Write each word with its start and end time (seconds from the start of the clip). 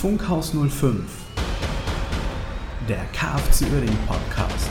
Funkhaus 0.00 0.54
05, 0.54 1.04
der 2.88 3.04
KFC 3.12 3.70
Uerdingen 3.70 3.98
Podcast. 4.06 4.70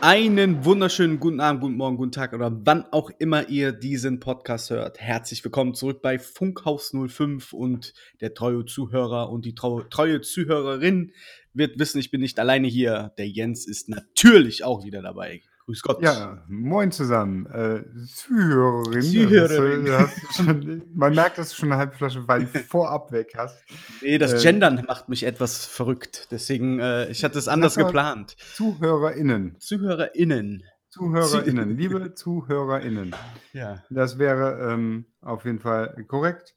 Einen 0.00 0.64
wunderschönen 0.64 1.18
guten 1.18 1.40
Abend, 1.40 1.62
guten 1.62 1.74
Morgen, 1.76 1.96
guten 1.96 2.12
Tag 2.12 2.32
oder 2.32 2.56
wann 2.64 2.84
auch 2.92 3.10
immer 3.18 3.48
ihr 3.48 3.72
diesen 3.72 4.20
Podcast 4.20 4.70
hört. 4.70 5.00
Herzlich 5.00 5.42
willkommen 5.42 5.74
zurück 5.74 6.00
bei 6.00 6.20
Funkhaus 6.20 6.92
05 6.92 7.54
und 7.54 7.92
der 8.20 8.34
treue 8.34 8.64
Zuhörer 8.66 9.30
und 9.30 9.44
die 9.44 9.56
treue, 9.56 9.88
treue 9.88 10.20
Zuhörerin 10.20 11.10
wird 11.54 11.80
wissen, 11.80 11.98
ich 11.98 12.12
bin 12.12 12.20
nicht 12.20 12.38
alleine 12.38 12.68
hier. 12.68 13.12
Der 13.18 13.26
Jens 13.28 13.66
ist 13.66 13.88
natürlich 13.88 14.62
auch 14.62 14.84
wieder 14.84 15.02
dabei. 15.02 15.42
Grüß 15.66 15.82
Gott. 15.82 16.02
Ja, 16.02 16.42
moin 16.48 16.90
zusammen. 16.90 17.46
Äh, 17.46 17.84
Zuhörerin. 18.06 19.02
Zuhörerin. 19.02 19.92
Hast 19.92 20.16
du, 20.16 20.26
hast 20.26 20.38
du 20.38 20.44
schon, 20.44 20.82
man 20.92 21.14
merkt, 21.14 21.38
dass 21.38 21.50
du 21.50 21.56
schon 21.56 21.70
eine 21.70 21.78
halbe 21.78 21.94
Flasche 21.94 22.26
Wein 22.26 22.48
vorab 22.68 23.12
weg 23.12 23.34
hast. 23.36 23.62
Nee, 24.02 24.18
das 24.18 24.32
Äh, 24.32 24.42
Gendern 24.42 24.84
macht 24.88 25.08
mich 25.08 25.22
etwas 25.22 25.64
verrückt. 25.64 26.28
Deswegen, 26.32 26.80
äh, 26.80 27.08
ich 27.10 27.22
hatte 27.22 27.38
es 27.38 27.46
anders 27.46 27.76
geplant. 27.76 28.36
ZuhörerInnen. 28.54 29.56
ZuhörerInnen. 29.60 30.64
ZuhörerInnen. 30.90 31.76
Liebe 31.76 32.14
ZuhörerInnen. 32.14 33.14
Ja. 33.52 33.82
Das 33.88 34.18
wäre 34.18 34.72
ähm, 34.72 35.06
auf 35.20 35.44
jeden 35.44 35.60
Fall 35.60 36.04
korrekt, 36.08 36.56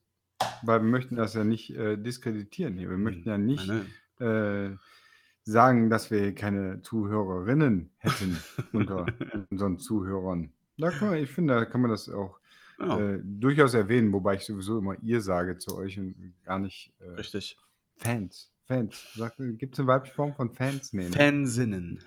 weil 0.63 0.81
wir 0.81 0.89
möchten 0.89 1.15
das 1.15 1.35
ja 1.35 1.43
nicht 1.43 1.75
äh, 1.75 1.95
diskreditieren 1.97 2.77
hier. 2.77 2.89
Wir 2.89 2.97
möchten 2.97 3.29
ja 3.29 3.37
nicht 3.37 3.69
äh, 4.19 4.71
sagen, 5.45 5.89
dass 5.89 6.11
wir 6.11 6.33
keine 6.33 6.81
Zuhörerinnen 6.81 7.91
hätten 7.97 8.37
unter 8.73 9.05
unseren 9.49 9.77
Zuhörern. 9.77 10.51
Da 10.77 10.89
kann 10.91 11.09
man, 11.09 11.19
ich 11.19 11.29
finde, 11.29 11.53
da 11.53 11.65
kann 11.65 11.81
man 11.81 11.91
das 11.91 12.09
auch. 12.09 12.39
Ja, 12.77 12.99
äh, 12.99 13.21
durchaus 13.23 13.73
erwähnen, 13.73 14.11
wobei 14.11 14.35
ich 14.35 14.45
sowieso 14.45 14.79
immer 14.79 14.97
ihr 15.01 15.21
sage 15.21 15.57
zu 15.57 15.77
euch 15.77 15.97
und 15.97 16.33
gar 16.43 16.59
nicht 16.59 16.91
äh, 16.99 17.11
richtig. 17.11 17.57
Fans. 17.95 18.51
Fans. 18.65 19.17
Gibt 19.57 19.75
es 19.75 19.79
eine 19.79 19.87
weibliche 19.87 20.13
Form 20.13 20.35
von 20.35 20.51
Fans? 20.51 20.91
Nee, 20.91 21.07
ne? 21.07 21.11
Fansinnen. 21.11 21.99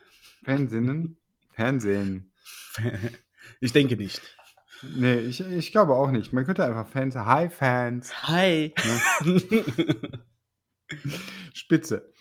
Fansinnen? 0.45 1.17
Fernsehen. 1.52 2.30
Ich 3.61 3.73
denke 3.73 3.97
nicht. 3.97 4.20
Nee, 4.83 5.20
ich, 5.20 5.41
ich 5.41 5.73
glaube 5.73 5.95
auch 5.95 6.11
nicht. 6.11 6.33
Man 6.33 6.45
könnte 6.45 6.64
einfach 6.64 6.86
Fans. 6.86 7.17
Hi, 7.17 7.48
Fans. 7.48 8.28
Hi. 8.28 8.75
Spitze. 11.55 12.12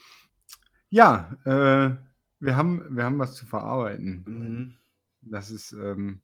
Ja, 0.89 1.35
äh, 1.45 1.95
wir, 2.39 2.55
haben, 2.55 2.95
wir 2.95 3.03
haben 3.03 3.19
was 3.19 3.35
zu 3.35 3.45
verarbeiten. 3.45 4.23
Mhm. 4.25 4.73
Das 5.21 5.51
ist, 5.51 5.73
ähm, 5.73 6.21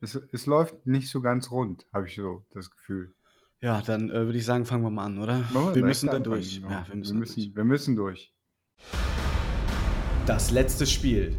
es, 0.00 0.14
es 0.14 0.46
läuft 0.46 0.86
nicht 0.86 1.10
so 1.10 1.20
ganz 1.20 1.50
rund, 1.50 1.86
habe 1.92 2.06
ich 2.06 2.14
so 2.14 2.44
das 2.50 2.70
Gefühl. 2.70 3.14
Ja, 3.60 3.82
dann 3.82 4.10
äh, 4.10 4.24
würde 4.26 4.38
ich 4.38 4.44
sagen, 4.44 4.64
fangen 4.64 4.84
wir 4.84 4.90
mal 4.90 5.06
an, 5.06 5.18
oder? 5.18 5.40
Wir 5.50 5.72
direkt 5.72 5.86
müssen 5.86 6.06
da 6.06 6.20
durch. 6.20 6.56
Genau. 6.56 6.70
Ja, 6.70 6.86
wir 6.86 6.96
müssen, 6.96 7.14
wir, 7.14 7.20
müssen, 7.20 7.34
durch. 7.34 7.56
wir 7.56 7.64
müssen 7.64 7.96
durch. 7.96 8.34
Das 10.26 10.50
letzte 10.52 10.86
Spiel. 10.86 11.36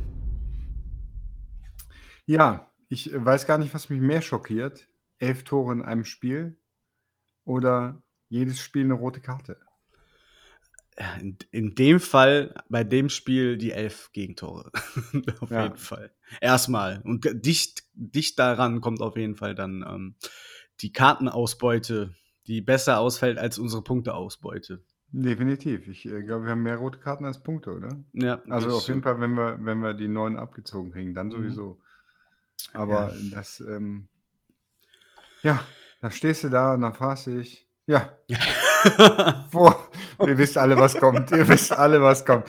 Ja, 2.25 2.69
ich 2.89 3.11
weiß 3.13 3.47
gar 3.47 3.57
nicht, 3.57 3.73
was 3.73 3.89
mich 3.89 4.01
mehr 4.01 4.21
schockiert. 4.21 4.89
Elf 5.19 5.43
Tore 5.43 5.73
in 5.73 5.81
einem 5.81 6.03
Spiel 6.03 6.57
oder 7.45 8.01
jedes 8.27 8.59
Spiel 8.59 8.83
eine 8.83 8.93
rote 8.93 9.21
Karte. 9.21 9.57
Ja, 10.99 11.13
in, 11.15 11.37
in 11.51 11.75
dem 11.75 11.99
Fall, 12.01 12.53
bei 12.67 12.83
dem 12.83 13.07
Spiel, 13.09 13.57
die 13.57 13.71
elf 13.71 14.11
Gegentore. 14.11 14.69
auf 15.39 15.49
Ja. 15.49 15.63
jeden 15.63 15.77
Fall. 15.77 16.11
Erstmal. 16.41 17.01
Und 17.05 17.25
dicht, 17.45 17.83
dicht 17.93 18.37
daran 18.37 18.81
kommt 18.81 19.01
auf 19.01 19.15
jeden 19.15 19.35
Fall 19.35 19.55
dann 19.55 19.85
ähm, 19.87 20.15
die 20.81 20.91
Kartenausbeute, 20.91 22.13
die 22.47 22.61
besser 22.61 22.99
ausfällt 22.99 23.37
als 23.37 23.57
unsere 23.59 23.81
Punkteausbeute. 23.81 24.83
Definitiv. 25.11 25.87
Ich 25.87 26.05
äh, 26.05 26.21
glaube, 26.21 26.45
wir 26.45 26.51
haben 26.51 26.63
mehr 26.63 26.77
rote 26.77 26.99
Karten 26.99 27.23
als 27.25 27.41
Punkte, 27.41 27.73
oder? 27.73 27.89
Ja, 28.13 28.41
Also 28.49 28.75
auf 28.75 28.87
jeden 28.87 29.01
Fall, 29.01 29.19
wenn 29.21 29.33
wir, 29.35 29.57
wenn 29.61 29.79
wir 29.79 29.93
die 29.93 30.07
neun 30.09 30.37
abgezogen 30.37 30.91
kriegen, 30.91 31.13
dann 31.13 31.27
Mhm. 31.27 31.31
sowieso. 31.31 31.81
Aber 32.73 33.13
das, 33.31 33.61
ähm, 33.61 34.09
ja, 35.43 35.63
da 36.01 36.11
stehst 36.11 36.43
du 36.43 36.49
da 36.49 36.73
und 36.73 36.81
dann 36.81 36.93
fragst 36.93 37.27
du 37.27 37.37
dich, 37.39 37.67
ja, 37.87 38.17
wo, 39.51 39.73
ihr 40.25 40.37
wisst 40.37 40.57
alle, 40.57 40.77
was 40.77 40.95
kommt, 40.95 41.31
ihr 41.31 41.47
wisst 41.47 41.71
alle, 41.71 42.01
was 42.01 42.25
kommt. 42.25 42.47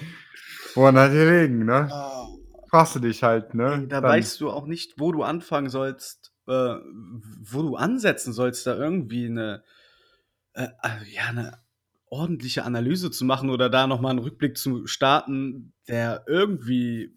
Woran 0.74 0.96
hat 0.98 1.12
ihr 1.12 1.42
liegen, 1.42 1.64
ne? 1.64 1.88
Fragst 2.68 2.94
du 2.94 3.00
dich 3.00 3.22
halt, 3.22 3.54
ne? 3.54 3.86
Da 3.88 4.00
Dann- 4.00 4.10
weißt 4.10 4.40
du 4.40 4.50
auch 4.50 4.66
nicht, 4.66 4.98
wo 4.98 5.10
du 5.12 5.22
anfangen 5.22 5.68
sollst, 5.70 6.32
äh, 6.46 6.52
wo 6.52 7.62
du 7.62 7.76
ansetzen 7.76 8.32
sollst, 8.32 8.66
da 8.66 8.76
irgendwie 8.76 9.26
eine, 9.26 9.62
äh, 10.54 10.68
äh, 10.82 11.12
ja, 11.12 11.24
eine 11.28 11.58
ordentliche 12.06 12.64
Analyse 12.64 13.10
zu 13.10 13.24
machen 13.24 13.50
oder 13.50 13.68
da 13.70 13.86
nochmal 13.86 14.10
einen 14.10 14.18
Rückblick 14.20 14.56
zu 14.58 14.86
starten, 14.86 15.72
der 15.88 16.24
irgendwie, 16.26 17.14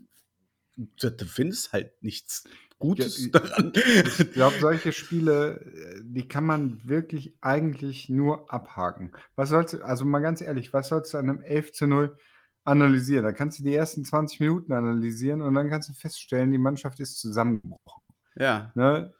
du 0.75 1.25
findest 1.25 1.73
halt 1.73 1.91
nichts 2.03 2.47
Gutes 2.83 3.31
daran. 3.31 3.73
Ich 3.75 4.31
glaube, 4.33 4.55
solche 4.59 4.91
Spiele, 4.91 5.61
äh, 5.61 6.01
die 6.03 6.27
kann 6.27 6.45
man 6.45 6.81
wirklich 6.83 7.37
eigentlich 7.41 8.09
nur 8.09 8.51
abhaken. 8.51 9.11
Was 9.35 9.49
sollst 9.49 9.73
du, 9.73 9.83
also 9.83 10.05
mal 10.05 10.19
ganz 10.19 10.41
ehrlich, 10.41 10.73
was 10.73 10.89
sollst 10.89 11.13
du 11.13 11.17
an 11.17 11.29
einem 11.29 11.41
11 11.41 11.71
zu 11.73 11.87
0 11.87 12.17
analysieren? 12.63 13.23
Da 13.25 13.31
kannst 13.31 13.59
du 13.59 13.63
die 13.63 13.75
ersten 13.75 14.05
20 14.05 14.39
Minuten 14.39 14.73
analysieren 14.73 15.41
und 15.41 15.53
dann 15.53 15.69
kannst 15.69 15.89
du 15.89 15.93
feststellen, 15.93 16.51
die 16.51 16.57
Mannschaft 16.57 16.99
ist 16.99 17.19
zusammengebrochen. 17.19 18.03
ja, 18.35 18.71
Ne? 18.75 19.13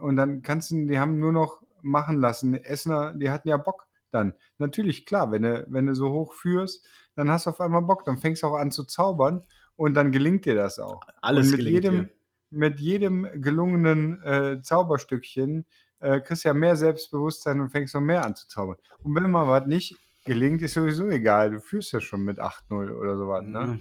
Und 0.00 0.16
dann 0.16 0.42
kannst 0.42 0.70
du, 0.70 0.86
die 0.86 0.98
haben 0.98 1.18
nur 1.18 1.32
noch 1.32 1.62
machen 1.82 2.20
lassen. 2.20 2.54
Essener, 2.54 3.12
die 3.14 3.30
hatten 3.30 3.48
ja 3.48 3.56
Bock 3.56 3.86
dann. 4.10 4.34
Natürlich, 4.58 5.06
klar, 5.06 5.30
wenn 5.32 5.42
du, 5.42 5.66
wenn 5.68 5.86
du 5.86 5.94
so 5.94 6.12
hoch 6.12 6.34
führst, 6.34 6.86
dann 7.16 7.30
hast 7.30 7.46
du 7.46 7.50
auf 7.50 7.60
einmal 7.60 7.82
Bock, 7.82 8.04
dann 8.04 8.18
fängst 8.18 8.42
du 8.42 8.46
auch 8.46 8.56
an 8.56 8.70
zu 8.70 8.84
zaubern 8.84 9.42
und 9.76 9.94
dann 9.94 10.12
gelingt 10.12 10.44
dir 10.44 10.54
das 10.54 10.78
auch. 10.78 11.00
alles 11.20 11.46
und 11.46 11.52
mit 11.52 11.60
gelingt 11.60 11.84
jedem, 11.84 12.04
dir. 12.04 12.13
Mit 12.54 12.80
jedem 12.80 13.28
gelungenen 13.40 14.22
äh, 14.22 14.60
Zauberstückchen 14.62 15.66
äh, 16.00 16.20
kriegst 16.20 16.44
du 16.44 16.48
ja 16.48 16.54
mehr 16.54 16.76
Selbstbewusstsein 16.76 17.60
und 17.60 17.70
fängst 17.70 17.94
noch 17.94 18.00
mehr 18.00 18.24
an 18.24 18.34
zu 18.36 18.46
zaubern. 18.48 18.76
Und 19.02 19.14
wenn 19.14 19.30
mal 19.30 19.48
was 19.48 19.66
nicht 19.66 19.96
gelingt, 20.24 20.62
ist 20.62 20.74
sowieso 20.74 21.08
egal. 21.08 21.50
Du 21.50 21.60
führst 21.60 21.92
ja 21.92 22.00
schon 22.00 22.22
mit 22.22 22.40
8-0 22.40 22.90
oder 22.90 23.16
sowas. 23.16 23.44
Ne? 23.44 23.60
Mhm. 23.66 23.80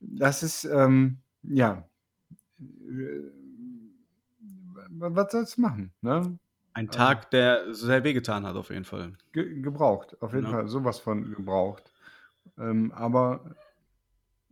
Das 0.00 0.42
ist, 0.42 0.64
ähm, 0.64 1.18
ja. 1.42 1.84
äh, 2.60 3.30
Was 4.90 5.32
sollst 5.32 5.56
du 5.56 5.60
machen? 5.62 5.92
Ne? 6.00 6.38
Ein 6.72 6.88
Tag, 6.88 7.30
der 7.30 7.74
sehr 7.74 8.04
wehgetan 8.04 8.46
hat, 8.46 8.56
auf 8.56 8.70
jeden 8.70 8.84
Fall. 8.84 9.14
Ge 9.32 9.60
gebraucht, 9.60 10.16
auf 10.22 10.32
jeden 10.32 10.44
Ja. 10.46 10.52
Fall 10.52 10.68
sowas 10.68 11.00
von 11.00 11.34
gebraucht. 11.34 11.92
Ähm, 12.58 12.92
aber 12.92 13.56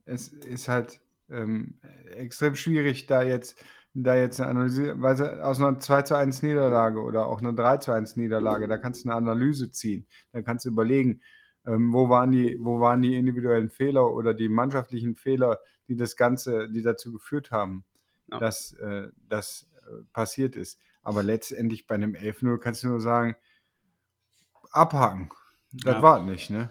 es 0.04 0.28
ist 0.28 0.68
halt 0.68 1.00
ähm, 1.30 1.80
extrem 2.14 2.54
schwierig, 2.54 3.06
da 3.06 3.22
jetzt, 3.22 3.62
da 3.94 4.14
jetzt 4.16 4.40
eine 4.40 4.50
Analyse, 4.50 5.00
weil 5.00 5.40
aus 5.40 5.58
einer 5.60 5.78
2 5.80 6.02
zu 6.02 6.16
1 6.16 6.42
Niederlage 6.42 7.00
oder 7.02 7.26
auch 7.26 7.40
einer 7.40 7.52
3 7.52 7.78
zu 7.78 7.92
1 7.92 8.16
Niederlage, 8.16 8.68
da 8.68 8.78
kannst 8.78 9.04
du 9.04 9.08
eine 9.08 9.16
Analyse 9.16 9.70
ziehen. 9.70 10.06
Da 10.32 10.42
kannst 10.42 10.64
du 10.64 10.70
überlegen, 10.70 11.20
ähm, 11.66 11.92
wo, 11.92 12.08
waren 12.08 12.30
die, 12.32 12.56
wo 12.60 12.80
waren 12.80 13.02
die 13.02 13.16
individuellen 13.16 13.70
Fehler 13.70 14.12
oder 14.12 14.34
die 14.34 14.48
mannschaftlichen 14.48 15.16
Fehler, 15.16 15.58
die 15.88 15.96
das 15.96 16.16
Ganze, 16.16 16.68
die 16.70 16.82
dazu 16.82 17.12
geführt 17.12 17.50
haben, 17.50 17.84
Ja. 18.30 18.38
dass 18.38 18.72
äh, 18.74 19.08
das 19.28 19.68
äh, 19.86 20.02
passiert 20.12 20.54
ist. 20.56 20.78
Aber 21.02 21.22
letztendlich 21.22 21.86
bei 21.86 21.94
einem 21.94 22.14
11-0 22.14 22.58
kannst 22.58 22.82
du 22.84 22.88
nur 22.88 23.00
sagen, 23.00 23.36
abhaken. 24.72 25.30
Das 25.72 25.94
Ja. 25.96 26.02
war 26.02 26.22
nicht, 26.22 26.50
ne? 26.50 26.70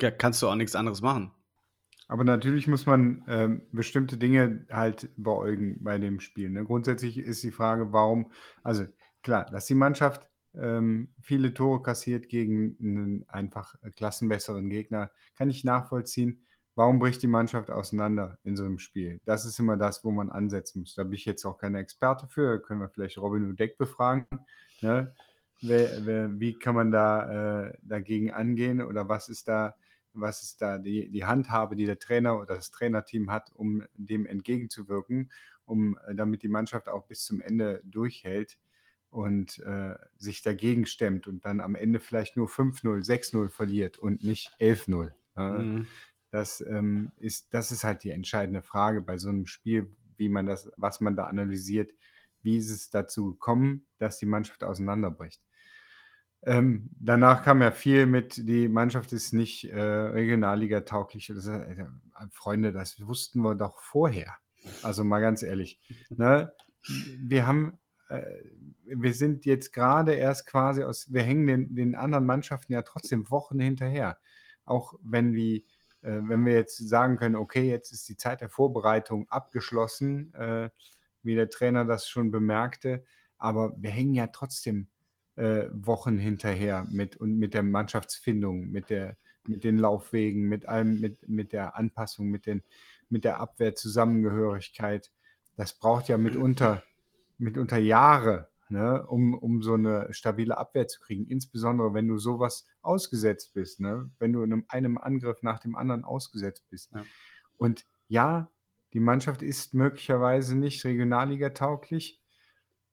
Ja, 0.00 0.10
kannst 0.10 0.42
du 0.42 0.48
auch 0.48 0.54
nichts 0.54 0.74
anderes 0.74 1.00
machen. 1.02 1.32
Aber 2.08 2.24
natürlich 2.24 2.66
muss 2.68 2.86
man 2.86 3.24
ähm, 3.28 3.62
bestimmte 3.72 4.16
Dinge 4.16 4.66
halt 4.70 5.08
beäugen 5.16 5.78
bei 5.82 5.98
dem 5.98 6.20
Spiel. 6.20 6.50
Ne? 6.50 6.64
Grundsätzlich 6.64 7.18
ist 7.18 7.42
die 7.42 7.50
Frage, 7.50 7.92
warum, 7.92 8.30
also 8.62 8.84
klar, 9.22 9.46
dass 9.46 9.66
die 9.66 9.74
Mannschaft 9.74 10.28
ähm, 10.54 11.08
viele 11.20 11.54
Tore 11.54 11.82
kassiert 11.82 12.28
gegen 12.28 12.76
einen 12.80 13.24
einfach 13.28 13.74
klassenbesseren 13.96 14.68
Gegner, 14.68 15.10
kann 15.36 15.50
ich 15.50 15.64
nachvollziehen. 15.64 16.44
Warum 16.76 16.98
bricht 16.98 17.22
die 17.22 17.28
Mannschaft 17.28 17.70
auseinander 17.70 18.38
in 18.42 18.56
so 18.56 18.64
einem 18.64 18.78
Spiel? 18.78 19.20
Das 19.24 19.44
ist 19.44 19.58
immer 19.60 19.76
das, 19.76 20.04
wo 20.04 20.10
man 20.10 20.30
ansetzen 20.30 20.80
muss. 20.80 20.94
Da 20.94 21.04
bin 21.04 21.14
ich 21.14 21.24
jetzt 21.24 21.44
auch 21.44 21.56
kein 21.56 21.76
Experte 21.76 22.26
für, 22.28 22.60
können 22.60 22.80
wir 22.80 22.88
vielleicht 22.88 23.18
Robin 23.18 23.48
Udeck 23.48 23.78
befragen. 23.78 24.26
Ne? 24.80 25.14
Wer, 25.60 26.04
wer, 26.04 26.40
wie 26.40 26.58
kann 26.58 26.74
man 26.74 26.90
da 26.90 27.66
äh, 27.66 27.78
dagegen 27.82 28.32
angehen 28.32 28.82
oder 28.82 29.08
was 29.08 29.28
ist 29.28 29.46
da 29.46 29.76
was 30.14 30.42
ist 30.42 30.62
da 30.62 30.78
die, 30.78 31.10
die 31.10 31.24
Handhabe, 31.24 31.76
die 31.76 31.86
der 31.86 31.98
Trainer 31.98 32.38
oder 32.38 32.56
das 32.56 32.70
Trainerteam 32.70 33.30
hat, 33.30 33.50
um 33.54 33.84
dem 33.94 34.26
entgegenzuwirken, 34.26 35.30
um 35.64 35.98
äh, 36.06 36.14
damit 36.14 36.42
die 36.42 36.48
Mannschaft 36.48 36.88
auch 36.88 37.06
bis 37.06 37.24
zum 37.24 37.40
Ende 37.40 37.80
durchhält 37.84 38.58
und 39.10 39.60
äh, 39.60 39.94
sich 40.16 40.42
dagegen 40.42 40.86
stemmt 40.86 41.26
und 41.26 41.44
dann 41.44 41.60
am 41.60 41.74
Ende 41.74 42.00
vielleicht 42.00 42.36
nur 42.36 42.48
5-0, 42.48 43.04
6-0 43.06 43.48
verliert 43.48 43.98
und 43.98 44.24
nicht 44.24 44.50
11-0. 44.60 45.12
Ja? 45.36 45.50
Mhm. 45.58 45.86
Das, 46.30 46.60
ähm, 46.60 47.12
ist, 47.16 47.54
das 47.54 47.70
ist 47.70 47.84
halt 47.84 48.02
die 48.02 48.10
entscheidende 48.10 48.62
Frage 48.62 49.02
bei 49.02 49.18
so 49.18 49.28
einem 49.28 49.46
Spiel, 49.46 49.94
wie 50.16 50.28
man 50.28 50.46
das, 50.46 50.70
was 50.76 51.00
man 51.00 51.14
da 51.14 51.26
analysiert, 51.26 51.92
wie 52.42 52.56
ist 52.56 52.70
es 52.70 52.90
dazu 52.90 53.32
gekommen, 53.32 53.86
dass 53.98 54.18
die 54.18 54.26
Mannschaft 54.26 54.64
auseinanderbricht. 54.64 55.40
Ähm, 56.46 56.90
danach 57.00 57.42
kam 57.42 57.62
ja 57.62 57.70
viel 57.70 58.04
mit, 58.06 58.36
die 58.36 58.68
Mannschaft 58.68 59.12
ist 59.12 59.32
nicht 59.32 59.64
äh, 59.64 59.80
Regionalliga 59.80 60.80
tauglich. 60.80 61.32
Das, 61.34 61.46
äh, 61.46 61.86
Freunde, 62.30 62.72
das 62.72 63.06
wussten 63.06 63.40
wir 63.40 63.54
doch 63.54 63.80
vorher. 63.80 64.36
Also 64.82 65.04
mal 65.04 65.20
ganz 65.20 65.42
ehrlich. 65.42 65.80
Ne? 66.16 66.52
Wir 67.18 67.46
haben, 67.46 67.78
äh, 68.10 68.22
wir 68.84 69.14
sind 69.14 69.46
jetzt 69.46 69.72
gerade 69.72 70.14
erst 70.14 70.46
quasi 70.46 70.84
aus, 70.84 71.12
wir 71.12 71.22
hängen 71.22 71.46
den, 71.46 71.74
den 71.74 71.94
anderen 71.94 72.26
Mannschaften 72.26 72.74
ja 72.74 72.82
trotzdem 72.82 73.30
Wochen 73.30 73.58
hinterher. 73.58 74.18
Auch 74.66 74.94
wenn 75.02 75.32
wir, 75.32 75.62
äh, 76.02 76.20
wenn 76.22 76.44
wir 76.44 76.52
jetzt 76.52 76.76
sagen 76.76 77.16
können, 77.16 77.36
okay, 77.36 77.70
jetzt 77.70 77.90
ist 77.90 78.06
die 78.08 78.16
Zeit 78.18 78.42
der 78.42 78.50
Vorbereitung 78.50 79.26
abgeschlossen, 79.30 80.34
äh, 80.34 80.68
wie 81.22 81.34
der 81.34 81.48
Trainer 81.48 81.86
das 81.86 82.06
schon 82.06 82.30
bemerkte, 82.30 83.02
aber 83.38 83.74
wir 83.78 83.90
hängen 83.90 84.14
ja 84.14 84.26
trotzdem 84.26 84.88
äh, 85.36 85.66
Wochen 85.72 86.18
hinterher 86.18 86.86
mit, 86.90 87.16
und 87.16 87.38
mit 87.38 87.54
der 87.54 87.62
Mannschaftsfindung, 87.62 88.70
mit, 88.70 88.90
der, 88.90 89.16
mit 89.46 89.64
den 89.64 89.78
Laufwegen, 89.78 90.48
mit 90.48 90.66
allem, 90.66 91.00
mit, 91.00 91.28
mit 91.28 91.52
der 91.52 91.76
Anpassung, 91.76 92.28
mit, 92.28 92.46
den, 92.46 92.62
mit 93.08 93.24
der 93.24 93.40
Abwehrzusammengehörigkeit. 93.40 95.10
Das 95.56 95.78
braucht 95.78 96.08
ja 96.08 96.18
mitunter, 96.18 96.82
mitunter 97.38 97.78
Jahre, 97.78 98.48
ne, 98.68 99.06
um, 99.06 99.34
um 99.34 99.62
so 99.62 99.74
eine 99.74 100.12
stabile 100.12 100.56
Abwehr 100.56 100.88
zu 100.88 101.00
kriegen. 101.00 101.26
Insbesondere, 101.26 101.94
wenn 101.94 102.08
du 102.08 102.18
sowas 102.18 102.66
ausgesetzt 102.82 103.54
bist, 103.54 103.80
ne, 103.80 104.10
wenn 104.18 104.32
du 104.32 104.42
in 104.42 104.52
einem, 104.52 104.64
einem 104.68 104.98
Angriff 104.98 105.42
nach 105.42 105.60
dem 105.60 105.76
anderen 105.76 106.04
ausgesetzt 106.04 106.66
bist. 106.70 106.92
Ja. 106.92 107.04
Und 107.56 107.86
ja, 108.08 108.50
die 108.92 109.00
Mannschaft 109.00 109.42
ist 109.42 109.74
möglicherweise 109.74 110.56
nicht 110.56 110.84
Regionalliga 110.84 111.50
tauglich, 111.50 112.20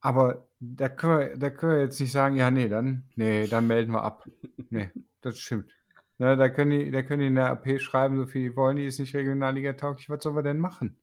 aber 0.01 0.47
da 0.59 0.89
können 0.89 1.19
wir 1.19 1.37
da 1.37 1.49
können 1.49 1.73
wir 1.73 1.81
jetzt 1.81 1.99
nicht 1.99 2.11
sagen: 2.11 2.35
„Ja, 2.35 2.51
nee, 2.51 2.67
dann 2.69 3.05
nee, 3.15 3.47
dann 3.47 3.67
melden 3.67 3.91
wir 3.93 4.03
ab.“ 4.03 4.27
Nee, 4.69 4.89
das 5.21 5.39
stimmt. 5.39 5.71
Ne, 6.19 6.37
da 6.37 6.49
können 6.49 6.71
die 6.71 6.91
da 6.91 7.03
können 7.03 7.21
die 7.21 7.27
in 7.27 7.35
der 7.35 7.49
AP 7.51 7.79
schreiben, 7.79 8.17
so 8.17 8.25
viel 8.27 8.49
die 8.51 8.55
wollen, 8.55 8.77
die 8.77 8.85
ist 8.85 8.99
nicht 8.99 9.15
Regionalliga 9.15 9.73
tauglich. 9.73 10.09
Was 10.09 10.23
sollen 10.23 10.35
wir 10.35 10.43
denn 10.43 10.59
machen? 10.59 10.97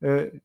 Äh, 0.00 0.40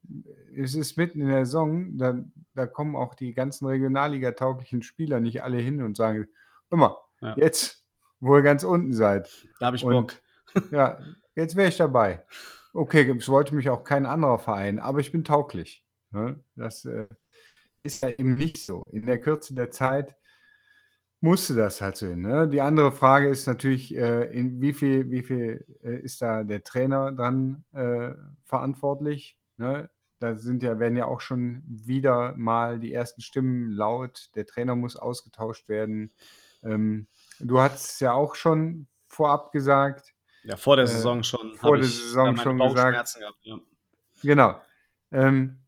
es 0.55 0.75
ist 0.75 0.97
mitten 0.97 1.21
in 1.21 1.29
der 1.29 1.45
Saison, 1.45 1.97
da 1.97 2.19
da 2.53 2.67
kommen 2.67 2.95
auch 2.95 3.15
die 3.15 3.33
ganzen 3.33 3.65
Regionalliga-tauglichen 3.67 4.83
Spieler 4.83 5.19
nicht 5.19 5.43
alle 5.43 5.57
hin 5.57 5.81
und 5.81 5.97
sagen: 5.97 6.27
„Hör 6.69 6.77
mal, 6.77 6.97
Ja. 7.21 7.35
jetzt, 7.35 7.85
wo 8.19 8.35
ihr 8.37 8.43
ganz 8.43 8.63
unten 8.63 8.93
seid 8.93 9.29
Da 9.59 9.67
habe 9.67 9.77
ich 9.77 9.83
Bock. 9.83 10.13
ja, 10.71 10.99
jetzt 11.35 11.55
wäre 11.55 11.69
ich 11.69 11.77
dabei.“ 11.77 12.23
Okay, 12.73 13.09
es 13.17 13.29
wollte 13.29 13.55
mich 13.55 13.69
auch 13.69 13.83
kein 13.83 14.05
anderer 14.05 14.39
Verein, 14.39 14.79
aber 14.79 14.99
ich 14.99 15.11
bin 15.11 15.23
tauglich, 15.23 15.83
ne? 16.11 16.39
Das, 16.55 16.85
äh 16.85 17.07
ist 17.87 18.03
ja 18.03 18.09
eben 18.09 18.35
nicht 18.35 18.57
so. 18.57 18.83
In 18.91 19.05
der 19.05 19.19
Kürze 19.19 19.55
der 19.55 19.71
Zeit 19.71 20.15
musste 21.19 21.55
das 21.55 21.81
halt 21.81 21.97
so 21.97 22.07
hin. 22.07 22.21
Ne? 22.21 22.47
Die 22.47 22.61
andere 22.61 22.91
Frage 22.91 23.29
ist 23.29 23.47
natürlich, 23.47 23.95
äh, 23.95 24.25
in 24.25 24.61
wie 24.61 24.73
viel, 24.73 25.09
wie 25.09 25.23
viel 25.23 25.65
äh, 25.83 25.99
ist 25.99 26.21
da 26.21 26.43
der 26.43 26.63
Trainer 26.63 27.11
dran 27.11 27.65
äh, 27.73 28.13
verantwortlich? 28.43 29.37
Ne? 29.57 29.89
Da 30.19 30.35
sind 30.35 30.63
ja, 30.63 30.79
werden 30.79 30.97
ja 30.97 31.05
auch 31.05 31.21
schon 31.21 31.63
wieder 31.65 32.33
mal 32.37 32.79
die 32.79 32.93
ersten 32.93 33.21
Stimmen 33.21 33.71
laut. 33.71 34.29
Der 34.35 34.45
Trainer 34.45 34.75
muss 34.75 34.95
ausgetauscht 34.95 35.67
werden. 35.69 36.11
Ähm, 36.63 37.07
du 37.39 37.59
hast 37.59 37.99
ja 37.99 38.13
auch 38.13 38.35
schon 38.35 38.87
vorab 39.07 39.51
gesagt. 39.51 40.13
Ja, 40.43 40.55
vor 40.55 40.75
der 40.75 40.85
äh, 40.85 40.87
Saison 40.87 41.23
schon. 41.23 41.55
Vor 41.55 41.77
der 41.77 41.85
Saison 41.85 42.37
schon 42.37 42.57
gesagt. 42.57 43.15
Gehabt, 43.15 43.37
ja. 43.41 43.57
Genau. 44.23 44.61
Ähm, 45.11 45.59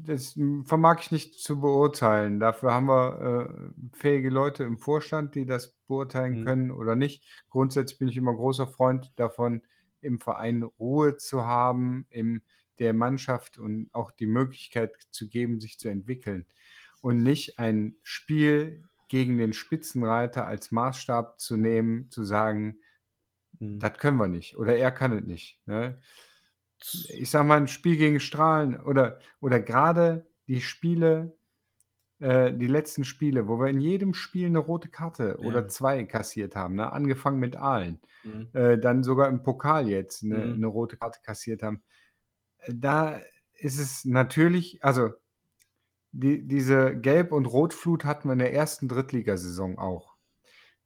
das 0.00 0.38
vermag 0.64 1.00
ich 1.00 1.12
nicht 1.12 1.34
zu 1.40 1.60
beurteilen. 1.60 2.38
Dafür 2.38 2.72
haben 2.72 2.86
wir 2.86 3.50
äh, 3.50 3.96
fähige 3.96 4.30
Leute 4.30 4.62
im 4.64 4.78
Vorstand, 4.78 5.34
die 5.34 5.44
das 5.44 5.76
beurteilen 5.88 6.40
mhm. 6.40 6.44
können 6.44 6.70
oder 6.70 6.94
nicht. 6.94 7.24
Grundsätzlich 7.50 7.98
bin 7.98 8.08
ich 8.08 8.16
immer 8.16 8.34
großer 8.34 8.68
Freund 8.68 9.12
davon, 9.16 9.62
im 10.00 10.20
Verein 10.20 10.62
Ruhe 10.62 11.16
zu 11.16 11.44
haben, 11.44 12.06
in 12.10 12.42
der 12.78 12.94
Mannschaft 12.94 13.58
und 13.58 13.90
auch 13.92 14.12
die 14.12 14.26
Möglichkeit 14.26 14.94
zu 15.10 15.28
geben, 15.28 15.60
sich 15.60 15.80
zu 15.80 15.88
entwickeln. 15.88 16.46
Und 17.00 17.22
nicht 17.24 17.58
ein 17.58 17.96
Spiel 18.04 18.84
gegen 19.08 19.38
den 19.38 19.52
Spitzenreiter 19.52 20.46
als 20.46 20.70
Maßstab 20.70 21.40
zu 21.40 21.56
nehmen, 21.56 22.08
zu 22.10 22.22
sagen, 22.22 22.78
mhm. 23.58 23.80
das 23.80 23.98
können 23.98 24.18
wir 24.18 24.28
nicht 24.28 24.56
oder 24.56 24.76
er 24.76 24.92
kann 24.92 25.12
es 25.12 25.24
nicht. 25.24 25.58
Ne? 25.66 26.00
Ich 27.08 27.30
sag 27.30 27.46
mal, 27.46 27.56
ein 27.56 27.68
Spiel 27.68 27.96
gegen 27.96 28.20
Strahlen 28.20 28.80
oder, 28.80 29.18
oder 29.40 29.60
gerade 29.60 30.26
die 30.46 30.60
Spiele, 30.60 31.36
äh, 32.20 32.52
die 32.52 32.66
letzten 32.66 33.04
Spiele, 33.04 33.48
wo 33.48 33.58
wir 33.58 33.68
in 33.68 33.80
jedem 33.80 34.14
Spiel 34.14 34.46
eine 34.46 34.58
rote 34.58 34.88
Karte 34.88 35.38
ja. 35.40 35.46
oder 35.46 35.68
zwei 35.68 36.04
kassiert 36.04 36.56
haben, 36.56 36.76
ne? 36.76 36.92
angefangen 36.92 37.38
mit 37.38 37.56
Aalen, 37.56 38.00
mhm. 38.24 38.48
äh, 38.52 38.78
dann 38.78 39.02
sogar 39.02 39.28
im 39.28 39.42
Pokal 39.42 39.88
jetzt 39.88 40.22
eine, 40.22 40.38
mhm. 40.38 40.54
eine 40.54 40.66
rote 40.66 40.96
Karte 40.96 41.20
kassiert 41.22 41.62
haben. 41.62 41.82
Da 42.68 43.20
ist 43.54 43.78
es 43.78 44.04
natürlich, 44.04 44.82
also 44.82 45.10
die, 46.12 46.46
diese 46.46 46.96
Gelb- 46.96 47.32
und 47.32 47.46
Rotflut 47.46 48.04
hatten 48.04 48.28
wir 48.28 48.32
in 48.32 48.38
der 48.38 48.54
ersten 48.54 48.88
Drittligasaison 48.88 49.78
auch. 49.78 50.16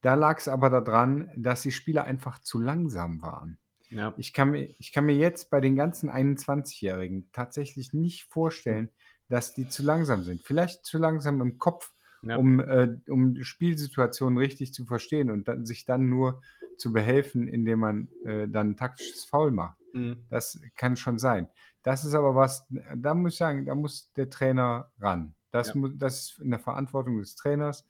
Da 0.01 0.15
lag 0.15 0.39
es 0.39 0.49
aber 0.49 0.69
daran, 0.69 1.31
dass 1.37 1.63
die 1.63 1.71
Spieler 1.71 2.05
einfach 2.05 2.41
zu 2.41 2.59
langsam 2.59 3.23
waren. 3.23 3.59
Ja. 3.93 4.15
Ich 4.17 4.33
kann 4.33 4.51
mir 4.51 4.75
ich 4.79 4.93
kann 4.93 5.07
mir 5.07 5.17
jetzt 5.17 5.51
bei 5.51 5.61
den 5.61 5.77
ganzen 5.77 6.11
21-Jährigen 6.11 7.31
tatsächlich 7.33 7.93
nicht 7.93 8.25
vorstellen, 8.25 8.91
dass 9.29 9.55
die 9.55 9.69
zu 9.69 9.83
langsam 9.83 10.23
sind. 10.25 10.43
Vielleicht 10.43 10.85
zu 10.85 10.99
langsam 10.99 11.41
im 11.41 11.59
Kopf, 11.59 11.93
Ja. 12.23 12.39
um, 12.39 12.61
äh, 12.61 12.97
um 13.09 13.43
Spielsituationen 13.43 14.39
richtig 14.39 14.75
zu 14.75 14.85
verstehen 14.87 15.31
und 15.31 15.49
dann 15.49 15.67
sich 15.67 15.85
dann 15.87 16.09
nur 16.09 16.43
zu 16.77 16.93
behelfen, 16.93 17.49
indem 17.49 17.81
man, 17.81 18.09
äh, 18.25 18.49
dann 18.49 18.71
'n 18.73 18.77
taktisches 18.77 19.25
Foul 19.25 19.51
macht. 19.53 19.79
Mhm. 19.95 20.27
Das 20.29 20.61
kann 20.77 20.97
schon 20.97 21.19
sein. 21.19 21.49
Das 21.83 22.05
ist 22.05 22.15
aber 22.15 22.35
was 22.35 22.67
da 22.97 23.15
muss 23.15 23.33
ich 23.35 23.39
sagen, 23.39 23.67
da 23.67 23.75
muss 23.75 24.13
der 24.15 24.31
Trainer 24.31 24.93
ran. 25.01 25.35
Das 25.51 25.73
Ja. 25.73 25.77
das 25.97 26.21
ist 26.33 26.39
in 26.41 26.51
der 26.51 26.61
Verantwortung 26.61 27.19
des 27.19 27.35
Trainers, 27.37 27.87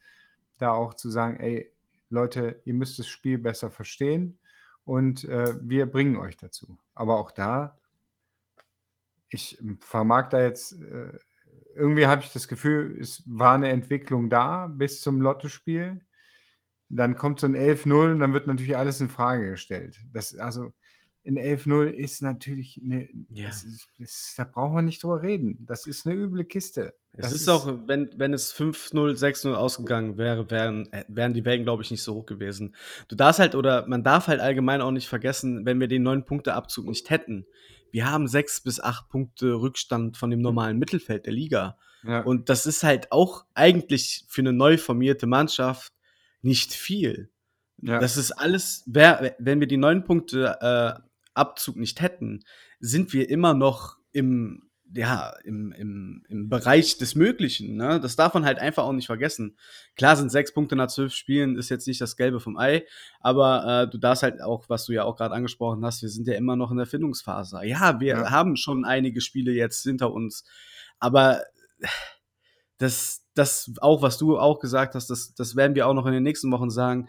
da 0.59 0.73
auch 0.73 0.95
zu 0.95 1.11
sagen: 1.11 1.39
„Ey, 1.41 1.73
Leute, 2.11 2.61
ihr 2.65 2.75
müsst 2.75 2.99
das 2.99 3.09
Spiel 3.09 3.39
besser 3.39 3.71
verstehen 3.71 4.39
und 4.85 5.25
äh, 5.25 5.55
wir 5.63 5.87
bringen 5.87 6.17
euch 6.17 6.37
dazu. 6.37 6.79
Aber 6.95 7.19
auch 7.19 7.31
da, 7.31 7.79
ich 9.29 9.59
vermag 9.81 10.29
da 10.29 10.43
jetzt, 10.43 10.73
äh, 10.81 11.19
irgendwie 11.75 12.07
habe 12.07 12.23
ich 12.23 12.33
das 12.33 12.49
Gefühl, 12.49 12.99
es 13.01 13.23
war 13.27 13.55
eine 13.55 13.71
Entwicklung 13.71 14.29
da 14.29 14.67
bis 14.67 15.01
zum 15.01 15.21
Lottospiel. 15.21 16.05
Dann 16.89 17.17
kommt 17.17 17.41
so 17.41 17.47
ein 17.47 17.57
11-0 17.57 18.13
und 18.13 18.21
dann 18.21 18.35
wird 18.35 18.47
natürlich 18.47 18.77
alles 18.77 19.01
in 19.01 19.09
Frage 19.09 19.51
gestellt. 19.51 19.99
Das, 20.13 20.37
also 20.37 20.73
in 21.25 21.39
11-0 21.39 21.87
ist 21.87 22.21
natürlich 22.21 22.81
eine, 22.83 23.09
ja. 23.31 23.47
das 23.47 23.63
ist, 23.63 23.89
das, 23.99 24.35
da 24.37 24.45
brauchen 24.45 24.75
wir 24.75 24.83
nicht 24.83 25.03
drüber 25.03 25.23
reden. 25.23 25.65
Das 25.67 25.87
ist 25.87 26.07
eine 26.07 26.17
üble 26.17 26.45
Kiste. 26.45 26.95
Es 27.13 27.27
ist, 27.27 27.43
ist, 27.43 27.49
auch, 27.49 27.67
wenn, 27.87 28.11
wenn 28.17 28.33
es 28.33 28.55
5-0, 28.55 29.17
6-0 29.17 29.53
ausgegangen 29.53 30.19
wäre, 30.19 30.51
wären, 30.51 30.93
äh, 30.93 31.05
wären 31.09 31.33
die 31.33 31.45
Wellen, 31.45 31.63
glaube 31.63 31.83
ich, 31.83 31.91
nicht 31.91 32.03
so 32.03 32.15
hoch 32.15 32.27
gewesen. 32.27 32.75
Du 33.07 33.15
darfst 33.15 33.39
halt, 33.39 33.55
oder 33.55 33.87
man 33.87 34.03
darf 34.03 34.27
halt 34.27 34.41
allgemein 34.41 34.81
auch 34.81 34.91
nicht 34.91 35.09
vergessen, 35.09 35.65
wenn 35.65 35.79
wir 35.79 35.89
den 35.89 36.07
9-Punkte-Abzug 36.07 36.87
nicht 36.87 37.11
hätten. 37.11 37.47
Wir 37.93 38.11
haben 38.11 38.27
6 38.27 38.63
bis 38.63 38.81
8 38.81 39.09
Punkte 39.09 39.55
Rückstand 39.55 40.17
von 40.17 40.31
dem 40.31 40.41
normalen 40.41 40.79
Mittelfeld 40.79 41.27
der 41.27 41.35
Liga. 41.35 41.79
Ja. 42.03 42.23
Und 42.23 42.49
das 42.49 42.67
ist 42.67 42.83
halt 42.83 43.13
auch 43.13 43.45
eigentlich 43.55 44.25
für 44.29 44.41
eine 44.41 44.53
neu 44.53 44.77
formierte 44.77 45.27
Mannschaft 45.27 45.93
nicht 46.41 46.73
viel. 46.73 47.31
Ja. 47.81 47.99
Das 47.99 48.17
ist 48.17 48.33
alles, 48.33 48.85
wenn 48.87 49.61
wir 49.61 49.67
die 49.67 49.77
9 49.77 50.05
Punkte 50.05 50.57
äh, 50.61 51.12
Abzug 51.35 51.77
nicht 51.77 52.01
hätten, 52.01 52.45
sind 52.81 53.13
wir 53.13 53.29
immer 53.31 53.55
noch 53.55 53.97
im, 54.13 54.69
ja, 54.95 55.33
im, 55.45 55.73
im, 55.73 56.25
im 56.29 56.49
Bereich 56.49 56.99
des 56.99 57.15
Möglichen. 57.15 57.77
Ne? 57.77 57.99
Das 58.01 58.17
darf 58.17 58.35
man 58.35 58.45
halt 58.45 58.59
einfach 58.59 58.85
auch 58.85 58.93
nicht 58.93 59.07
vergessen. 59.07 59.57
Klar 59.97 60.17
sind 60.17 60.31
sechs 60.31 60.53
Punkte 60.53 60.77
nach 60.77 60.89
zwölf 60.89 61.15
Spielen, 61.15 61.57
ist 61.57 61.71
jetzt 61.71 61.87
nicht 61.87 62.01
das 62.01 62.17
Gelbe 62.17 62.41
vom 62.41 62.59
Ei, 62.59 62.85
aber 63.21 63.85
äh, 63.85 63.91
du 63.91 63.99
darfst 63.99 64.23
halt 64.23 64.43
auch, 64.43 64.69
was 64.69 64.85
du 64.85 64.93
ja 64.93 65.05
auch 65.05 65.17
gerade 65.17 65.35
angesprochen 65.35 65.85
hast, 65.85 66.03
wir 66.03 66.11
sind 66.11 66.27
ja 66.27 66.35
immer 66.35 66.57
noch 66.57 66.71
in 66.71 66.77
der 66.77 66.87
Findungsphase. 66.87 67.61
Ja, 67.65 68.01
wir 68.01 68.15
ja. 68.15 68.31
haben 68.31 68.57
schon 68.57 68.85
einige 68.85 69.21
Spiele 69.21 69.53
jetzt 69.53 69.83
hinter 69.83 70.13
uns, 70.13 70.45
aber 70.99 71.43
das, 72.79 73.25
das 73.35 73.73
auch, 73.81 74.03
was 74.03 74.19
du 74.19 74.39
auch 74.39 74.59
gesagt 74.59 74.95
hast, 74.95 75.09
das, 75.09 75.35
das 75.35 75.57
werden 75.57 75.75
wir 75.75 75.87
auch 75.87 75.95
noch 75.95 76.07
in 76.07 76.13
den 76.13 76.23
nächsten 76.23 76.51
Wochen 76.51 76.71
sagen, 76.71 77.09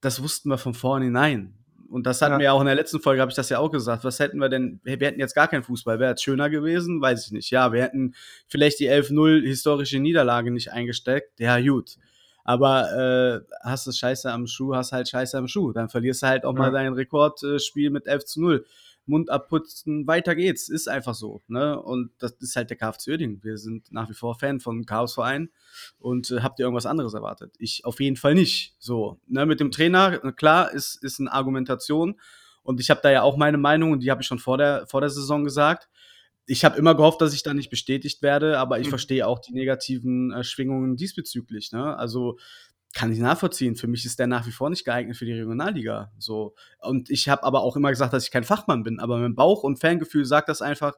das 0.00 0.22
wussten 0.22 0.50
wir 0.50 0.58
von 0.58 0.74
vornherein. 0.74 1.61
Und 1.92 2.06
das 2.06 2.22
hatten 2.22 2.34
ja. 2.34 2.38
wir 2.38 2.52
auch 2.54 2.60
in 2.60 2.66
der 2.66 2.74
letzten 2.74 3.00
Folge, 3.00 3.20
habe 3.20 3.30
ich 3.30 3.36
das 3.36 3.50
ja 3.50 3.58
auch 3.58 3.70
gesagt. 3.70 4.02
Was 4.02 4.18
hätten 4.18 4.38
wir 4.38 4.48
denn? 4.48 4.80
Wir 4.82 4.96
hätten 4.96 5.20
jetzt 5.20 5.34
gar 5.34 5.46
keinen 5.46 5.62
Fußball. 5.62 6.00
Wäre 6.00 6.14
es 6.14 6.22
schöner 6.22 6.48
gewesen? 6.48 7.02
Weiß 7.02 7.26
ich 7.26 7.32
nicht. 7.32 7.50
Ja, 7.50 7.70
wir 7.70 7.82
hätten 7.82 8.14
vielleicht 8.48 8.80
die 8.80 8.90
11-0 8.90 9.42
historische 9.46 9.98
Niederlage 9.98 10.50
nicht 10.50 10.72
eingesteckt. 10.72 11.38
Ja, 11.38 11.60
gut. 11.60 11.96
Aber 12.44 13.44
äh, 13.44 13.54
hast 13.62 13.86
du 13.86 13.92
Scheiße 13.92 14.32
am 14.32 14.46
Schuh, 14.46 14.74
hast 14.74 14.92
halt 14.92 15.06
Scheiße 15.06 15.36
am 15.36 15.48
Schuh. 15.48 15.72
Dann 15.72 15.90
verlierst 15.90 16.22
du 16.22 16.28
halt 16.28 16.46
auch 16.46 16.54
ja. 16.54 16.60
mal 16.60 16.72
dein 16.72 16.94
Rekordspiel 16.94 17.90
mit 17.90 18.06
11 18.06 18.24
zu 18.24 18.40
0. 18.40 18.64
Mund 19.06 19.30
abputzen, 19.30 20.06
weiter 20.06 20.34
geht's. 20.34 20.68
Ist 20.68 20.88
einfach 20.88 21.14
so. 21.14 21.42
Ne? 21.48 21.80
Und 21.80 22.10
das 22.18 22.32
ist 22.40 22.56
halt 22.56 22.70
der 22.70 22.76
KFC 22.76 23.08
Uerdingen. 23.08 23.42
Wir 23.42 23.58
sind 23.58 23.92
nach 23.92 24.08
wie 24.08 24.14
vor 24.14 24.38
Fan 24.38 24.60
von 24.60 24.86
Chaosverein 24.86 25.50
und 25.98 26.30
äh, 26.30 26.40
habt 26.40 26.58
ihr 26.58 26.64
irgendwas 26.64 26.86
anderes 26.86 27.14
erwartet? 27.14 27.54
Ich 27.58 27.84
auf 27.84 28.00
jeden 28.00 28.16
Fall 28.16 28.34
nicht. 28.34 28.74
So, 28.78 29.18
ne? 29.26 29.46
Mit 29.46 29.60
dem 29.60 29.70
Trainer, 29.70 30.18
klar, 30.32 30.72
ist, 30.72 31.02
ist 31.02 31.20
eine 31.20 31.32
Argumentation 31.32 32.20
und 32.62 32.80
ich 32.80 32.90
habe 32.90 33.00
da 33.02 33.10
ja 33.10 33.22
auch 33.22 33.36
meine 33.36 33.58
Meinung 33.58 33.92
und 33.92 34.00
die 34.00 34.10
habe 34.10 34.22
ich 34.22 34.28
schon 34.28 34.38
vor 34.38 34.58
der, 34.58 34.86
vor 34.86 35.00
der 35.00 35.10
Saison 35.10 35.44
gesagt 35.44 35.88
ich 36.46 36.64
habe 36.64 36.76
immer 36.76 36.94
gehofft, 36.94 37.20
dass 37.20 37.34
ich 37.34 37.42
da 37.42 37.54
nicht 37.54 37.70
bestätigt 37.70 38.22
werde, 38.22 38.58
aber 38.58 38.80
ich 38.80 38.86
mhm. 38.86 38.90
verstehe 38.90 39.26
auch 39.26 39.38
die 39.38 39.52
negativen 39.52 40.32
äh, 40.32 40.44
Schwingungen 40.44 40.96
diesbezüglich. 40.96 41.72
Ne? 41.72 41.96
Also 41.96 42.38
kann 42.92 43.12
ich 43.12 43.18
nachvollziehen. 43.18 43.76
Für 43.76 43.86
mich 43.86 44.04
ist 44.04 44.18
der 44.18 44.26
nach 44.26 44.46
wie 44.46 44.50
vor 44.50 44.68
nicht 44.70 44.84
geeignet 44.84 45.16
für 45.16 45.24
die 45.24 45.32
Regionalliga. 45.32 46.12
So. 46.18 46.54
Und 46.80 47.10
ich 47.10 47.28
habe 47.28 47.44
aber 47.44 47.62
auch 47.62 47.76
immer 47.76 47.90
gesagt, 47.90 48.12
dass 48.12 48.24
ich 48.24 48.30
kein 48.30 48.44
Fachmann 48.44 48.82
bin. 48.82 49.00
Aber 49.00 49.18
mein 49.18 49.34
Bauch 49.34 49.62
und 49.62 49.80
Fangefühl 49.80 50.24
sagt 50.24 50.48
das 50.48 50.60
einfach, 50.60 50.94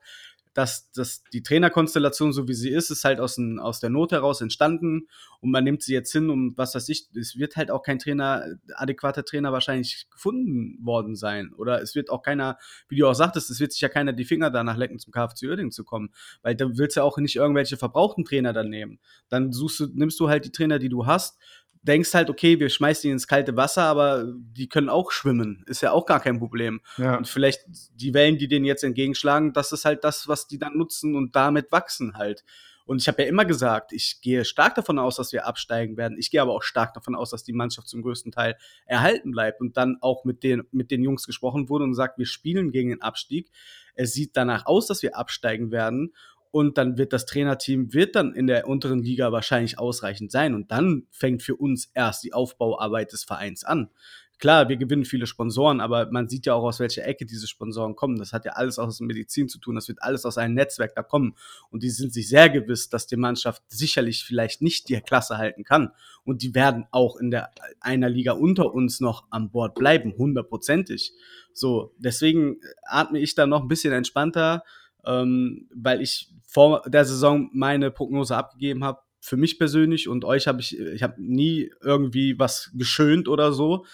dass, 0.54 0.90
dass 0.92 1.24
die 1.32 1.42
Trainerkonstellation, 1.42 2.32
so 2.32 2.46
wie 2.46 2.54
sie 2.54 2.70
ist, 2.70 2.90
ist 2.90 3.04
halt 3.04 3.18
aus, 3.18 3.36
ein, 3.38 3.58
aus 3.58 3.80
der 3.80 3.90
Not 3.90 4.12
heraus 4.12 4.40
entstanden 4.40 5.08
und 5.40 5.50
man 5.50 5.64
nimmt 5.64 5.82
sie 5.82 5.92
jetzt 5.92 6.12
hin 6.12 6.30
und 6.30 6.56
was 6.56 6.76
weiß 6.76 6.88
ich, 6.90 7.08
es 7.14 7.36
wird 7.36 7.56
halt 7.56 7.72
auch 7.72 7.82
kein 7.82 7.98
Trainer, 7.98 8.44
adäquater 8.74 9.24
Trainer 9.24 9.52
wahrscheinlich 9.52 10.06
gefunden 10.10 10.78
worden 10.80 11.16
sein. 11.16 11.52
Oder 11.54 11.82
es 11.82 11.96
wird 11.96 12.08
auch 12.08 12.22
keiner, 12.22 12.56
wie 12.88 12.96
du 12.96 13.08
auch 13.08 13.14
sagtest, 13.14 13.50
es 13.50 13.58
wird 13.58 13.72
sich 13.72 13.80
ja 13.80 13.88
keiner 13.88 14.12
die 14.12 14.24
Finger 14.24 14.50
danach 14.50 14.76
lecken, 14.76 15.00
zum 15.00 15.12
KFC 15.12 15.42
Uerdingen 15.48 15.72
zu 15.72 15.82
kommen. 15.82 16.10
Weil 16.42 16.54
da 16.54 16.66
willst 16.68 16.96
du 16.96 17.00
ja 17.00 17.04
auch 17.04 17.18
nicht 17.18 17.34
irgendwelche 17.34 17.76
verbrauchten 17.76 18.24
Trainer 18.24 18.52
dann 18.52 18.68
nehmen. 18.68 19.00
Dann 19.28 19.52
suchst 19.52 19.80
du, 19.80 19.86
nimmst 19.92 20.20
du 20.20 20.28
halt 20.28 20.44
die 20.44 20.52
Trainer, 20.52 20.78
die 20.78 20.88
du 20.88 21.04
hast 21.04 21.36
denkst 21.84 22.14
halt, 22.14 22.30
okay, 22.30 22.58
wir 22.58 22.68
schmeißen 22.68 23.02
die 23.02 23.12
ins 23.12 23.28
kalte 23.28 23.56
Wasser, 23.56 23.84
aber 23.84 24.24
die 24.34 24.68
können 24.68 24.88
auch 24.88 25.10
schwimmen. 25.10 25.64
Ist 25.66 25.82
ja 25.82 25.92
auch 25.92 26.06
gar 26.06 26.20
kein 26.20 26.38
Problem. 26.38 26.80
Ja. 26.96 27.16
Und 27.16 27.28
vielleicht 27.28 27.60
die 27.94 28.14
Wellen, 28.14 28.38
die 28.38 28.48
denen 28.48 28.64
jetzt 28.64 28.84
entgegenschlagen, 28.84 29.52
das 29.52 29.72
ist 29.72 29.84
halt 29.84 30.02
das, 30.02 30.26
was 30.26 30.46
die 30.46 30.58
dann 30.58 30.76
nutzen 30.76 31.14
und 31.14 31.36
damit 31.36 31.70
wachsen 31.72 32.16
halt. 32.16 32.44
Und 32.86 33.00
ich 33.00 33.08
habe 33.08 33.22
ja 33.22 33.28
immer 33.28 33.46
gesagt, 33.46 33.92
ich 33.92 34.20
gehe 34.20 34.44
stark 34.44 34.74
davon 34.74 34.98
aus, 34.98 35.16
dass 35.16 35.32
wir 35.32 35.46
absteigen 35.46 35.96
werden. 35.96 36.18
Ich 36.18 36.30
gehe 36.30 36.42
aber 36.42 36.52
auch 36.52 36.62
stark 36.62 36.92
davon 36.92 37.14
aus, 37.14 37.30
dass 37.30 37.42
die 37.42 37.54
Mannschaft 37.54 37.88
zum 37.88 38.02
größten 38.02 38.30
Teil 38.30 38.56
erhalten 38.84 39.30
bleibt 39.30 39.60
und 39.60 39.76
dann 39.76 39.96
auch 40.02 40.24
mit 40.24 40.42
den, 40.42 40.64
mit 40.70 40.90
den 40.90 41.02
Jungs 41.02 41.26
gesprochen 41.26 41.70
wurde 41.70 41.84
und 41.84 41.94
sagt, 41.94 42.18
wir 42.18 42.26
spielen 42.26 42.72
gegen 42.72 42.90
den 42.90 43.00
Abstieg. 43.00 43.50
Es 43.94 44.12
sieht 44.12 44.36
danach 44.36 44.66
aus, 44.66 44.86
dass 44.86 45.02
wir 45.02 45.16
absteigen 45.16 45.70
werden 45.70 46.12
und 46.54 46.78
dann 46.78 46.98
wird 46.98 47.12
das 47.12 47.26
Trainerteam 47.26 47.92
wird 47.94 48.14
dann 48.14 48.32
in 48.32 48.46
der 48.46 48.68
unteren 48.68 49.02
Liga 49.02 49.32
wahrscheinlich 49.32 49.80
ausreichend 49.80 50.30
sein 50.30 50.54
und 50.54 50.70
dann 50.70 51.08
fängt 51.10 51.42
für 51.42 51.56
uns 51.56 51.90
erst 51.94 52.22
die 52.22 52.32
Aufbauarbeit 52.32 53.10
des 53.10 53.24
Vereins 53.24 53.64
an. 53.64 53.90
Klar, 54.38 54.68
wir 54.68 54.76
gewinnen 54.76 55.04
viele 55.04 55.26
Sponsoren, 55.26 55.80
aber 55.80 56.08
man 56.12 56.28
sieht 56.28 56.46
ja 56.46 56.54
auch, 56.54 56.62
aus 56.62 56.78
welcher 56.78 57.04
Ecke 57.06 57.26
diese 57.26 57.48
Sponsoren 57.48 57.96
kommen. 57.96 58.18
Das 58.18 58.32
hat 58.32 58.44
ja 58.44 58.52
alles 58.52 58.78
aus 58.78 59.00
Medizin 59.00 59.48
zu 59.48 59.58
tun. 59.58 59.74
Das 59.74 59.88
wird 59.88 60.00
alles 60.02 60.24
aus 60.24 60.38
einem 60.38 60.54
Netzwerk 60.54 60.94
da 60.94 61.02
kommen. 61.02 61.34
Und 61.70 61.82
die 61.82 61.90
sind 61.90 62.12
sich 62.12 62.28
sehr 62.28 62.50
gewiss, 62.50 62.88
dass 62.88 63.08
die 63.08 63.16
Mannschaft 63.16 63.62
sicherlich 63.66 64.24
vielleicht 64.24 64.62
nicht 64.62 64.88
die 64.88 65.00
Klasse 65.00 65.38
halten 65.38 65.64
kann. 65.64 65.90
Und 66.24 66.42
die 66.42 66.54
werden 66.54 66.86
auch 66.92 67.16
in 67.16 67.30
der 67.30 67.50
einer 67.80 68.08
Liga 68.08 68.32
unter 68.32 68.74
uns 68.74 69.00
noch 69.00 69.24
an 69.30 69.50
Bord 69.50 69.74
bleiben, 69.74 70.14
hundertprozentig. 70.16 71.12
So, 71.52 71.94
deswegen 71.98 72.60
atme 72.82 73.18
ich 73.18 73.34
da 73.34 73.46
noch 73.46 73.62
ein 73.62 73.68
bisschen 73.68 73.92
entspannter 73.92 74.62
ähm, 75.06 75.68
weil 75.74 76.00
ich 76.00 76.28
vor 76.46 76.82
der 76.86 77.04
Saison 77.04 77.50
meine 77.52 77.90
Prognose 77.90 78.36
abgegeben 78.36 78.84
habe. 78.84 79.00
Für 79.20 79.36
mich 79.36 79.58
persönlich 79.58 80.08
und 80.08 80.24
euch 80.24 80.46
habe 80.46 80.60
ich, 80.60 80.78
ich 80.78 81.02
habe 81.02 81.14
nie 81.16 81.70
irgendwie 81.80 82.38
was 82.38 82.70
geschönt 82.74 83.26
oder 83.26 83.52
so. 83.52 83.86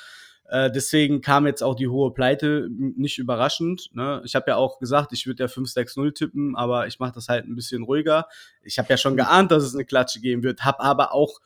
Äh, 0.51 0.73
deswegen 0.73 1.21
kam 1.21 1.47
jetzt 1.47 1.63
auch 1.63 1.77
die 1.77 1.87
hohe 1.87 2.13
Pleite 2.13 2.69
nicht 2.71 3.19
überraschend. 3.19 3.91
Ne? 3.95 4.21
Ich 4.25 4.35
habe 4.35 4.47
ja 4.51 4.57
auch 4.57 4.81
gesagt, 4.81 5.13
ich 5.13 5.27
würde 5.27 5.45
ja 5.45 5.49
5-6-0 5.49 6.13
tippen, 6.13 6.57
aber 6.57 6.89
ich 6.89 6.99
mache 6.99 7.13
das 7.13 7.29
halt 7.29 7.47
ein 7.47 7.55
bisschen 7.55 7.85
ruhiger. 7.85 8.27
Ich 8.63 8.79
habe 8.81 8.89
ja 8.91 8.97
schon 8.97 9.17
geahnt, 9.17 9.53
dass 9.53 9.63
es 9.63 9.75
eine 9.75 9.85
Klatsche 9.85 10.21
geben 10.21 10.43
wird, 10.43 10.65
habe 10.65 10.81
aber 10.81 11.15
auch 11.15 11.39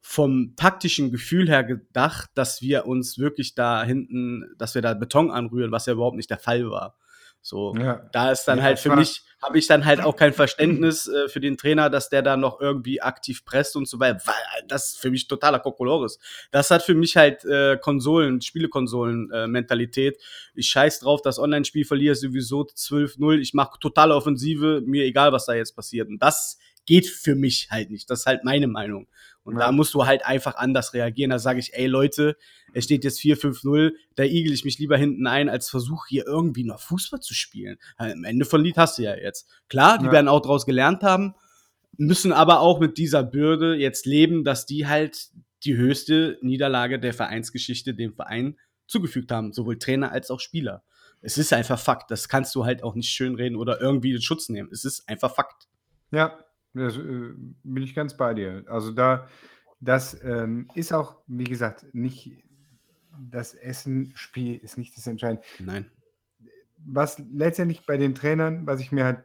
vom 0.00 0.54
taktischen 0.56 1.10
Gefühl 1.10 1.48
her 1.50 1.62
gedacht, 1.62 2.30
dass 2.34 2.62
wir 2.62 2.86
uns 2.86 3.18
wirklich 3.18 3.54
da 3.54 3.84
hinten, 3.84 4.46
dass 4.56 4.74
wir 4.74 4.80
da 4.80 4.94
Beton 4.94 5.30
anrühren, 5.30 5.70
was 5.70 5.84
ja 5.84 5.92
überhaupt 5.92 6.16
nicht 6.16 6.30
der 6.30 6.38
Fall 6.38 6.70
war. 6.70 6.96
So, 7.48 7.74
ja. 7.76 8.06
da 8.12 8.30
ist 8.30 8.44
dann 8.44 8.58
ja, 8.58 8.64
halt 8.64 8.78
für 8.78 8.94
mich, 8.94 9.22
habe 9.42 9.58
ich 9.58 9.66
dann 9.66 9.86
halt 9.86 10.02
auch 10.02 10.16
kein 10.16 10.34
Verständnis 10.34 11.08
äh, 11.08 11.28
für 11.30 11.40
den 11.40 11.56
Trainer, 11.56 11.88
dass 11.88 12.10
der 12.10 12.20
da 12.20 12.36
noch 12.36 12.60
irgendwie 12.60 13.00
aktiv 13.00 13.42
presst 13.46 13.74
und 13.74 13.88
so 13.88 13.98
weiter. 13.98 14.20
Weil 14.26 14.34
das 14.66 14.90
ist 14.90 15.00
für 15.00 15.10
mich 15.10 15.28
totaler 15.28 15.58
Kokolores. 15.58 16.18
Das 16.50 16.70
hat 16.70 16.82
für 16.82 16.92
mich 16.92 17.16
halt 17.16 17.46
äh, 17.46 17.78
Konsolen, 17.78 18.42
Spielekonsolen-Mentalität. 18.42 20.16
Äh, 20.16 20.20
ich 20.56 20.68
scheiß 20.68 21.00
drauf, 21.00 21.22
das 21.22 21.38
Online-Spiel 21.38 21.86
verliere 21.86 22.14
sowieso 22.16 22.64
12-0. 22.64 23.38
Ich 23.38 23.54
mache 23.54 23.80
totale 23.80 24.14
Offensive, 24.14 24.82
mir 24.84 25.04
egal, 25.04 25.32
was 25.32 25.46
da 25.46 25.54
jetzt 25.54 25.74
passiert. 25.74 26.08
Und 26.08 26.22
das 26.22 26.58
geht 26.84 27.06
für 27.06 27.34
mich 27.34 27.68
halt 27.70 27.90
nicht. 27.90 28.10
Das 28.10 28.20
ist 28.20 28.26
halt 28.26 28.44
meine 28.44 28.66
Meinung. 28.66 29.08
Und 29.48 29.54
ja. 29.54 29.60
da 29.60 29.72
musst 29.72 29.94
du 29.94 30.04
halt 30.04 30.26
einfach 30.26 30.56
anders 30.56 30.92
reagieren. 30.92 31.30
Da 31.30 31.38
sage 31.38 31.58
ich, 31.58 31.72
ey 31.72 31.86
Leute, 31.86 32.36
es 32.74 32.84
steht 32.84 33.02
jetzt 33.02 33.18
4-5-0, 33.20 33.92
da 34.14 34.24
igel 34.24 34.52
ich 34.52 34.62
mich 34.66 34.78
lieber 34.78 34.98
hinten 34.98 35.26
ein, 35.26 35.48
als 35.48 35.70
versuche 35.70 36.06
hier 36.06 36.26
irgendwie 36.26 36.64
noch 36.64 36.80
Fußball 36.80 37.20
zu 37.20 37.32
spielen. 37.32 37.78
Am 37.96 38.24
Ende 38.24 38.44
von 38.44 38.62
Lied 38.62 38.76
hast 38.76 38.98
du 38.98 39.04
ja 39.04 39.16
jetzt. 39.16 39.48
Klar, 39.70 39.96
die 39.98 40.04
ja. 40.04 40.12
werden 40.12 40.28
auch 40.28 40.42
daraus 40.42 40.66
gelernt 40.66 41.02
haben, 41.02 41.34
müssen 41.96 42.34
aber 42.34 42.60
auch 42.60 42.78
mit 42.78 42.98
dieser 42.98 43.22
Bürde 43.22 43.74
jetzt 43.74 44.04
leben, 44.04 44.44
dass 44.44 44.66
die 44.66 44.86
halt 44.86 45.30
die 45.64 45.78
höchste 45.78 46.36
Niederlage 46.42 47.00
der 47.00 47.14
Vereinsgeschichte 47.14 47.94
dem 47.94 48.12
Verein 48.12 48.58
zugefügt 48.86 49.32
haben, 49.32 49.54
sowohl 49.54 49.78
Trainer 49.78 50.12
als 50.12 50.30
auch 50.30 50.40
Spieler. 50.40 50.84
Es 51.22 51.38
ist 51.38 51.54
einfach 51.54 51.78
Fakt. 51.80 52.10
Das 52.10 52.28
kannst 52.28 52.54
du 52.54 52.66
halt 52.66 52.82
auch 52.82 52.94
nicht 52.94 53.08
schönreden 53.08 53.56
oder 53.56 53.80
irgendwie 53.80 54.12
in 54.12 54.20
Schutz 54.20 54.50
nehmen. 54.50 54.68
Es 54.70 54.84
ist 54.84 55.08
einfach 55.08 55.34
Fakt. 55.34 55.68
Ja, 56.10 56.38
das, 56.74 56.96
äh, 56.96 57.32
bin 57.62 57.82
ich 57.82 57.94
ganz 57.94 58.16
bei 58.16 58.34
dir. 58.34 58.64
Also 58.68 58.92
da, 58.92 59.28
das 59.80 60.22
ähm, 60.22 60.68
ist 60.74 60.92
auch, 60.92 61.16
wie 61.26 61.44
gesagt, 61.44 61.86
nicht 61.92 62.44
das 63.18 63.54
Essen-Spiel 63.54 64.56
ist 64.58 64.78
nicht 64.78 64.96
das 64.96 65.06
Entscheidende. 65.06 65.42
Nein. 65.58 65.90
Was 66.78 67.18
letztendlich 67.32 67.84
bei 67.86 67.96
den 67.96 68.14
Trainern, 68.14 68.66
was 68.66 68.80
ich 68.80 68.92
mir 68.92 69.04
halt, 69.04 69.24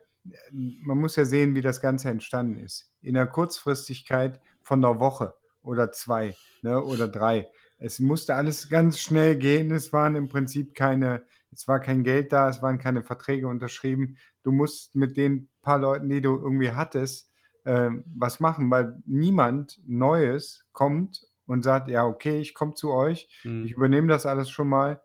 man 0.51 0.97
muss 0.97 1.15
ja 1.15 1.25
sehen, 1.25 1.53
wie 1.53 1.61
das 1.61 1.81
Ganze 1.81 2.09
entstanden 2.09 2.57
ist. 2.57 2.91
In 3.01 3.13
der 3.13 3.27
Kurzfristigkeit 3.27 4.39
von 4.63 4.83
einer 4.83 4.99
Woche 4.99 5.33
oder 5.61 5.91
zwei 5.91 6.35
ne, 6.61 6.81
oder 6.81 7.07
drei. 7.07 7.49
Es 7.77 7.99
musste 7.99 8.35
alles 8.35 8.69
ganz 8.69 8.99
schnell 8.99 9.35
gehen. 9.35 9.71
Es 9.71 9.91
waren 9.91 10.15
im 10.15 10.29
Prinzip 10.29 10.73
keine, 10.73 11.23
es 11.51 11.67
war 11.67 11.79
kein 11.79 12.03
Geld 12.03 12.31
da, 12.31 12.49
es 12.49 12.61
waren 12.61 12.79
keine 12.79 13.03
Verträge 13.03 13.47
unterschrieben. 13.47 14.17
Du 14.43 14.51
musst 14.51 14.95
mit 14.95 15.17
den 15.17 15.49
paar 15.61 15.79
Leuten, 15.79 16.09
die 16.09 16.21
du 16.21 16.37
irgendwie 16.37 16.71
hattest, 16.71 17.29
äh, 17.65 17.89
was 18.15 18.39
machen, 18.39 18.69
weil 18.69 19.01
niemand 19.05 19.79
Neues 19.85 20.65
kommt 20.71 21.25
und 21.45 21.63
sagt, 21.63 21.89
ja, 21.89 22.05
okay, 22.05 22.39
ich 22.39 22.53
komme 22.53 22.73
zu 22.73 22.91
euch, 22.91 23.29
mhm. 23.43 23.65
ich 23.65 23.71
übernehme 23.73 24.07
das 24.07 24.25
alles 24.25 24.49
schon 24.49 24.69
mal, 24.69 25.01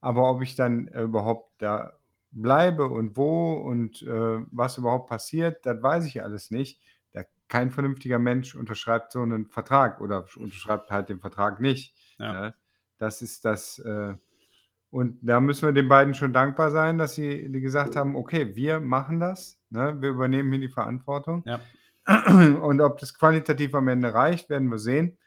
aber 0.00 0.30
ob 0.30 0.42
ich 0.42 0.56
dann 0.56 0.88
äh, 0.88 1.02
überhaupt 1.02 1.50
da 1.58 1.92
bleibe 2.30 2.88
und 2.88 3.16
wo 3.16 3.54
und 3.54 4.02
äh, 4.02 4.38
was 4.50 4.78
überhaupt 4.78 5.08
passiert, 5.08 5.64
das 5.64 5.82
weiß 5.82 6.04
ich 6.06 6.22
alles 6.22 6.50
nicht. 6.50 6.80
Da 7.12 7.22
kein 7.48 7.70
vernünftiger 7.70 8.18
Mensch 8.18 8.54
unterschreibt 8.54 9.12
so 9.12 9.22
einen 9.22 9.46
Vertrag 9.46 10.00
oder 10.00 10.26
unterschreibt 10.36 10.90
halt 10.90 11.08
den 11.08 11.20
Vertrag 11.20 11.60
nicht. 11.60 11.94
Ja. 12.18 12.32
Ne? 12.32 12.54
Das 12.98 13.22
ist 13.22 13.44
das. 13.44 13.78
Äh, 13.78 14.14
und 14.90 15.18
da 15.22 15.40
müssen 15.40 15.66
wir 15.66 15.72
den 15.72 15.88
beiden 15.88 16.14
schon 16.14 16.32
dankbar 16.32 16.70
sein, 16.70 16.96
dass 16.98 17.14
sie 17.14 17.50
gesagt 17.50 17.96
haben, 17.96 18.16
okay, 18.16 18.54
wir 18.54 18.80
machen 18.80 19.20
das, 19.20 19.58
ne? 19.68 19.96
wir 20.00 20.10
übernehmen 20.10 20.50
hier 20.52 20.60
die 20.60 20.72
Verantwortung. 20.72 21.42
Ja. 21.44 21.60
Und 22.62 22.80
ob 22.80 22.98
das 22.98 23.14
qualitativ 23.14 23.74
am 23.74 23.88
Ende 23.88 24.14
reicht, 24.14 24.48
werden 24.48 24.70
wir 24.70 24.78
sehen. 24.78 25.18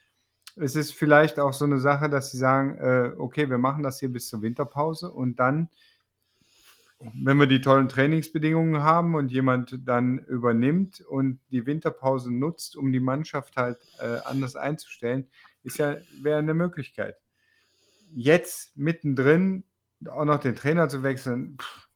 Es 0.56 0.76
ist 0.76 0.94
vielleicht 0.94 1.40
auch 1.40 1.54
so 1.54 1.66
eine 1.66 1.80
Sache, 1.80 2.10
dass 2.10 2.32
sie 2.32 2.38
sagen, 2.38 2.78
äh, 2.78 3.12
okay, 3.18 3.50
wir 3.50 3.58
machen 3.58 3.84
das 3.84 4.00
hier 4.00 4.10
bis 4.10 4.28
zur 4.28 4.42
Winterpause 4.42 5.12
und 5.12 5.40
dann, 5.40 5.70
wenn 7.00 7.38
wir 7.38 7.48
die 7.48 7.62
tollen 7.62 7.88
Trainingsbedingungen 7.88 8.84
haben 8.84 9.16
und 9.16 9.32
jemand 9.32 9.78
dann 9.86 10.20
übernimmt 10.20 11.02
und 11.02 11.40
die 11.52 11.66
Winterpause 11.66 12.34
nutzt, 12.34 12.76
um 12.76 12.92
die 12.92 13.00
Mannschaft 13.00 13.56
halt 13.56 13.78
äh, 14.00 14.20
anders 14.26 14.56
einzustellen, 14.56 15.28
ist 15.64 15.78
ja 15.78 15.98
wäre 16.22 16.40
eine 16.40 16.54
Möglichkeit. 16.54 17.16
Jetzt 18.12 18.76
mittendrin 18.76 19.64
auch 20.10 20.26
noch 20.26 20.40
den 20.40 20.56
Trainer 20.56 20.90
zu 20.90 21.04
wechseln, 21.04 21.58
pff, 21.62 21.89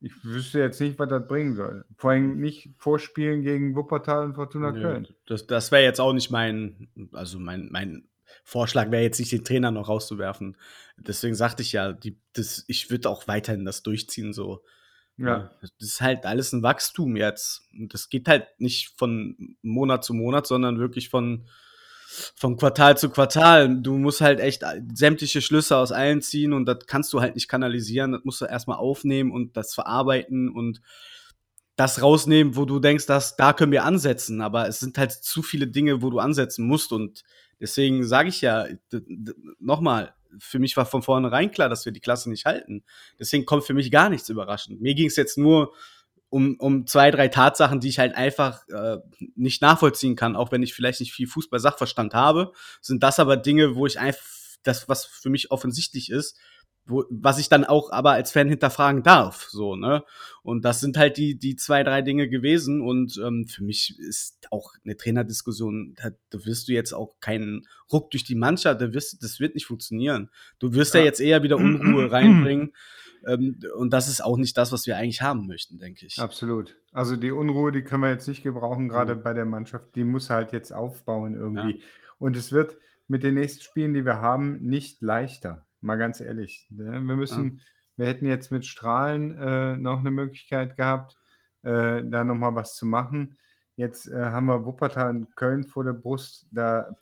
ich 0.00 0.12
wüsste 0.24 0.60
jetzt 0.60 0.80
nicht, 0.80 0.98
was 0.98 1.08
das 1.08 1.26
bringen 1.26 1.54
soll. 1.54 1.84
Vor 1.96 2.10
allem 2.10 2.40
nicht 2.40 2.70
vorspielen 2.78 3.42
gegen 3.42 3.76
Wuppertal 3.76 4.24
und 4.24 4.34
Fortuna 4.34 4.72
Nö, 4.72 4.80
Köln. 4.80 5.08
Das, 5.26 5.46
das 5.46 5.70
wäre 5.70 5.82
jetzt 5.82 6.00
auch 6.00 6.14
nicht 6.14 6.30
mein, 6.30 6.88
also 7.12 7.38
mein, 7.38 7.68
mein 7.70 8.08
Vorschlag 8.44 8.90
wäre 8.90 9.02
jetzt 9.02 9.18
nicht, 9.18 9.32
den 9.32 9.44
Trainer 9.44 9.70
noch 9.70 9.88
rauszuwerfen. 9.88 10.56
Deswegen 10.96 11.34
sagte 11.34 11.62
ich 11.62 11.72
ja, 11.72 11.92
die, 11.92 12.18
das, 12.32 12.64
ich 12.66 12.90
würde 12.90 13.10
auch 13.10 13.28
weiterhin 13.28 13.64
das 13.64 13.82
durchziehen 13.82 14.32
so. 14.32 14.64
Ja. 15.18 15.50
Das 15.60 15.70
ist 15.78 16.00
halt 16.00 16.24
alles 16.24 16.52
ein 16.52 16.62
Wachstum 16.62 17.16
jetzt. 17.16 17.68
Und 17.78 17.92
das 17.92 18.08
geht 18.08 18.26
halt 18.26 18.46
nicht 18.58 18.94
von 18.96 19.56
Monat 19.60 20.02
zu 20.02 20.14
Monat, 20.14 20.46
sondern 20.46 20.78
wirklich 20.78 21.10
von 21.10 21.46
von 22.34 22.56
Quartal 22.56 22.96
zu 22.96 23.10
Quartal. 23.10 23.80
Du 23.82 23.96
musst 23.98 24.20
halt 24.20 24.40
echt 24.40 24.62
sämtliche 24.94 25.42
Schlüsse 25.42 25.76
aus 25.76 25.92
allen 25.92 26.22
ziehen 26.22 26.52
und 26.52 26.66
das 26.66 26.86
kannst 26.86 27.12
du 27.12 27.20
halt 27.20 27.34
nicht 27.34 27.48
kanalisieren. 27.48 28.12
Das 28.12 28.24
musst 28.24 28.40
du 28.40 28.46
erstmal 28.46 28.78
aufnehmen 28.78 29.30
und 29.30 29.56
das 29.56 29.74
verarbeiten 29.74 30.50
und 30.50 30.80
das 31.76 32.02
rausnehmen, 32.02 32.56
wo 32.56 32.66
du 32.66 32.78
denkst, 32.78 33.06
dass 33.06 33.36
da 33.36 33.52
können 33.52 33.72
wir 33.72 33.84
ansetzen. 33.84 34.40
Aber 34.42 34.68
es 34.68 34.80
sind 34.80 34.98
halt 34.98 35.12
zu 35.12 35.42
viele 35.42 35.66
Dinge, 35.66 36.02
wo 36.02 36.10
du 36.10 36.18
ansetzen 36.18 36.66
musst. 36.66 36.92
Und 36.92 37.22
deswegen 37.58 38.04
sage 38.04 38.28
ich 38.28 38.42
ja 38.42 38.66
nochmal, 39.58 40.14
für 40.38 40.58
mich 40.58 40.76
war 40.76 40.86
von 40.86 41.02
vornherein 41.02 41.50
klar, 41.50 41.68
dass 41.68 41.84
wir 41.84 41.92
die 41.92 42.00
Klasse 42.00 42.28
nicht 42.28 42.44
halten. 42.44 42.84
Deswegen 43.18 43.46
kommt 43.46 43.64
für 43.64 43.74
mich 43.74 43.90
gar 43.90 44.10
nichts 44.10 44.28
überraschend. 44.28 44.80
Mir 44.80 44.94
ging 44.94 45.06
es 45.06 45.16
jetzt 45.16 45.38
nur 45.38 45.72
um, 46.30 46.56
um 46.58 46.86
zwei, 46.86 47.10
drei 47.10 47.28
Tatsachen, 47.28 47.80
die 47.80 47.88
ich 47.88 47.98
halt 47.98 48.14
einfach 48.14 48.66
äh, 48.68 48.98
nicht 49.34 49.60
nachvollziehen 49.60 50.16
kann, 50.16 50.36
auch 50.36 50.52
wenn 50.52 50.62
ich 50.62 50.72
vielleicht 50.72 51.00
nicht 51.00 51.12
viel 51.12 51.26
Fußball-Sachverstand 51.26 52.14
habe, 52.14 52.52
sind 52.80 53.02
das 53.02 53.18
aber 53.18 53.36
Dinge, 53.36 53.74
wo 53.74 53.86
ich 53.86 53.98
einfach, 53.98 54.22
das, 54.62 54.88
was 54.88 55.06
für 55.06 55.30
mich 55.30 55.50
offensichtlich 55.50 56.10
ist, 56.10 56.38
wo, 56.86 57.04
was 57.10 57.38
ich 57.38 57.48
dann 57.48 57.64
auch 57.64 57.90
aber 57.92 58.12
als 58.12 58.32
Fan 58.32 58.48
hinterfragen 58.48 59.02
darf, 59.02 59.48
so, 59.50 59.76
ne? 59.76 60.04
Und 60.42 60.64
das 60.64 60.80
sind 60.80 60.96
halt 60.96 61.16
die, 61.16 61.38
die 61.38 61.56
zwei, 61.56 61.82
drei 61.82 62.02
Dinge 62.02 62.28
gewesen 62.28 62.80
und 62.80 63.20
ähm, 63.24 63.46
für 63.46 63.64
mich 63.64 63.98
ist 63.98 64.48
auch 64.50 64.72
eine 64.84 64.96
Trainerdiskussion, 64.96 65.94
da, 65.96 66.10
da 66.30 66.44
wirst 66.44 66.68
du 66.68 66.72
jetzt 66.72 66.92
auch 66.92 67.18
keinen 67.20 67.66
Ruck 67.92 68.10
durch 68.10 68.24
die 68.24 68.34
Mannschaft, 68.34 68.80
da 68.80 68.92
wirst, 68.92 69.22
das 69.22 69.40
wird 69.40 69.54
nicht 69.54 69.66
funktionieren. 69.66 70.30
Du 70.58 70.74
wirst 70.74 70.94
ja, 70.94 71.00
ja 71.00 71.06
jetzt 71.06 71.20
eher 71.20 71.42
wieder 71.42 71.56
Unruhe 71.56 72.10
reinbringen. 72.12 72.72
Ähm, 73.26 73.60
und 73.76 73.92
das 73.92 74.08
ist 74.08 74.22
auch 74.24 74.36
nicht 74.36 74.56
das, 74.56 74.72
was 74.72 74.86
wir 74.86 74.96
eigentlich 74.96 75.22
haben 75.22 75.46
möchten, 75.46 75.78
denke 75.78 76.06
ich. 76.06 76.18
Absolut. 76.18 76.76
Also 76.92 77.16
die 77.16 77.30
Unruhe, 77.30 77.72
die 77.72 77.82
können 77.82 78.02
wir 78.02 78.10
jetzt 78.10 78.28
nicht 78.28 78.42
gebrauchen, 78.42 78.88
gerade 78.88 79.16
mhm. 79.16 79.22
bei 79.22 79.34
der 79.34 79.44
Mannschaft. 79.44 79.94
Die 79.94 80.04
muss 80.04 80.30
halt 80.30 80.52
jetzt 80.52 80.72
aufbauen 80.72 81.34
irgendwie. 81.34 81.78
Ja. 81.78 81.84
Und 82.18 82.36
es 82.36 82.52
wird 82.52 82.76
mit 83.08 83.22
den 83.22 83.34
nächsten 83.34 83.62
Spielen, 83.62 83.94
die 83.94 84.04
wir 84.04 84.20
haben, 84.20 84.58
nicht 84.60 85.02
leichter. 85.02 85.66
Mal 85.80 85.96
ganz 85.96 86.20
ehrlich. 86.20 86.66
Ne? 86.70 86.92
Wir 86.92 87.16
müssen, 87.16 87.56
ja. 87.56 87.62
wir 87.96 88.06
hätten 88.06 88.26
jetzt 88.26 88.52
mit 88.52 88.66
Strahlen 88.66 89.36
äh, 89.36 89.76
noch 89.76 90.00
eine 90.00 90.10
Möglichkeit 90.10 90.76
gehabt, 90.76 91.16
äh, 91.62 92.02
da 92.04 92.24
nochmal 92.24 92.54
was 92.54 92.74
zu 92.74 92.86
machen. 92.86 93.36
Jetzt 93.76 94.08
äh, 94.08 94.26
haben 94.26 94.46
wir 94.46 94.66
Wuppertal 94.66 95.10
und 95.10 95.36
Köln 95.36 95.64
vor 95.64 95.84
der 95.84 95.94
Brust. 95.94 96.46
Da 96.50 96.94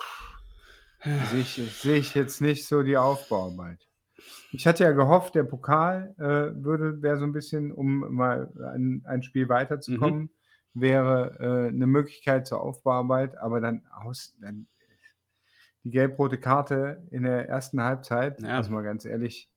sehe 1.31 1.41
ich, 1.41 1.61
seh 1.81 1.97
ich 1.97 2.15
jetzt 2.15 2.41
nicht 2.41 2.67
so 2.67 2.83
die 2.83 2.97
Aufbauarbeit. 2.97 3.88
Ich 4.51 4.67
hatte 4.67 4.85
ja 4.85 4.93
gehofft, 4.93 5.35
der 5.35 5.45
Pokal 5.45 6.15
äh, 6.19 6.63
würde, 6.65 7.03
wäre 7.03 7.19
so 7.19 7.25
ein 7.25 7.33
bisschen, 7.33 7.73
um 7.73 8.15
mal 8.15 8.51
ein, 8.75 9.03
ein 9.05 9.23
Spiel 9.23 9.49
weiterzukommen, 9.49 10.21
mhm. 10.73 10.81
wäre 10.81 11.37
äh, 11.39 11.69
eine 11.69 11.87
Möglichkeit 11.87 12.47
zur 12.47 12.61
Aufbauarbeit, 12.61 13.37
aber 13.39 13.61
dann 13.61 13.87
aus, 13.91 14.35
dann 14.41 14.67
die 15.85 15.91
gelb-rote 15.91 16.39
Karte 16.39 17.07
in 17.11 17.23
der 17.23 17.49
ersten 17.49 17.81
Halbzeit, 17.81 18.41
ja. 18.41 18.57
also 18.57 18.73
mal 18.73 18.83
ganz 18.83 19.05
ehrlich, 19.05 19.51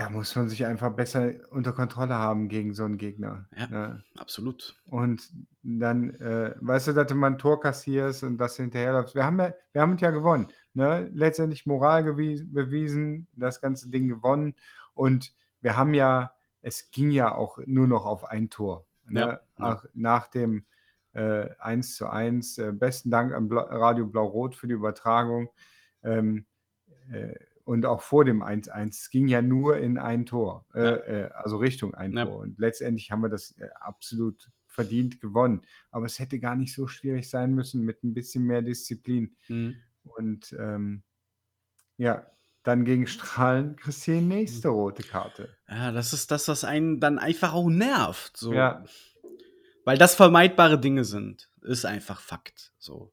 da 0.00 0.08
muss 0.08 0.34
man 0.34 0.48
sich 0.48 0.64
einfach 0.64 0.94
besser 0.94 1.32
unter 1.50 1.72
Kontrolle 1.72 2.14
haben 2.14 2.48
gegen 2.48 2.72
so 2.72 2.84
einen 2.84 2.96
Gegner. 2.96 3.46
Ja, 3.54 3.66
ne? 3.66 4.04
absolut. 4.16 4.80
Und 4.86 5.28
dann, 5.62 6.14
äh, 6.20 6.54
weißt 6.58 6.88
du, 6.88 6.92
dass 6.94 7.06
du 7.08 7.14
mal 7.14 7.26
ein 7.26 7.38
Tor 7.38 7.60
kassierst 7.60 8.22
und 8.24 8.38
das 8.38 8.56
hinterherläufst. 8.56 9.14
Wir 9.14 9.26
haben 9.26 9.38
ja, 9.38 9.52
wir 9.72 9.82
haben 9.82 9.96
es 9.96 10.00
ja 10.00 10.10
gewonnen. 10.10 10.48
Ne? 10.74 11.10
Letztendlich 11.12 11.66
Moral 11.66 12.04
bewiesen, 12.04 13.28
das 13.32 13.60
ganze 13.60 13.90
Ding 13.90 14.08
gewonnen. 14.08 14.54
Und 14.94 15.34
wir 15.60 15.76
haben 15.76 15.94
ja, 15.94 16.34
es 16.62 16.90
ging 16.90 17.10
ja 17.10 17.34
auch 17.34 17.58
nur 17.66 17.86
noch 17.86 18.06
auf 18.06 18.24
ein 18.24 18.50
Tor. 18.50 18.86
Ne? 19.08 19.20
Ja, 19.20 19.40
ja. 19.58 19.82
nach 19.94 20.28
dem 20.28 20.64
äh, 21.12 21.48
1 21.58 21.96
zu 21.96 22.08
1. 22.08 22.58
Äh, 22.58 22.72
besten 22.72 23.10
Dank 23.10 23.32
an 23.32 23.48
Bla 23.48 23.62
Radio 23.62 24.06
Blau-Rot 24.06 24.54
für 24.54 24.68
die 24.68 24.74
Übertragung. 24.74 25.50
Ähm, 26.02 26.46
äh, 27.10 27.34
und 27.64 27.86
auch 27.86 28.02
vor 28.02 28.24
dem 28.24 28.42
1-1. 28.42 28.88
Es 28.88 29.10
ging 29.10 29.28
ja 29.28 29.42
nur 29.42 29.78
in 29.78 29.98
ein 29.98 30.26
Tor, 30.26 30.66
äh, 30.74 30.80
ja. 30.80 30.96
Äh, 30.96 31.30
also 31.34 31.56
Richtung 31.58 31.94
ein. 31.94 32.12
Tor. 32.12 32.38
Und 32.38 32.58
letztendlich 32.58 33.10
haben 33.10 33.22
wir 33.22 33.28
das 33.28 33.52
äh, 33.58 33.68
absolut 33.78 34.50
verdient 34.66 35.20
gewonnen. 35.20 35.62
Aber 35.90 36.06
es 36.06 36.18
hätte 36.18 36.40
gar 36.40 36.56
nicht 36.56 36.74
so 36.74 36.86
schwierig 36.86 37.28
sein 37.28 37.54
müssen 37.54 37.84
mit 37.84 38.02
ein 38.02 38.14
bisschen 38.14 38.44
mehr 38.44 38.62
Disziplin. 38.62 39.36
Mhm. 39.48 39.76
Und 40.04 40.52
ähm, 40.58 41.02
ja, 41.96 42.26
dann 42.62 42.84
gegen 42.84 43.06
Strahlen 43.06 43.76
kriegst 43.76 44.06
du 44.06 44.12
die 44.12 44.20
nächste 44.20 44.68
mhm. 44.68 44.74
rote 44.74 45.02
Karte. 45.02 45.48
Ja, 45.68 45.92
das 45.92 46.12
ist 46.12 46.30
das, 46.30 46.48
was 46.48 46.64
einen 46.64 47.00
dann 47.00 47.18
einfach 47.18 47.52
auch 47.52 47.68
nervt. 47.68 48.36
So. 48.36 48.52
Ja. 48.52 48.84
Weil 49.84 49.98
das 49.98 50.14
vermeidbare 50.14 50.78
Dinge 50.78 51.04
sind. 51.04 51.48
Ist 51.62 51.86
einfach 51.86 52.20
Fakt. 52.20 52.72
So. 52.78 53.12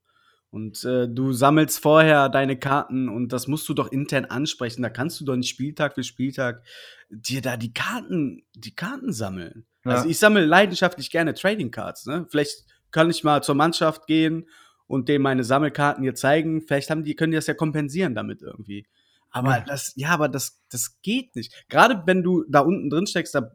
Und 0.50 0.84
äh, 0.86 1.08
du 1.08 1.34
sammelst 1.34 1.80
vorher 1.80 2.30
deine 2.30 2.58
Karten 2.58 3.10
und 3.10 3.34
das 3.34 3.48
musst 3.48 3.68
du 3.70 3.74
doch 3.74 3.92
intern 3.92 4.26
ansprechen. 4.26 4.82
Da 4.82 4.90
kannst 4.90 5.20
du 5.20 5.26
doch 5.26 5.36
nicht 5.36 5.50
Spieltag 5.50 5.96
für 5.96 6.04
Spieltag 6.04 6.64
dir 7.10 7.42
da 7.42 7.58
die 7.58 7.74
Karten, 7.74 8.46
die 8.54 8.76
Karten 8.76 9.12
sammeln. 9.12 9.66
Ja. 9.86 9.92
Also 9.92 10.10
ich 10.10 10.20
sammle 10.20 10.46
leidenschaftlich 10.46 11.12
gerne 11.12 11.34
Trading 11.34 11.72
Cards. 11.72 12.06
Ne? 12.06 12.26
Vielleicht 12.30 12.66
kann 12.92 13.10
ich 13.10 13.24
mal 13.24 13.44
zur 13.44 13.56
Mannschaft 13.56 14.08
gehen 14.08 14.48
und 14.88 15.10
denen 15.10 15.24
meine 15.24 15.44
Sammelkarten 15.44 16.04
hier 16.04 16.16
zeigen. 16.16 16.62
Vielleicht 16.62 16.90
haben 16.90 17.04
die, 17.04 17.16
können 17.16 17.32
die 17.32 17.38
das 17.38 17.48
ja 17.48 17.54
kompensieren 17.54 18.16
damit 18.16 18.42
irgendwie. 18.42 18.88
Aber 19.30 19.64
das, 19.68 19.94
ja, 19.96 20.10
aber 20.10 20.30
das, 20.30 20.64
das 20.70 21.02
geht 21.02 21.36
nicht. 21.36 21.54
Gerade 21.70 22.04
wenn 22.06 22.24
du 22.24 22.46
da 22.50 22.62
unten 22.62 22.90
drin 22.90 23.08
steckst, 23.08 23.36
da, 23.36 23.52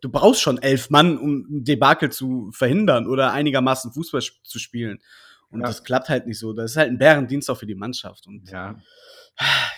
du 0.00 0.08
brauchst 0.10 0.42
schon 0.42 0.58
elf 0.58 0.90
Mann, 0.90 1.18
um 1.18 1.46
ein 1.50 1.64
Debakel 1.64 2.12
zu 2.12 2.50
verhindern 2.52 3.06
oder 3.06 3.32
einigermaßen 3.32 3.92
Fußball 3.92 4.20
zu 4.20 4.58
spielen. 4.58 5.00
Und 5.48 5.62
ja. 5.62 5.66
das 5.66 5.84
klappt 5.84 6.08
halt 6.08 6.26
nicht 6.26 6.38
so. 6.38 6.52
Das 6.52 6.72
ist 6.72 6.76
halt 6.76 6.90
ein 6.90 6.98
Bärendienst 6.98 7.50
auch 7.50 7.56
für 7.56 7.66
die 7.66 7.74
Mannschaft. 7.74 8.26
Und 8.26 8.48
ja, 8.50 8.78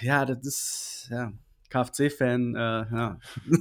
ja 0.01 0.27
das 0.27 0.47
ist, 0.47 1.09
ja. 1.11 1.33
KFC-Fan, 1.71 2.55
äh, 2.55 2.59
ja. 2.61 3.19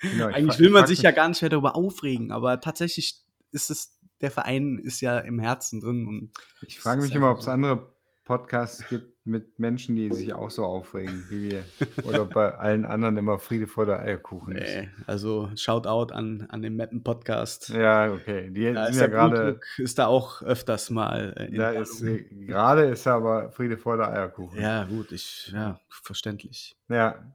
genau, 0.00 0.26
Eigentlich 0.32 0.58
will 0.58 0.70
man 0.70 0.88
sich 0.88 1.02
ja 1.02 1.12
gar 1.12 1.28
nicht 1.28 1.40
mehr 1.40 1.50
darüber 1.50 1.76
aufregen, 1.76 2.32
aber 2.32 2.60
tatsächlich 2.60 3.22
ist 3.52 3.70
es, 3.70 3.97
der 4.20 4.30
Verein 4.30 4.78
ist 4.78 5.00
ja 5.00 5.18
im 5.18 5.38
Herzen 5.38 5.80
drin. 5.80 6.06
Und 6.06 6.32
ich 6.66 6.80
frage 6.80 7.02
mich 7.02 7.14
immer, 7.14 7.30
ob 7.30 7.38
es 7.38 7.48
andere 7.48 7.92
Podcasts 8.24 8.86
gibt 8.88 9.24
mit 9.24 9.58
Menschen, 9.58 9.96
die 9.96 10.12
sich 10.12 10.34
auch 10.34 10.50
so 10.50 10.64
aufregen 10.64 11.24
wie 11.30 11.50
wir. 11.50 11.64
Oder 12.04 12.26
bei 12.26 12.54
allen 12.54 12.84
anderen 12.84 13.16
immer 13.16 13.38
Friede 13.38 13.66
vor 13.66 13.86
der 13.86 14.00
Eierkuchen 14.00 14.56
ist. 14.56 14.74
Nee, 14.74 14.90
also 15.06 15.50
Shoutout 15.54 16.12
an, 16.12 16.46
an 16.50 16.60
den 16.60 16.76
Mappen-Podcast. 16.76 17.70
Ja, 17.70 18.12
okay. 18.12 18.50
Die 18.50 18.72
da 18.72 18.92
sind 18.92 19.00
ja 19.00 19.06
gerade. 19.06 19.60
Ist 19.78 19.98
da 19.98 20.06
auch 20.06 20.42
öfters 20.42 20.90
mal. 20.90 21.34
Äh, 21.36 21.56
da 21.56 21.70
ist, 21.70 22.04
gerade 22.30 22.84
ist 22.84 23.06
aber 23.06 23.50
Friede 23.50 23.78
vor 23.78 23.96
der 23.96 24.12
Eierkuchen. 24.12 24.60
Ja, 24.60 24.84
gut, 24.84 25.12
ich, 25.12 25.50
ja, 25.52 25.80
verständlich. 25.88 26.76
Ja. 26.88 27.32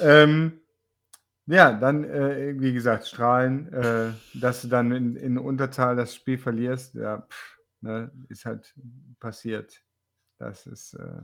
ähm, 0.00 0.60
ja, 1.46 1.72
dann, 1.72 2.04
äh, 2.04 2.54
wie 2.58 2.72
gesagt, 2.72 3.06
Strahlen, 3.06 3.72
äh, 3.72 4.12
dass 4.34 4.62
du 4.62 4.68
dann 4.68 4.92
in, 4.92 5.16
in 5.16 5.38
Unterzahl 5.38 5.96
das 5.96 6.14
Spiel 6.14 6.38
verlierst, 6.38 6.94
ja, 6.94 7.22
pff, 7.22 7.58
ne, 7.80 8.10
ist 8.28 8.44
halt 8.44 8.74
passiert. 9.18 9.82
Das 10.38 10.66
ist. 10.66 10.94
Äh 10.94 11.22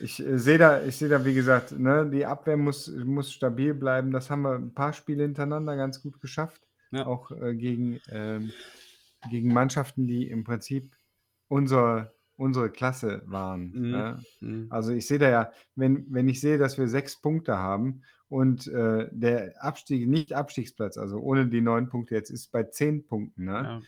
ich 0.00 0.24
äh, 0.24 0.38
sehe 0.38 0.58
da, 0.58 0.82
ich 0.82 0.96
sehe 0.96 1.08
da, 1.08 1.24
wie 1.24 1.34
gesagt, 1.34 1.78
ne, 1.78 2.08
die 2.08 2.26
Abwehr 2.26 2.56
muss, 2.56 2.88
muss 2.88 3.32
stabil 3.32 3.74
bleiben. 3.74 4.10
Das 4.10 4.30
haben 4.30 4.42
wir 4.42 4.54
ein 4.54 4.74
paar 4.74 4.92
Spiele 4.92 5.22
hintereinander 5.22 5.76
ganz 5.76 6.02
gut 6.02 6.20
geschafft. 6.20 6.62
Ja. 6.90 7.06
Auch 7.06 7.30
äh, 7.30 7.54
gegen, 7.54 8.00
ähm, 8.10 8.52
gegen 9.30 9.52
Mannschaften, 9.52 10.06
die 10.06 10.28
im 10.28 10.44
Prinzip 10.44 10.94
unsere, 11.48 12.14
unsere 12.36 12.70
Klasse 12.70 13.22
waren. 13.26 13.72
Mhm. 13.72 13.90
Ne? 13.90 14.18
Mhm. 14.40 14.66
Also 14.70 14.92
ich 14.92 15.06
sehe 15.06 15.18
da 15.18 15.28
ja, 15.28 15.52
wenn, 15.74 16.06
wenn 16.10 16.28
ich 16.28 16.40
sehe, 16.40 16.58
dass 16.58 16.78
wir 16.78 16.88
sechs 16.88 17.20
Punkte 17.20 17.58
haben 17.58 18.02
und 18.32 18.66
äh, 18.66 19.10
der 19.12 19.62
Abstieg, 19.62 20.08
nicht 20.08 20.32
Abstiegsplatz, 20.32 20.96
also 20.96 21.18
ohne 21.18 21.48
die 21.48 21.60
neun 21.60 21.90
Punkte 21.90 22.14
jetzt, 22.14 22.30
ist 22.30 22.50
bei 22.50 22.62
zehn 22.62 23.06
Punkten. 23.06 23.44
Ne? 23.44 23.52
Ja. 23.52 23.80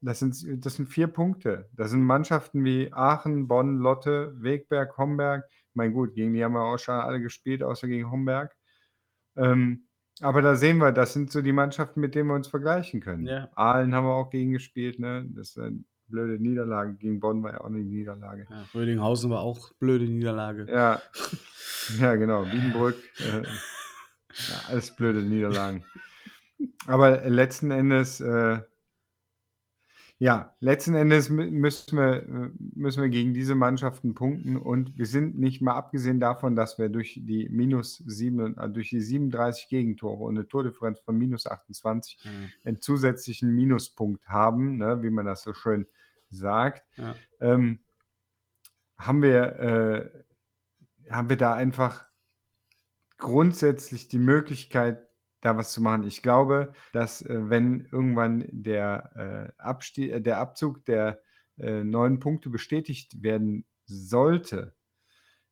Das 0.00 0.20
sind, 0.20 0.64
das 0.64 0.76
sind 0.76 0.88
vier 0.88 1.08
Punkte. 1.08 1.68
Das 1.72 1.90
sind 1.90 2.04
Mannschaften 2.04 2.64
wie 2.64 2.92
Aachen, 2.92 3.48
Bonn, 3.48 3.78
Lotte, 3.78 4.32
Wegberg, 4.40 4.96
Homberg. 4.96 5.44
Mein 5.74 5.92
gut, 5.92 6.14
gegen 6.14 6.32
die 6.32 6.44
haben 6.44 6.52
wir 6.52 6.62
auch 6.62 6.78
schon 6.78 6.94
alle 6.94 7.20
gespielt, 7.20 7.64
außer 7.64 7.88
gegen 7.88 8.12
Homberg. 8.12 8.54
Ähm, 9.36 9.88
aber 10.20 10.40
da 10.40 10.54
sehen 10.54 10.78
wir, 10.78 10.92
das 10.92 11.12
sind 11.12 11.32
so 11.32 11.42
die 11.42 11.52
Mannschaften, 11.52 11.98
mit 11.98 12.14
denen 12.14 12.28
wir 12.28 12.36
uns 12.36 12.46
vergleichen 12.46 13.00
können. 13.00 13.26
Ja. 13.26 13.48
Aalen 13.56 13.92
haben 13.92 14.06
wir 14.06 14.14
auch 14.14 14.30
gegen 14.30 14.52
gespielt, 14.52 15.00
ne? 15.00 15.26
Das 15.30 15.48
ist 15.48 15.58
eine 15.58 15.82
blöde 16.06 16.40
Niederlage. 16.40 16.94
Gegen 16.94 17.18
Bonn 17.18 17.42
war 17.42 17.54
ja 17.54 17.60
auch 17.60 17.66
eine 17.66 17.78
Niederlage. 17.78 18.46
Ja, 18.48 18.66
Rödinghausen 18.72 19.30
war 19.30 19.40
auch 19.40 19.72
blöde 19.80 20.04
Niederlage. 20.04 20.68
Ja, 20.70 21.02
ja 21.98 22.14
genau. 22.14 22.46
Wiedenbrück. 22.46 22.96
Äh, 23.18 23.42
ja, 24.32 24.68
alles 24.68 24.94
blöde 24.94 25.22
Niederlagen. 25.22 25.84
Aber 26.86 27.28
letzten 27.28 27.70
Endes 27.70 28.20
äh, 28.20 28.60
Ja, 30.22 30.54
letzten 30.60 30.94
Endes 30.94 31.30
müssen 31.30 31.96
wir, 31.96 32.16
äh, 32.16 32.50
müssen 32.74 33.02
wir 33.02 33.08
gegen 33.08 33.32
diese 33.32 33.54
Mannschaften 33.54 34.12
punkten 34.12 34.58
und 34.58 34.98
wir 34.98 35.06
sind 35.06 35.38
nicht 35.38 35.62
mal 35.62 35.72
abgesehen 35.72 36.20
davon, 36.20 36.56
dass 36.56 36.78
wir 36.78 36.90
durch 36.90 37.18
die 37.24 37.48
minus 37.48 38.02
sieben, 38.06 38.58
äh, 38.58 38.68
durch 38.68 38.90
die 38.90 39.00
37 39.00 39.68
Gegentore 39.68 40.22
und 40.22 40.36
eine 40.36 40.46
Tordifferenz 40.46 41.00
von 41.00 41.16
minus 41.16 41.46
28 41.46 42.18
mhm. 42.22 42.30
einen 42.64 42.80
zusätzlichen 42.82 43.54
Minuspunkt 43.54 44.28
haben, 44.28 44.76
ne, 44.76 45.02
wie 45.02 45.08
man 45.08 45.24
das 45.24 45.42
so 45.42 45.54
schön 45.54 45.86
sagt, 46.28 46.84
ja. 46.98 47.14
ähm, 47.40 47.78
haben 48.98 49.22
wir, 49.22 49.58
äh, 49.58 51.10
haben 51.10 51.30
wir 51.30 51.38
da 51.38 51.54
einfach 51.54 52.04
grundsätzlich 53.20 54.08
die 54.08 54.18
Möglichkeit, 54.18 55.06
da 55.40 55.56
was 55.56 55.72
zu 55.72 55.80
machen. 55.80 56.04
Ich 56.04 56.22
glaube, 56.22 56.72
dass 56.92 57.22
äh, 57.22 57.48
wenn 57.48 57.86
irgendwann 57.92 58.44
der, 58.50 59.52
äh, 59.56 59.62
Abstie 59.62 60.10
äh, 60.10 60.20
der 60.20 60.38
Abzug 60.38 60.84
der 60.84 61.22
äh, 61.58 61.82
neun 61.84 62.18
Punkte 62.18 62.50
bestätigt 62.50 63.22
werden 63.22 63.64
sollte, 63.86 64.74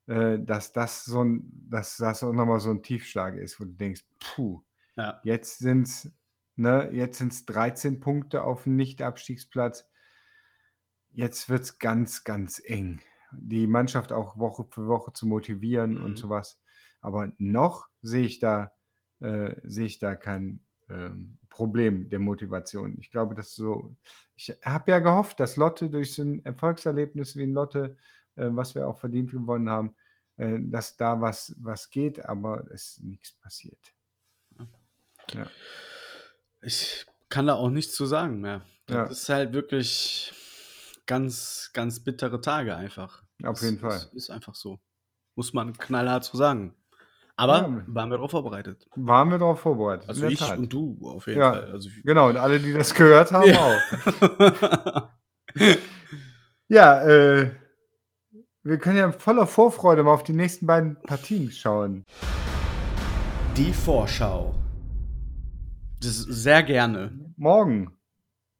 äh, 0.07 0.39
dass 0.39 0.73
das 0.73 1.05
so 1.05 1.23
ein, 1.23 1.49
dass 1.69 1.97
das 1.97 2.23
auch 2.23 2.33
nochmal 2.33 2.59
so 2.59 2.69
ein 2.69 2.83
Tiefschlag 2.83 3.35
ist, 3.35 3.59
wo 3.59 3.65
du 3.65 3.71
denkst, 3.71 4.05
puh, 4.19 4.61
ja. 4.95 5.19
jetzt 5.23 5.59
sind 5.59 5.87
es 5.87 6.11
ne, 6.59 6.89
jetzt 6.91 7.17
sind's 7.17 7.45
13 7.45 7.99
Punkte 7.99 8.43
auf 8.43 8.63
dem 8.63 8.75
Nicht-Abstiegsplatz. 8.75 9.87
Jetzt 11.11 11.49
wird 11.49 11.63
es 11.63 11.79
ganz, 11.79 12.23
ganz 12.23 12.61
eng. 12.63 13.01
Die 13.31 13.65
Mannschaft 13.65 14.11
auch 14.11 14.37
Woche 14.37 14.65
für 14.69 14.87
Woche 14.87 15.13
zu 15.13 15.25
motivieren 15.25 15.95
mhm. 15.95 16.03
und 16.03 16.17
sowas. 16.17 16.61
Aber 17.01 17.31
noch 17.37 17.87
sehe 18.01 18.25
ich 18.25 18.39
da 18.39 18.71
äh, 19.19 19.55
sehe 19.63 19.85
ich 19.85 19.99
da 19.99 20.15
kein 20.15 20.61
ähm, 20.89 21.37
Problem 21.49 22.09
der 22.09 22.19
Motivation. 22.19 22.97
Ich 22.99 23.11
glaube, 23.11 23.35
dass 23.35 23.53
so, 23.53 23.95
ich 24.35 24.55
habe 24.63 24.91
ja 24.91 24.99
gehofft, 24.99 25.39
dass 25.39 25.57
Lotte 25.57 25.89
durch 25.89 26.13
so 26.13 26.23
ein 26.23 26.43
Erfolgserlebnis 26.45 27.35
wie 27.35 27.43
ein 27.43 27.53
Lotte, 27.53 27.97
äh, 28.35 28.47
was 28.51 28.75
wir 28.75 28.87
auch 28.87 28.97
verdient 28.97 29.31
gewonnen 29.31 29.69
haben, 29.69 29.95
äh, 30.37 30.57
dass 30.59 30.95
da 30.95 31.19
was, 31.19 31.55
was 31.59 31.89
geht, 31.89 32.25
aber 32.25 32.65
es 32.71 32.97
ist 32.97 33.03
nichts 33.03 33.33
passiert. 33.33 33.93
Ja. 35.33 35.47
Ich 36.61 37.05
kann 37.29 37.47
da 37.47 37.55
auch 37.55 37.69
nichts 37.69 37.93
zu 37.93 38.05
sagen 38.05 38.41
mehr. 38.41 38.65
Das 38.85 38.95
ja. 38.95 39.05
ist 39.05 39.29
halt 39.29 39.53
wirklich 39.53 40.33
ganz, 41.05 41.71
ganz 41.73 41.99
bittere 41.99 42.41
Tage 42.41 42.75
einfach. 42.75 43.23
Auf 43.43 43.61
jeden 43.61 43.79
das, 43.79 44.05
Fall. 44.05 44.15
Ist 44.15 44.29
einfach 44.29 44.55
so. 44.55 44.79
Muss 45.35 45.53
man 45.53 45.73
knallhart 45.73 46.23
so 46.23 46.37
sagen. 46.37 46.73
Aber 47.39 47.61
ja. 47.61 47.83
waren 47.87 48.09
wir 48.09 48.17
darauf 48.17 48.31
vorbereitet? 48.31 48.85
Waren 48.97 49.31
wir 49.31 49.37
darauf 49.37 49.61
vorbereitet. 49.61 50.09
Also 50.09 50.25
ich 50.27 50.39
Tat. 50.39 50.57
und 50.57 50.73
du 50.73 50.99
auf 51.05 51.25
jeden 51.25 51.39
ja, 51.39 51.53
Fall. 51.53 51.71
Also 51.71 51.89
genau, 52.03 52.27
und 52.27 52.35
alle, 52.35 52.59
die 52.59 52.73
das 52.73 52.93
gehört 52.93 53.31
haben, 53.31 53.49
auch. 53.55 55.07
ja, 56.67 57.01
äh, 57.01 57.51
wir 58.63 58.77
können 58.77 58.97
ja 58.97 59.09
voller 59.13 59.47
Vorfreude 59.47 60.03
mal 60.03 60.11
auf 60.11 60.23
die 60.23 60.33
nächsten 60.33 60.65
beiden 60.65 61.01
Partien 61.03 61.49
schauen. 61.49 62.03
Die 63.55 63.71
Vorschau. 63.71 64.53
Das 66.01 66.17
sehr 66.17 66.61
gerne. 66.63 67.33
Morgen. 67.37 67.98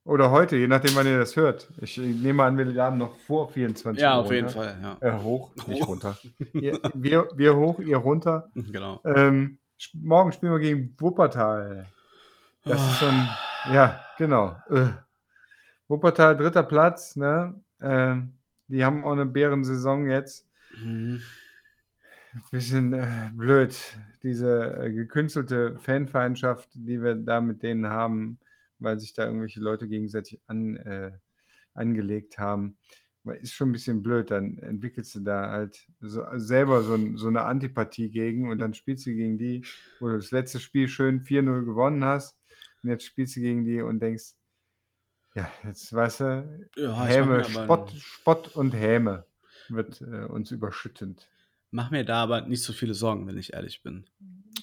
Oder 0.10 0.32
heute, 0.32 0.58
je 0.58 0.68
nachdem, 0.68 0.96
wann 0.96 1.06
ihr 1.06 1.20
das 1.20 1.36
hört. 1.36 1.70
Ich 1.82 1.96
nehme 2.00 2.44
an, 2.44 2.58
wir 2.58 2.66
laden 2.66 2.98
noch 2.98 3.16
vor 3.16 3.48
24 3.50 4.02
Ja, 4.02 4.18
Uhr 4.18 4.26
auf 4.26 4.32
jeden 4.32 4.50
Fall. 4.50 4.76
Ja. 4.82 4.98
Äh, 5.02 5.22
hoch, 5.22 5.52
nicht 5.68 5.88
runter. 5.88 6.18
ihr, 6.54 6.80
wir, 6.96 7.30
wir 7.36 7.56
hoch, 7.56 7.80
ihr 7.80 7.98
runter. 7.98 8.50
Genau. 8.56 9.00
Ähm, 9.06 9.60
morgen 9.94 10.32
spielen 10.32 10.54
wir 10.54 10.60
gegen 10.60 10.96
Wuppertal. 10.98 11.86
Das 12.64 12.82
ist 12.82 12.98
schon, 12.98 13.14
ja, 13.72 14.04
genau. 14.18 14.58
Äh. 14.72 14.88
Wuppertal, 15.88 16.36
dritter 16.36 16.64
Platz. 16.64 17.16
Ne? 17.16 17.54
Äh, 17.80 18.16
die 18.68 18.84
haben 18.84 19.04
auch 19.04 19.12
eine 19.12 19.28
Bärensaison 19.28 20.10
jetzt. 20.10 20.48
Mhm. 20.84 21.22
Bisschen 22.50 22.94
äh, 22.94 23.30
blöd, 23.32 23.78
diese 24.24 24.76
äh, 24.76 24.92
gekünstelte 24.92 25.78
Fanfeindschaft, 25.78 26.68
die 26.74 27.00
wir 27.00 27.14
da 27.14 27.42
mit 27.42 27.62
denen 27.62 27.90
haben 27.90 28.40
weil 28.80 29.00
sich 29.00 29.14
da 29.14 29.26
irgendwelche 29.26 29.60
Leute 29.60 29.88
gegenseitig 29.88 30.40
an, 30.48 30.78
äh, 30.78 31.12
angelegt 31.74 32.38
haben. 32.38 32.78
Ist 33.42 33.54
schon 33.54 33.70
ein 33.70 33.74
bisschen 33.74 34.02
blöd, 34.02 34.32
dann 34.32 34.58
entwickelst 34.58 35.14
du 35.14 35.20
da 35.20 35.52
halt 35.52 35.88
so, 36.00 36.24
selber 36.36 36.82
so, 36.82 36.98
so, 37.16 37.28
eine 37.28 37.44
Antipathie 37.44 38.10
gegen 38.10 38.50
und 38.50 38.58
dann 38.58 38.74
spielst 38.74 39.06
du 39.06 39.14
gegen 39.14 39.38
die, 39.38 39.64
wo 40.00 40.08
du 40.08 40.16
das 40.16 40.32
letzte 40.32 40.60
Spiel 40.60 40.88
schön 40.88 41.24
4-0 41.24 41.66
gewonnen 41.66 42.04
hast 42.04 42.40
und 42.82 42.90
jetzt 42.90 43.06
spielst 43.06 43.36
du 43.36 43.42
gegen 43.42 43.66
die 43.66 43.82
und 43.82 44.00
denkst, 44.00 44.34
ja, 45.36 45.52
jetzt 45.64 45.94
weißt 45.94 46.20
du, 46.22 46.68
ja, 46.76 47.06
Häme, 47.06 47.44
Spott, 47.44 47.92
Spott 47.92 48.56
und 48.56 48.74
Häme 48.74 49.26
wird 49.68 50.02
äh, 50.02 50.26
uns 50.26 50.50
überschüttend. 50.50 51.28
Mach 51.72 51.92
mir 51.92 52.04
da 52.04 52.24
aber 52.24 52.42
nicht 52.42 52.64
so 52.64 52.74
viele 52.74 52.96
Sorgen, 52.96 53.28
wenn 53.28 53.38
ich 53.38 53.54
ehrlich 53.54 53.84
bin. 53.84 54.06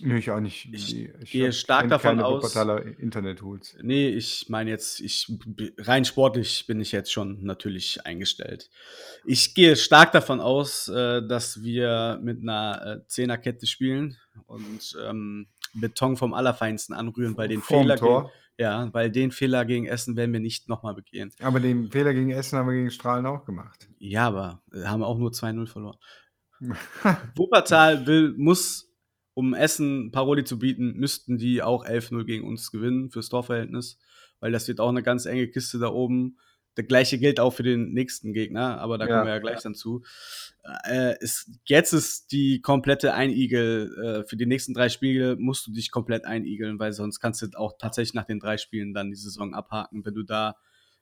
Nee, 0.03 0.19
ich 0.19 0.31
auch 0.31 0.41
nicht. 0.41 0.69
Ich, 0.73 1.09
ich 1.21 1.31
gehe 1.31 1.53
stark 1.53 1.89
davon 1.89 2.21
aus. 2.21 2.55
Internet-Tools. 2.55 3.77
Nee, 3.83 4.09
ich 4.09 4.47
meine 4.49 4.71
jetzt, 4.71 5.01
ich 5.01 5.33
rein 5.79 6.05
sportlich 6.05 6.67
bin 6.67 6.81
ich 6.81 6.93
jetzt 6.93 7.13
schon 7.13 7.45
natürlich 7.45 8.05
eingestellt. 8.05 8.71
Ich 9.25 9.55
gehe 9.55 9.77
stark 9.77 10.13
davon 10.13 10.41
aus, 10.41 10.89
äh, 10.89 11.27
dass 11.27 11.63
wir 11.63 12.21
mit 12.23 12.43
einer 12.43 13.03
äh, 13.03 13.07
Zehnerkette 13.07 13.67
spielen 13.67 14.17
und 14.47 14.97
ähm, 15.05 15.49
Beton 15.75 16.17
vom 16.17 16.35
Allerfeinsten 16.35 16.95
anrühren, 16.95 17.37
weil 17.37 17.49
den 17.49 17.61
Vorm 17.61 17.83
Fehler 17.83 17.97
Tor. 17.97 18.23
Gegen, 18.23 18.33
ja, 18.59 18.89
weil 18.93 19.11
den 19.11 19.33
Fehler 19.33 19.65
gegen 19.65 19.87
Essen 19.87 20.17
werden 20.17 20.33
wir 20.33 20.41
nicht 20.41 20.69
nochmal 20.69 20.95
begehen. 20.95 21.33
Aber 21.43 21.61
den 21.61 21.91
Fehler 21.91 22.15
gegen 22.15 22.31
Essen 22.31 22.59
haben 22.59 22.67
wir 22.69 22.75
gegen 22.75 22.91
Strahlen 22.91 23.27
auch 23.27 23.45
gemacht. 23.45 23.89
Ja, 23.99 24.27
aber 24.27 24.63
haben 24.85 25.01
wir 25.01 25.07
auch 25.07 25.19
nur 25.19 25.31
2-0 25.31 25.67
verloren. 25.67 25.99
Wuppertal 27.35 28.07
will, 28.07 28.35
muss, 28.37 28.91
um 29.37 29.53
Essen 29.53 30.13
Paroli 30.13 30.45
zu 30.45 30.59
bieten, 30.59 30.95
müssten 30.95 31.37
die 31.37 31.63
auch 31.63 31.85
11-0 31.85 32.25
gegen 32.25 32.49
uns 32.49 32.73
gewinnen 32.73 33.11
fürs 33.11 33.29
Torverhältnis, 33.29 33.99
weil 34.41 34.51
das 34.51 34.67
wird 34.67 34.81
auch 34.81 34.89
eine 34.89 35.03
ganz 35.03 35.27
enge 35.27 35.47
Kiste 35.49 35.79
da 35.79 35.89
oben. 35.89 36.39
Das 36.75 36.87
gleiche 36.87 37.19
gilt 37.19 37.39
auch 37.39 37.51
für 37.53 37.63
den 37.63 37.93
nächsten 37.93 38.33
Gegner, 38.33 38.81
aber 38.81 38.97
da 38.97 39.07
ja, 39.07 39.13
kommen 39.13 39.27
wir 39.27 39.35
ja 39.35 39.39
gleich 39.39 39.57
ja. 39.57 39.65
dann 39.65 39.75
zu. 39.75 40.03
Äh, 40.85 41.23
ist, 41.23 41.51
jetzt 41.67 41.93
ist 41.93 42.33
die 42.33 42.63
komplette 42.63 43.13
Einigel, 43.13 44.23
äh, 44.25 44.27
für 44.27 44.39
die 44.39 44.47
nächsten 44.47 44.73
drei 44.73 44.89
Spiele 44.89 45.37
musst 45.37 45.67
du 45.67 45.71
dich 45.73 45.91
komplett 45.91 46.25
einigeln, 46.25 46.79
weil 46.79 46.95
sonst 46.95 47.21
kannst 47.21 47.43
du 47.43 47.49
auch 47.59 47.75
tatsächlich 47.79 48.15
nach 48.15 48.25
den 48.25 48.41
drei 48.41 48.57
Spielen 48.57 48.95
dann 48.95 49.11
die 49.11 49.17
Saison 49.17 49.53
abhaken, 49.53 50.03
wenn 50.07 50.15
du 50.15 50.23
da 50.23 50.57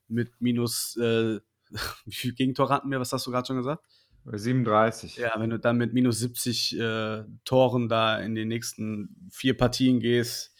mit 0.08 0.32
minus, 0.40 0.96
äh, 0.96 1.38
wie 2.04 2.12
viel 2.12 2.34
Gegentor 2.34 2.68
hatten 2.68 2.90
wir, 2.90 2.98
was 2.98 3.12
hast 3.12 3.28
du 3.28 3.30
gerade 3.30 3.46
schon 3.46 3.58
gesagt? 3.58 3.84
37. 4.26 5.16
Ja, 5.16 5.32
wenn 5.36 5.50
du 5.50 5.58
dann 5.58 5.76
mit 5.76 5.92
minus 5.92 6.18
70 6.20 6.78
äh, 6.78 7.24
Toren 7.44 7.88
da 7.88 8.18
in 8.18 8.34
die 8.34 8.44
nächsten 8.44 9.28
vier 9.30 9.56
Partien 9.56 10.00
gehst. 10.00 10.54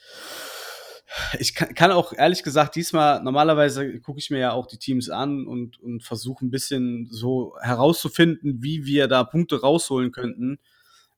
Ich 1.39 1.55
kann, 1.55 1.75
kann 1.75 1.93
auch 1.93 2.13
ehrlich 2.13 2.43
gesagt 2.43 2.75
diesmal, 2.75 3.23
normalerweise 3.23 4.01
gucke 4.01 4.19
ich 4.19 4.31
mir 4.31 4.39
ja 4.39 4.53
auch 4.53 4.67
die 4.67 4.79
Teams 4.79 5.11
an 5.11 5.47
und, 5.47 5.81
und 5.81 6.03
versuche 6.03 6.45
ein 6.45 6.51
bisschen 6.51 7.07
so 7.11 7.55
herauszufinden, 7.61 8.63
wie 8.63 8.85
wir 8.85 9.07
da 9.07 9.23
Punkte 9.23 9.61
rausholen 9.61 10.11
könnten. 10.11 10.59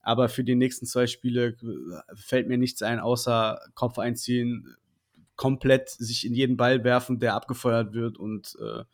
Aber 0.03 0.29
für 0.29 0.45
die 0.45 0.55
nächsten 0.55 0.87
zwei 0.87 1.07
Spiele 1.07 1.49
äh, 1.49 2.15
fällt 2.15 2.47
mir 2.47 2.59
nichts 2.59 2.83
ein, 2.83 3.01
außer 3.01 3.61
Kopf 3.75 3.99
einziehen, 3.99 4.77
komplett 5.35 5.91
sich 5.91 6.27
in 6.27 6.35
jeden 6.35 6.57
Ball 6.57 6.85
werfen, 6.85 7.19
der 7.19 7.35
abgefeuert 7.35 7.93
wird 7.93 8.19
und 8.19 8.57
äh, 8.61 8.85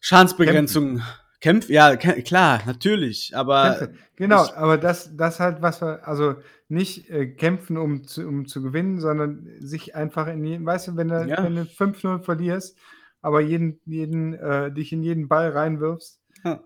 Schadensbegrenzung 0.00 0.96
Kämpfen. 0.96 1.08
Kämpf, 1.42 1.68
ja, 1.68 1.96
klar, 1.96 2.62
natürlich, 2.66 3.36
aber. 3.36 3.74
Kämpfe. 3.78 3.94
Genau, 4.14 4.46
aber 4.54 4.78
das, 4.78 5.16
das 5.16 5.40
halt, 5.40 5.60
was 5.60 5.82
wir, 5.82 6.06
also 6.06 6.36
nicht 6.68 7.10
äh, 7.10 7.26
kämpfen, 7.26 7.76
um 7.76 8.04
zu, 8.04 8.26
um 8.28 8.46
zu 8.46 8.62
gewinnen, 8.62 9.00
sondern 9.00 9.48
sich 9.58 9.96
einfach 9.96 10.28
in 10.28 10.44
jeden, 10.44 10.64
weißt 10.64 10.88
du, 10.88 10.96
wenn 10.96 11.08
du, 11.08 11.26
ja. 11.26 11.42
wenn 11.42 11.56
du 11.56 11.62
5-0 11.62 12.22
verlierst, 12.22 12.78
aber 13.22 13.40
jeden, 13.40 13.80
jeden, 13.86 14.34
äh, 14.34 14.70
dich 14.72 14.92
in 14.92 15.02
jeden 15.02 15.26
Ball 15.26 15.50
reinwirfst. 15.50 16.20
Ja. 16.44 16.62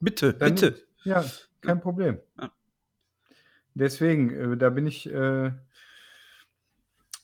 Bitte, 0.00 0.32
dann, 0.32 0.54
bitte. 0.54 0.82
Ja, 1.04 1.22
kein 1.60 1.82
Problem. 1.82 2.18
Ja. 2.40 2.50
Deswegen, 3.74 4.30
äh, 4.30 4.56
da 4.56 4.70
bin 4.70 4.86
ich, 4.86 5.12
äh, 5.12 5.52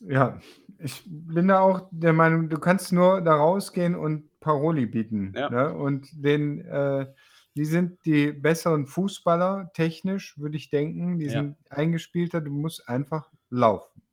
ja, 0.01 0.39
ich 0.77 1.01
bin 1.05 1.47
da 1.47 1.61
auch 1.61 1.87
der 1.89 2.13
Meinung, 2.13 2.49
du 2.49 2.59
kannst 2.59 2.93
nur 2.93 3.21
da 3.21 3.33
rausgehen 3.33 3.95
und 3.95 4.29
Paroli 4.43 4.85
bieten. 4.85 5.33
Ja. 5.35 5.49
Ne? 5.49 5.73
Und 5.73 6.09
den, 6.13 6.61
äh, 6.65 7.07
die 7.55 7.65
sind 7.65 8.05
die 8.05 8.31
besseren 8.31 8.85
Fußballer, 8.85 9.71
technisch, 9.73 10.37
würde 10.37 10.57
ich 10.57 10.69
denken. 10.69 11.17
Die 11.17 11.25
ja. 11.25 11.31
sind 11.31 11.57
eingespielter. 11.71 12.41
Du 12.41 12.51
musst 12.51 12.87
einfach 12.87 13.31
laufen. 13.49 14.03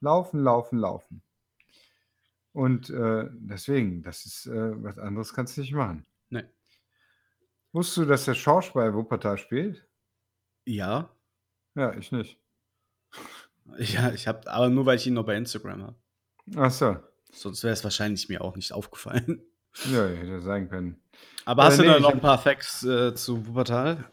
Laufen, 0.00 0.42
laufen, 0.42 0.78
laufen. 0.78 1.22
Und 2.52 2.88
äh, 2.88 3.28
deswegen, 3.32 4.02
das 4.02 4.24
ist 4.24 4.46
äh, 4.46 4.82
was 4.82 4.98
anderes 4.98 5.34
kannst 5.34 5.56
du 5.56 5.60
nicht 5.60 5.74
machen. 5.74 6.06
Nee. 6.30 6.44
Wusstest 7.72 7.98
du, 7.98 8.04
dass 8.06 8.24
der 8.24 8.34
Schorsch 8.34 8.72
bei 8.72 8.94
Wuppertal 8.94 9.36
spielt? 9.36 9.86
Ja. 10.64 11.10
Ja, 11.74 11.94
ich 11.94 12.10
nicht. 12.12 12.40
Ja, 13.78 14.12
ich 14.12 14.28
habe, 14.28 14.48
aber 14.48 14.68
nur 14.68 14.86
weil 14.86 14.96
ich 14.96 15.08
ihn 15.08 15.14
noch 15.14 15.26
bei 15.26 15.36
Instagram 15.36 15.82
habe. 15.82 15.96
Ach 16.54 16.70
so. 16.70 16.96
Sonst 17.32 17.64
wäre 17.64 17.72
es 17.72 17.82
wahrscheinlich 17.82 18.28
mir 18.28 18.42
auch 18.42 18.54
nicht 18.54 18.72
aufgefallen. 18.72 19.42
Ja, 19.92 20.06
hätte 20.06 20.40
sein 20.40 20.68
können. 20.68 20.96
Aber 21.44 21.64
hast 21.64 21.74
Äh, 21.74 21.76
du 21.78 21.82
nee, 21.82 21.88
da 21.88 21.96
ich 21.96 22.02
noch 22.02 22.12
ein 22.12 22.20
paar 22.20 22.38
Facts 22.38 22.82
äh, 22.84 23.14
zu 23.14 23.46
Wuppertal? 23.46 24.04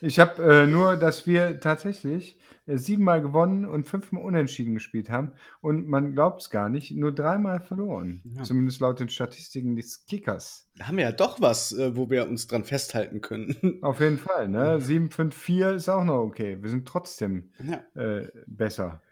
Ich 0.00 0.18
habe 0.18 0.42
äh, 0.42 0.66
nur, 0.66 0.96
dass 0.96 1.26
wir 1.26 1.60
tatsächlich 1.60 2.38
äh, 2.66 2.78
siebenmal 2.78 3.20
gewonnen 3.20 3.66
und 3.66 3.86
fünfmal 3.86 4.22
unentschieden 4.22 4.74
gespielt 4.74 5.10
haben. 5.10 5.32
Und 5.60 5.88
man 5.88 6.14
glaubt 6.14 6.40
es 6.40 6.50
gar 6.50 6.70
nicht, 6.70 6.90
nur 6.92 7.12
dreimal 7.12 7.60
verloren. 7.60 8.22
Ja. 8.34 8.42
Zumindest 8.42 8.80
laut 8.80 8.98
den 8.98 9.10
Statistiken 9.10 9.76
des 9.76 10.06
Kickers. 10.06 10.68
Da 10.76 10.88
haben 10.88 10.96
wir 10.96 11.04
ja 11.04 11.12
doch 11.12 11.40
was, 11.40 11.72
äh, 11.72 11.94
wo 11.96 12.08
wir 12.08 12.26
uns 12.26 12.46
dran 12.46 12.64
festhalten 12.64 13.20
können. 13.20 13.78
Auf 13.82 14.00
jeden 14.00 14.18
Fall. 14.18 14.48
Ne? 14.48 14.78
7-5-4 14.78 15.74
ist 15.74 15.88
auch 15.90 16.04
noch 16.04 16.20
okay. 16.20 16.56
Wir 16.60 16.70
sind 16.70 16.88
trotzdem 16.88 17.50
ja. 17.62 17.82
äh, 18.00 18.28
besser. 18.46 19.02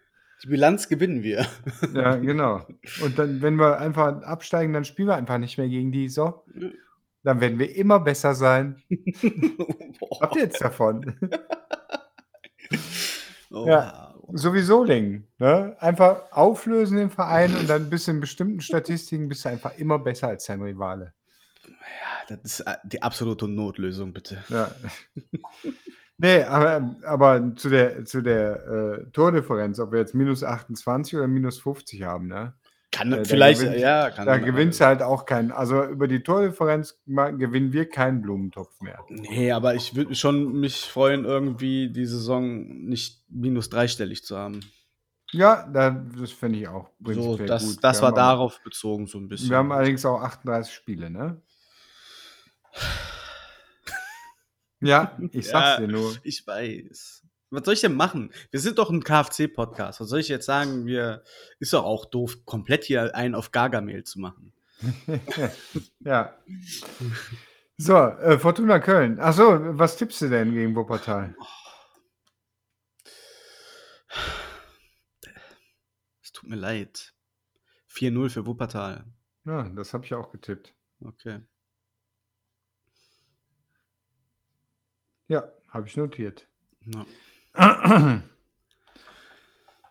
Die 0.42 0.48
Bilanz 0.48 0.88
gewinnen 0.88 1.22
wir. 1.22 1.46
Ja, 1.94 2.14
genau. 2.16 2.66
Und 3.02 3.18
dann, 3.18 3.42
wenn 3.42 3.56
wir 3.56 3.78
einfach 3.78 4.22
absteigen, 4.22 4.72
dann 4.72 4.84
spielen 4.84 5.08
wir 5.08 5.16
einfach 5.16 5.38
nicht 5.38 5.58
mehr 5.58 5.68
gegen 5.68 5.90
die. 5.90 6.08
So. 6.08 6.44
Dann 7.24 7.40
werden 7.40 7.58
wir 7.58 7.74
immer 7.74 8.00
besser 8.00 8.34
sein. 8.34 8.82
Habt 10.20 10.36
ihr 10.36 10.42
jetzt 10.42 10.60
davon? 10.60 11.18
Oh, 13.50 13.66
Ja. 13.66 14.14
Sowieso 14.30 14.84
Lingen. 14.84 15.26
Ne? 15.38 15.74
Einfach 15.80 16.30
auflösen 16.32 16.98
den 16.98 17.10
Verein 17.10 17.56
und 17.56 17.68
dann 17.68 17.88
bis 17.88 18.08
in 18.08 18.20
bestimmten 18.20 18.60
Statistiken 18.60 19.28
bist 19.28 19.44
du 19.44 19.48
einfach 19.48 19.78
immer 19.78 19.98
besser 19.98 20.28
als 20.28 20.44
dein 20.44 20.60
Rivale. 20.60 21.14
Ja, 21.66 22.36
das 22.36 22.44
ist 22.44 22.60
äh, 22.60 22.76
die 22.84 23.02
absolute 23.02 23.48
Notlösung, 23.48 24.12
bitte. 24.12 24.44
Ja. 24.50 24.70
nee, 26.18 26.42
aber, 26.42 26.94
aber 27.04 27.54
zu 27.56 27.68
der, 27.70 28.04
zu 28.04 28.22
der 28.22 28.66
äh, 28.66 29.10
Tordifferenz, 29.12 29.80
ob 29.80 29.92
wir 29.92 29.98
jetzt 30.00 30.14
minus 30.14 30.44
28 30.44 31.16
oder 31.16 31.26
minus 31.28 31.58
50 31.60 32.02
haben, 32.02 32.26
ne? 32.28 32.54
Kann 32.90 33.12
Äh, 33.12 33.24
vielleicht, 33.26 33.60
gewinnt- 33.60 33.80
ja, 33.80 34.10
kann 34.10 34.26
Da 34.26 34.38
gewinnst 34.38 34.80
du 34.80 34.86
halt 34.86 35.02
auch 35.02 35.26
keinen. 35.26 35.52
Also 35.52 35.84
über 35.84 36.08
die 36.08 36.22
Tordifferenz 36.22 36.98
gewinnen 37.06 37.72
wir 37.74 37.86
keinen 37.88 38.22
Blumentopf 38.22 38.80
mehr. 38.80 38.98
Nee, 39.10 39.52
aber 39.52 39.74
ich 39.74 39.94
würde 39.94 40.14
schon 40.14 40.58
mich 40.58 40.86
freuen, 40.86 41.26
irgendwie 41.26 41.90
die 41.92 42.06
Saison 42.06 42.66
nicht 42.86 43.24
minus 43.28 43.68
dreistellig 43.68 44.24
zu 44.24 44.38
haben. 44.38 44.60
Ja, 45.32 45.68
da, 45.70 45.90
das 45.90 46.32
finde 46.32 46.60
ich 46.60 46.68
auch 46.68 46.88
So, 47.04 47.36
das, 47.36 47.62
gut. 47.66 47.84
das 47.84 47.98
Wir 47.98 48.02
war 48.04 48.12
auch- 48.12 48.16
darauf 48.16 48.60
bezogen, 48.64 49.06
so 49.06 49.18
ein 49.18 49.28
bisschen. 49.28 49.50
Wir 49.50 49.58
haben 49.58 49.70
allerdings 49.70 50.06
auch 50.06 50.22
38 50.22 50.72
Spiele, 50.72 51.10
ne? 51.10 51.42
Ja, 54.80 55.16
ich 55.32 55.48
sag's 55.48 55.80
Ja. 55.80 55.86
dir 55.86 55.88
nur. 55.88 56.16
Ich 56.22 56.46
weiß. 56.46 57.24
Was 57.50 57.64
soll 57.64 57.74
ich 57.74 57.80
denn 57.80 57.94
machen? 57.94 58.30
Wir 58.50 58.60
sind 58.60 58.78
doch 58.78 58.90
ein 58.90 59.02
KFC-Podcast. 59.02 60.00
Was 60.00 60.08
soll 60.08 60.20
ich 60.20 60.28
jetzt 60.28 60.44
sagen? 60.46 60.84
Wir 60.84 61.22
ist 61.60 61.72
doch 61.72 61.84
auch 61.84 62.04
doof, 62.04 62.36
komplett 62.44 62.84
hier 62.84 63.14
einen 63.14 63.34
auf 63.34 63.52
Gargamel 63.52 64.04
zu 64.04 64.20
machen. 64.20 64.52
ja. 66.00 66.36
So, 67.78 67.96
äh, 67.96 68.38
Fortuna 68.38 68.78
Köln. 68.80 69.18
Achso, 69.18 69.78
was 69.78 69.96
tippst 69.96 70.20
du 70.20 70.28
denn 70.28 70.52
gegen 70.52 70.76
Wuppertal? 70.76 71.34
Es 76.22 76.32
tut 76.32 76.48
mir 76.50 76.56
leid. 76.56 77.14
4-0 77.90 78.28
für 78.30 78.46
Wuppertal. 78.46 79.04
Ja, 79.44 79.68
das 79.70 79.94
habe 79.94 80.04
ich 80.04 80.14
auch 80.14 80.30
getippt. 80.30 80.74
Okay. 81.00 81.40
Ja, 85.28 85.48
habe 85.68 85.86
ich 85.86 85.96
notiert. 85.96 86.46
Ja. 87.54 88.22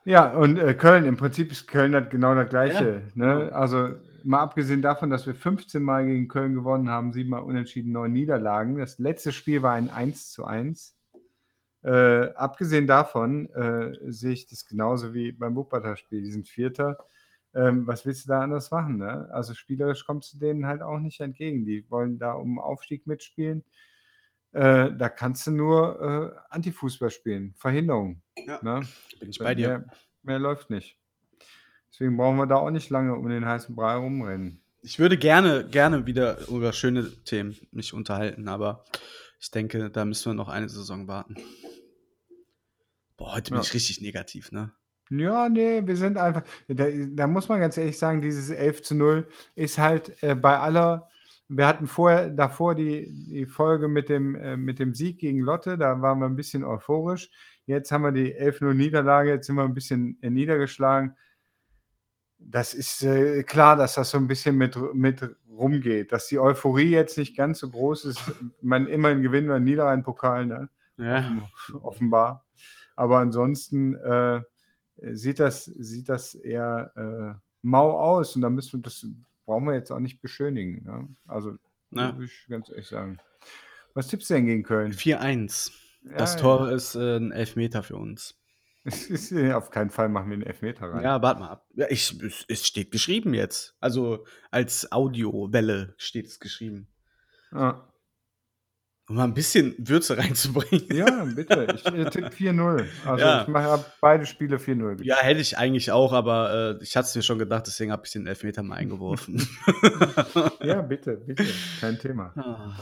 Ja, 0.07 0.31
und 0.31 0.57
äh, 0.57 0.73
Köln, 0.73 1.03
im 1.03 1.17
Prinzip 1.17 1.51
ist 1.51 1.67
Köln 1.67 1.93
hat 1.93 2.11
genau 2.11 2.33
das 2.33 2.47
Gleiche. 2.47 3.01
Ja, 3.13 3.25
ne? 3.25 3.51
Also 3.51 3.89
mal 4.23 4.39
abgesehen 4.39 4.81
davon, 4.81 5.09
dass 5.09 5.27
wir 5.27 5.35
15 5.35 5.83
Mal 5.83 6.05
gegen 6.05 6.29
Köln 6.29 6.53
gewonnen 6.53 6.89
haben, 6.89 7.11
siebenmal 7.11 7.41
unentschieden, 7.41 7.91
neun 7.91 8.13
Niederlagen. 8.13 8.77
Das 8.77 8.99
letzte 8.99 9.33
Spiel 9.33 9.63
war 9.63 9.73
ein 9.73 9.89
1 9.89 10.31
zu 10.31 10.45
1. 10.45 10.95
Äh, 11.83 12.31
abgesehen 12.35 12.87
davon 12.87 13.49
äh, 13.49 13.97
sehe 14.09 14.31
ich 14.31 14.47
das 14.47 14.65
genauso 14.65 15.13
wie 15.13 15.33
beim 15.33 15.57
Wuppertal-Spiel. 15.57 16.21
Die 16.23 16.31
sind 16.31 16.47
Vierter. 16.47 16.97
Ähm, 17.53 17.85
was 17.85 18.05
willst 18.05 18.23
du 18.23 18.29
da 18.29 18.39
anders 18.39 18.71
machen? 18.71 18.99
Ne? 18.99 19.27
Also 19.33 19.55
spielerisch 19.55 20.05
kommst 20.05 20.33
du 20.33 20.37
denen 20.37 20.67
halt 20.67 20.81
auch 20.81 20.99
nicht 20.99 21.19
entgegen. 21.19 21.65
Die 21.65 21.85
wollen 21.89 22.17
da 22.17 22.31
um 22.31 22.59
Aufstieg 22.59 23.07
mitspielen. 23.07 23.65
Äh, 24.53 24.91
da 24.97 25.09
kannst 25.09 25.45
du 25.47 25.51
nur 25.51 26.33
äh, 26.33 26.53
Antifußball 26.53 27.09
spielen, 27.11 27.53
Verhinderung. 27.57 28.21
Ja. 28.45 28.59
Ne? 28.63 28.87
Bin 29.19 29.29
ich 29.29 29.39
bei 29.39 29.53
dir. 29.55 29.67
Mehr, 29.67 29.85
mehr 30.23 30.39
läuft 30.39 30.69
nicht. 30.69 30.97
Deswegen 31.91 32.17
brauchen 32.17 32.37
wir 32.37 32.47
da 32.47 32.55
auch 32.55 32.69
nicht 32.71 32.89
lange 32.89 33.15
um 33.15 33.27
den 33.27 33.45
heißen 33.45 33.75
Brei 33.75 33.95
rumrennen. 33.95 34.61
Ich 34.81 34.99
würde 34.99 35.17
gerne, 35.17 35.67
gerne 35.67 36.05
wieder 36.05 36.47
über 36.47 36.71
schöne 36.71 37.11
Themen 37.23 37.55
mich 37.71 37.93
unterhalten, 37.93 38.47
aber 38.47 38.85
ich 39.39 39.51
denke, 39.51 39.89
da 39.89 40.05
müssen 40.05 40.31
wir 40.31 40.33
noch 40.35 40.49
eine 40.49 40.69
Saison 40.69 41.07
warten. 41.07 41.35
Boah, 43.17 43.33
heute 43.35 43.51
bin 43.51 43.59
Ja. 43.59 43.63
ich 43.63 43.73
richtig 43.73 44.01
negativ, 44.01 44.51
ne? 44.51 44.71
Ja, 45.09 45.47
nee, 45.49 45.81
wir 45.85 45.95
sind 45.95 46.17
einfach. 46.17 46.43
Da, 46.67 46.85
da 46.91 47.27
muss 47.27 47.47
man 47.47 47.59
ganz 47.59 47.77
ehrlich 47.77 47.97
sagen, 47.97 48.21
dieses 48.21 48.49
11 48.49 48.83
zu 48.83 48.95
0 48.95 49.27
ist 49.55 49.77
halt 49.77 50.21
äh, 50.21 50.35
bei 50.35 50.57
aller. 50.59 51.09
Wir 51.49 51.67
hatten 51.67 51.87
vorher 51.87 52.29
davor 52.29 52.75
die, 52.75 53.07
die 53.29 53.45
Folge 53.45 53.87
mit 53.87 54.09
dem, 54.09 54.35
äh, 54.35 54.57
mit 54.57 54.79
dem 54.79 54.93
Sieg 54.93 55.19
gegen 55.19 55.39
Lotte, 55.39 55.77
da 55.77 56.01
waren 56.01 56.19
wir 56.19 56.25
ein 56.25 56.35
bisschen 56.35 56.63
euphorisch. 56.63 57.29
Jetzt 57.65 57.91
haben 57.91 58.03
wir 58.03 58.11
die 58.11 58.35
11-0 58.35 58.73
Niederlage, 58.73 59.29
jetzt 59.31 59.47
sind 59.47 59.55
wir 59.55 59.63
ein 59.63 59.73
bisschen 59.73 60.17
äh, 60.21 60.29
niedergeschlagen. 60.29 61.15
Das 62.39 62.73
ist 62.73 63.01
äh, 63.03 63.43
klar, 63.43 63.75
dass 63.77 63.95
das 63.95 64.11
so 64.11 64.17
ein 64.17 64.27
bisschen 64.27 64.57
mit, 64.57 64.77
mit 64.93 65.35
rumgeht, 65.49 66.11
dass 66.11 66.27
die 66.27 66.39
Euphorie 66.39 66.89
jetzt 66.89 67.17
nicht 67.17 67.35
ganz 67.35 67.59
so 67.59 67.69
groß 67.69 68.05
ist. 68.05 68.21
Man 68.61 68.87
immerhin 68.87 69.21
gewinnen 69.21 69.47
wir 69.47 69.55
einen 69.55 69.65
Niederrhein-Pokal, 69.65 70.45
ne? 70.45 70.69
Ja. 70.97 71.47
offenbar. 71.81 72.45
Aber 72.95 73.19
ansonsten 73.19 73.95
äh, 73.95 74.41
sieht, 75.13 75.39
das, 75.39 75.65
sieht 75.65 76.09
das 76.09 76.35
eher 76.35 76.91
äh, 76.95 77.39
mau 77.61 77.91
aus 77.91 78.35
und 78.35 78.41
da 78.41 78.49
müssen 78.49 78.79
wir 78.79 78.83
das 78.83 79.05
brauchen 79.47 79.65
wir 79.65 79.73
jetzt 79.73 79.91
auch 79.91 79.99
nicht 79.99 80.21
beschönigen. 80.21 80.83
Ne? 80.83 81.07
Also 81.25 81.53
Ja. 81.91 82.13
würde 82.13 82.25
ich 82.25 82.45
ganz 82.47 82.69
ehrlich 82.69 82.87
sagen. 82.87 83.19
Was 83.95 84.09
tippst 84.09 84.29
du 84.29 84.35
denn 84.35 84.45
gegen 84.45 84.61
Köln? 84.63 84.91
4-1. 84.93 85.71
Das 86.15 86.35
Ja, 86.35 86.39
Tor 86.39 86.71
ist 86.71 86.93
äh, 86.95 87.17
ein 87.17 87.31
Elfmeter 87.31 87.81
für 87.81 87.95
uns. 87.95 88.39
Äh, 89.31 89.51
auf 89.53 89.69
keinen 89.69 89.89
Fall 89.89 90.07
machen 90.07 90.29
wir 90.29 90.35
einen 90.35 90.43
Elfmeter 90.43 90.91
rein. 90.91 91.03
Ja, 91.03 91.21
warte 91.21 91.39
mal 91.41 91.49
ab. 91.49 91.65
Ja, 91.73 91.87
ich, 91.89 92.21
es, 92.21 92.45
es 92.47 92.65
steht 92.67 92.91
geschrieben 92.91 93.33
jetzt. 93.33 93.75
Also 93.79 94.25
als 94.51 94.91
Audiowelle 94.91 95.93
steht 95.97 96.27
es 96.27 96.39
geschrieben. 96.39 96.87
Ja, 97.51 97.91
Um 99.09 99.15
mal 99.15 99.23
ein 99.23 99.33
bisschen 99.33 99.73
Würze 99.77 100.17
reinzubringen. 100.17 100.85
ja 100.93 101.23
bitte. 101.23 101.67
Ich 101.75 101.85
äh, 101.85 102.09
tippe 102.09 102.27
4-0. 102.27 102.85
Also 103.05 103.23
Ja. 103.25 103.41
ich 103.43 103.47
mache 103.47 103.85
beide 104.01 104.25
Spiele 104.25 104.57
4-0. 104.57 104.89
getippt. 104.91 105.05
Ja, 105.05 105.15
hätte 105.17 105.39
ich 105.39 105.57
eigentlich 105.57 105.91
auch, 105.91 106.11
aber 106.11 106.77
äh, 106.79 106.83
ich 106.83 106.95
hatte 106.97 107.07
es 107.07 107.15
mir 107.15 107.21
schon 107.21 107.39
gedacht, 107.39 107.67
deswegen 107.67 107.91
habe 107.91 108.01
ich 108.05 108.11
den 108.11 108.27
Elfmeter 108.27 108.63
mal 108.63 108.75
eingeworfen. 108.75 109.47
ja, 110.61 110.81
bitte, 110.81 111.17
bitte. 111.25 111.45
Kein 111.79 111.97
Thema. 111.99 112.33
Ah. 112.35 112.75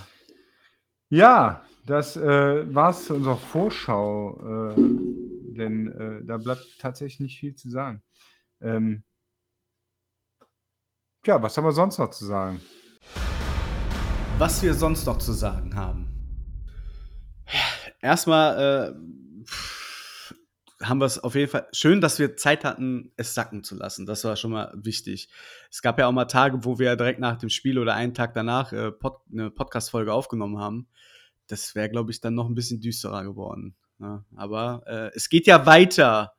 Ja, 1.10 1.64
das 1.86 2.18
äh, 2.18 2.74
war 2.74 2.90
es 2.90 3.06
zu 3.06 3.14
unserer 3.14 3.38
Vorschau, 3.38 4.72
äh, 4.72 4.76
denn 4.78 5.92
äh, 5.92 6.26
da 6.26 6.38
bleibt 6.38 6.66
tatsächlich 6.80 7.20
nicht 7.20 7.40
viel 7.40 7.54
zu 7.54 7.70
sagen. 7.70 8.02
Ähm, 8.62 9.04
ja, 11.28 11.40
was 11.42 11.56
haben 11.56 11.66
wir 11.66 11.72
sonst 11.72 12.00
noch 12.00 12.10
zu 12.10 12.26
sagen? 12.26 12.60
Was 14.40 14.64
wir 14.64 14.74
sonst 14.74 15.06
noch 15.06 15.20
zu 15.20 15.32
sagen 15.32 15.76
haben. 15.76 16.08
Erstmal 18.06 18.94
äh, 18.94 20.86
haben 20.86 21.00
wir 21.00 21.06
es 21.06 21.18
auf 21.18 21.34
jeden 21.34 21.50
Fall 21.50 21.68
schön, 21.72 22.02
dass 22.02 22.20
wir 22.20 22.38
Zeit 22.38 22.64
hatten, 22.64 23.12
es 23.18 23.34
sacken 23.34 23.64
zu 23.64 23.76
lassen. 23.76 24.06
Das 24.06 24.24
war 24.26 24.36
schon 24.36 24.52
mal 24.52 24.72
wichtig. 24.76 25.28
Es 25.72 25.82
gab 25.82 25.98
ja 25.98 26.06
auch 26.06 26.12
mal 26.12 26.26
Tage, 26.26 26.64
wo 26.66 26.78
wir 26.78 26.96
direkt 26.98 27.20
nach 27.20 27.38
dem 27.40 27.50
Spiel 27.50 27.80
oder 27.80 27.96
einen 27.96 28.14
Tag 28.14 28.36
danach 28.36 28.72
äh, 28.74 28.92
Pod 28.92 29.22
eine 29.32 29.50
Podcast-Folge 29.50 30.14
aufgenommen 30.14 30.60
haben. 30.60 30.88
Das 31.48 31.74
wäre, 31.74 31.90
glaube 31.90 32.12
ich, 32.12 32.22
dann 32.22 32.36
noch 32.36 32.48
ein 32.48 32.54
bisschen 32.54 32.80
düsterer 32.80 33.24
geworden. 33.24 33.76
Ne? 33.98 34.24
Aber 34.36 34.84
äh, 34.86 35.12
es 35.16 35.30
geht 35.30 35.48
ja 35.48 35.66
weiter. 35.66 36.34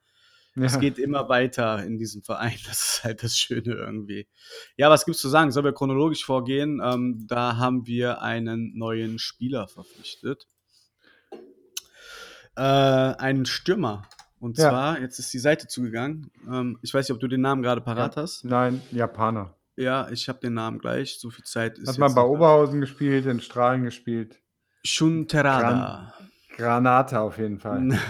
Es 0.55 0.73
Ja. 0.73 0.79
geht 0.79 0.97
immer 0.99 1.27
weiter 1.27 1.83
in 1.83 1.97
diesem 1.97 2.23
Verein. 2.23 2.57
Das 2.65 2.79
ist 2.97 3.03
halt 3.03 3.23
das 3.23 3.37
Schöne 3.37 3.73
irgendwie. 3.73 4.29
Ja, 4.77 4.89
was 4.89 5.03
gibt's 5.05 5.19
zu 5.19 5.27
sagen? 5.27 5.51
Sollen 5.51 5.65
wir 5.65 5.73
chronologisch 5.73 6.23
vorgehen? 6.23 6.81
Ähm, 6.81 7.25
da 7.27 7.57
haben 7.57 7.85
wir 7.87 8.21
einen 8.21 8.71
neuen 8.77 9.19
Spieler 9.19 9.67
verpflichtet. 9.67 10.47
Äh, 12.57 12.61
einen 12.61 13.45
Stürmer. 13.45 14.03
Und 14.39 14.57
Ja. 14.57 14.69
zwar, 14.69 14.99
jetzt 14.99 15.19
ist 15.19 15.33
die 15.33 15.39
Seite 15.39 15.67
zugegangen. 15.67 16.31
Ähm, 16.51 16.77
ich 16.81 16.93
weiß 16.93 17.07
nicht, 17.07 17.13
ob 17.15 17.19
du 17.19 17.27
den 17.27 17.41
Namen 17.41 17.61
gerade 17.63 17.81
parat 17.81 18.17
hast. 18.17 18.43
Nein, 18.45 18.81
Japaner. 18.91 19.53
Ja, 19.75 20.09
ich 20.09 20.27
habe 20.27 20.39
den 20.39 20.53
Namen 20.55 20.79
gleich. 20.79 21.19
So 21.19 21.29
viel 21.29 21.45
Zeit 21.45 21.77
ist 21.77 21.87
Hat 21.89 21.97
man 21.99 22.15
bei 22.15 22.21
nicht 22.21 22.29
da. 22.29 22.33
Oberhausen 22.33 22.81
gespielt, 22.81 23.25
in 23.27 23.39
Strahlen 23.39 23.83
gespielt. 23.83 24.39
Shunterada. 24.83 26.13
Granate 26.55 27.19
auf 27.19 27.37
jeden 27.37 27.59
Fall. 27.59 27.97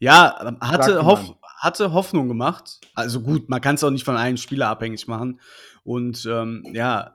Ja, 0.00 0.36
ähm, 0.48 0.58
hatte, 0.60 1.06
Hoff, 1.06 1.34
hatte 1.56 1.92
Hoffnung 1.92 2.28
gemacht. 2.28 2.80
Also 2.94 3.22
gut, 3.22 3.48
man 3.48 3.60
kann 3.60 3.76
es 3.76 3.84
auch 3.84 3.90
nicht 3.90 4.04
von 4.04 4.16
einem 4.16 4.36
Spieler 4.36 4.68
abhängig 4.68 5.06
machen. 5.06 5.40
Und 5.84 6.26
ähm, 6.26 6.64
ja, 6.74 7.14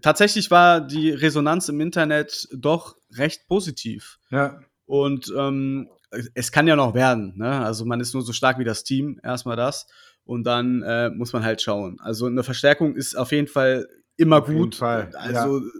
tatsächlich 0.00 0.50
war 0.50 0.80
die 0.80 1.10
Resonanz 1.10 1.68
im 1.68 1.80
Internet 1.80 2.48
doch 2.52 2.96
recht 3.12 3.46
positiv. 3.46 4.18
Ja. 4.30 4.58
Und 4.86 5.32
ähm, 5.36 5.88
es 6.34 6.52
kann 6.52 6.66
ja 6.66 6.76
noch 6.76 6.94
werden. 6.94 7.34
Ne? 7.36 7.64
Also 7.64 7.84
man 7.84 8.00
ist 8.00 8.14
nur 8.14 8.22
so 8.22 8.32
stark 8.32 8.58
wie 8.58 8.64
das 8.64 8.84
Team, 8.84 9.20
erstmal 9.22 9.56
das. 9.56 9.86
Und 10.24 10.44
dann 10.44 10.82
äh, 10.82 11.10
muss 11.10 11.32
man 11.32 11.44
halt 11.44 11.60
schauen. 11.60 11.98
Also 12.00 12.26
eine 12.26 12.42
Verstärkung 12.42 12.96
ist 12.96 13.14
auf 13.14 13.32
jeden 13.32 13.48
Fall 13.48 13.88
immer 14.16 14.38
auf 14.38 14.46
gut. 14.46 14.76
Fall. 14.76 15.10
Also 15.16 15.58
ja. 15.58 15.70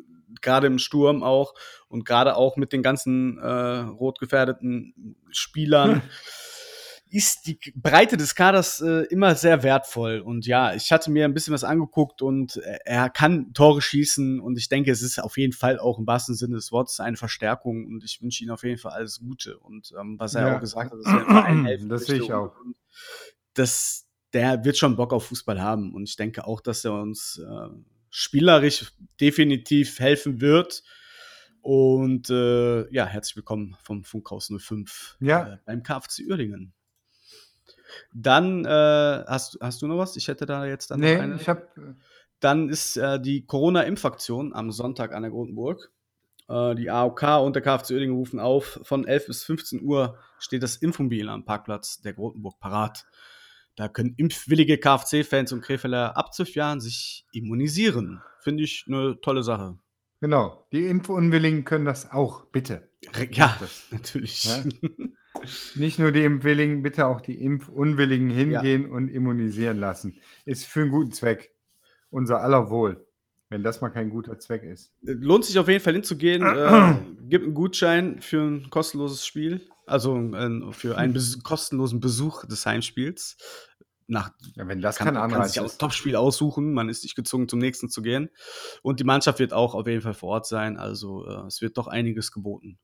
gerade 0.43 0.67
im 0.67 0.79
Sturm 0.79 1.23
auch 1.23 1.55
und 1.88 2.05
gerade 2.05 2.37
auch 2.37 2.57
mit 2.57 2.73
den 2.73 2.83
ganzen 2.83 3.38
äh, 3.38 3.47
rot 3.47 4.19
gefährdeten 4.19 5.17
Spielern. 5.31 6.03
ist 7.14 7.46
die 7.46 7.59
Breite 7.77 8.16
des 8.16 8.35
Kaders 8.35 8.81
äh, 8.81 9.05
immer 9.05 9.37
sehr 9.37 9.62
wertvoll. 9.62 10.18
Und 10.18 10.46
ja, 10.46 10.74
ich 10.74 10.90
hatte 10.90 11.12
mir 11.12 11.24
ein 11.24 11.33
bisschen 11.33 11.55
was 11.55 11.62
angeguckt 11.62 12.22
und 12.22 12.57
äh, 12.57 12.79
er 12.85 13.09
kann 13.09 13.53
Tore 13.53 13.81
schießen 13.81 14.40
und 14.40 14.59
ich 14.59 14.68
denke, 14.68 14.90
es 14.90 15.00
ist 15.00 15.22
auf 15.22 15.38
jeden 15.38 15.53
Fall 15.53 15.79
auch 15.79 16.00
im 16.00 16.09
wahrsten 16.09 16.35
Sinne 16.35 16.57
des 16.57 16.72
Wortes 16.72 16.98
eine 16.98 17.16
Verstärkung 17.16 17.87
und 17.87 18.03
ich 18.03 18.20
wünsche 18.20 18.42
ihm 18.42 18.50
auf 18.50 18.64
jeden 18.64 18.79
Fall 18.79 18.92
alles 18.92 19.20
Gute. 19.20 19.57
Und 19.59 19.94
ähm, 19.98 20.18
was 20.18 20.35
er 20.35 20.48
ja. 20.48 20.57
auch 20.57 20.61
gesagt 20.61 20.90
hat, 20.90 20.98
dass 20.98 21.07
er 21.07 21.24
Verein 21.24 21.64
helfen 21.64 21.88
Das 21.88 22.07
sehe 22.07 22.20
ich 22.20 22.33
auch. 22.33 22.53
Das, 23.55 24.09
der 24.33 24.64
wird 24.64 24.77
schon 24.77 24.96
Bock 24.96 25.12
auf 25.12 25.27
Fußball 25.27 25.62
haben 25.62 25.94
und 25.94 26.09
ich 26.09 26.16
denke 26.16 26.44
auch, 26.44 26.61
dass 26.61 26.85
er 26.85 26.94
uns 26.94 27.38
äh, 27.38 27.68
spielerisch 28.11 28.92
definitiv 29.20 30.00
helfen 30.00 30.40
wird. 30.40 30.83
Und 31.61 32.29
äh, 32.29 32.92
ja, 32.92 33.07
herzlich 33.07 33.37
willkommen 33.37 33.77
vom 33.85 34.03
Funkhaus 34.03 34.53
05 34.53 35.16
ja. 35.20 35.55
äh, 35.55 35.59
beim 35.64 35.85
KFC 35.85 36.24
Uerdingen. 36.29 36.74
Dann 38.12 38.64
äh, 38.64 38.68
hast, 38.68 39.59
hast 39.61 39.83
du 39.83 39.87
noch 39.87 39.99
was? 39.99 40.16
Ich 40.16 40.29
hätte 40.29 40.47
da 40.47 40.66
jetzt 40.66 40.90
dann 40.90 41.01
nee, 41.01 41.16
eine. 41.16 41.37
Ich 41.37 41.49
hab, 41.49 41.68
dann 42.40 42.68
ist 42.68 42.97
äh, 42.97 43.20
die 43.20 43.44
Corona-Impfaktion 43.47 44.55
am 44.55 44.70
Sonntag 44.70 45.14
an 45.14 45.23
der 45.23 45.31
Grotenburg. 45.31 45.90
Äh, 46.49 46.75
die 46.75 46.90
AOK 46.90 47.23
und 47.42 47.57
der 47.57 47.62
KFC 47.62 47.92
Oerdingen 47.92 48.16
rufen 48.16 48.40
auf. 48.40 48.81
Von 48.83 49.07
11 49.07 49.27
bis 49.27 49.44
15 49.44 49.83
Uhr 49.83 50.18
steht 50.38 50.62
das 50.62 50.77
Impfmobil 50.77 51.29
am 51.29 51.44
Parkplatz 51.44 52.01
der 52.01 52.14
Grotenburg 52.14 52.59
parat. 52.61 53.07
Da 53.77 53.88
können 53.88 54.14
impfwillige 54.16 54.79
KFC-Fans 54.79 55.53
und 55.53 55.62
Krefeler 55.62 56.16
ab 56.16 56.33
12 56.33 56.55
Jahren 56.55 56.81
sich 56.81 57.27
immunisieren. 57.33 58.23
Finde 58.40 58.62
ich 58.62 58.85
eine 58.87 59.20
tolle 59.20 59.42
Sache. 59.42 59.79
Genau. 60.20 60.66
Die 60.73 60.87
Impfunwilligen 60.87 61.64
können 61.64 61.85
das 61.85 62.11
auch, 62.11 62.47
bitte. 62.47 62.88
Ja, 63.31 63.59
natürlich. 63.90 64.44
Ja? 64.44 64.62
Nicht 65.75 65.99
nur 65.99 66.12
die 66.12 66.25
Impfwilligen, 66.25 66.83
bitte 66.83 67.07
auch 67.07 67.20
die 67.20 67.40
Impfunwilligen 67.40 68.31
hingehen 68.31 68.83
ja. 68.85 68.88
und 68.88 69.09
immunisieren 69.09 69.79
lassen. 69.79 70.16
Ist 70.44 70.66
für 70.66 70.83
einen 70.83 70.90
guten 70.90 71.12
Zweck. 71.12 71.53
Unser 72.11 72.40
aller 72.40 72.70
Wohl. 72.70 73.05
Wenn 73.51 73.62
das 73.62 73.81
mal 73.81 73.90
kein 73.90 74.11
guter 74.11 74.38
Zweck 74.38 74.62
ist. 74.62 74.92
Lohnt 75.03 75.44
sich 75.44 75.59
auf 75.59 75.68
jeden 75.68 75.83
Fall 75.83 75.92
hinzugehen. 75.94 76.42
äh, 76.42 76.94
gibt 77.29 77.44
einen 77.44 77.55
Gutschein 77.55 78.20
für 78.20 78.42
ein 78.42 78.70
kostenloses 78.70 79.27
Spiel. 79.27 79.61
Also 79.87 80.16
äh, 80.16 80.73
für 80.73 80.97
einen 80.97 81.12
bes 81.12 81.42
kostenlosen 81.42 82.01
Besuch 82.01 82.47
des 82.47 82.64
Heimspiels. 82.64 83.37
Nach, 84.07 84.31
ja, 84.55 84.68
wenn 84.68 84.83
das 84.83 84.97
kann, 84.97 85.14
kann, 85.14 85.31
kann 85.31 85.49
sich 85.49 85.61
auch 85.61 85.73
Topspiel 85.79 86.16
aussuchen. 86.16 86.73
Man 86.75 86.88
ist 86.88 87.05
nicht 87.05 87.16
gezwungen, 87.16 87.49
zum 87.49 87.59
nächsten 87.59 87.88
zu 87.88 88.03
gehen. 88.03 88.31
Und 88.83 89.01
die 89.01 89.05
Mannschaft 89.05 89.38
wird 89.38 89.53
auch 89.53 89.75
auf 89.75 89.87
jeden 89.87 90.03
Fall 90.03 90.14
vor 90.14 90.31
Ort 90.31 90.47
sein. 90.47 90.77
Also 90.77 91.27
äh, 91.27 91.47
es 91.47 91.61
wird 91.61 91.79
doch 91.79 91.87
einiges 91.87 92.31
geboten. 92.33 92.79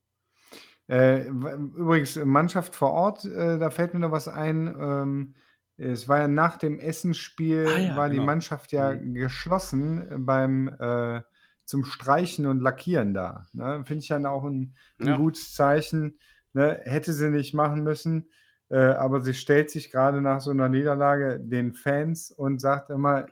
Äh, 0.91 1.29
übrigens, 1.29 2.17
Mannschaft 2.17 2.75
vor 2.75 2.91
Ort, 2.93 3.25
äh, 3.25 3.59
da 3.59 3.71
fällt 3.71 3.95
mir 3.95 4.01
noch 4.01 4.11
was 4.11 4.27
ein. 4.29 4.67
Ähm, 4.79 5.35
es 5.77 6.09
war 6.09 6.19
ja 6.19 6.29
nach 6.29 6.57
dem 6.59 6.79
Essensspiel, 6.81 7.77
Ah 7.77 7.79
ja, 7.81 7.97
war 7.97 8.09
die 8.11 8.17
genau. 8.17 8.27
Mannschaft 8.27 8.73
ja 8.73 8.93
Mhm. 8.95 9.15
geschlossen 9.15 10.27
beim 10.27 10.69
äh, 10.69 11.23
zum 11.65 11.85
Streichen 11.85 12.47
und 12.47 12.61
Lackieren 12.61 13.15
da. 13.15 13.47
Ne? 13.53 13.85
Finde 13.85 14.03
ich 14.03 14.09
dann 14.09 14.27
auch 14.27 14.45
ein, 14.45 14.75
ein 15.01 15.07
Ja. 15.07 15.17
gutes 15.17 15.55
Zeichen. 15.55 16.19
Ne? 16.53 16.81
Hätte 16.85 17.13
sie 17.13 17.31
nicht 17.31 17.55
machen 17.55 17.85
müssen, 17.85 18.29
äh, 18.71 18.77
aber 18.79 19.21
sie 19.23 19.35
stellt 19.35 19.71
sich 19.71 19.93
gerade 19.93 20.21
nach 20.21 20.41
so 20.41 20.51
einer 20.51 20.69
Niederlage 20.69 21.39
den 21.41 21.73
Fans 21.73 22.33
und 22.33 22.61
sagt 22.61 22.91
immer, 22.91 23.27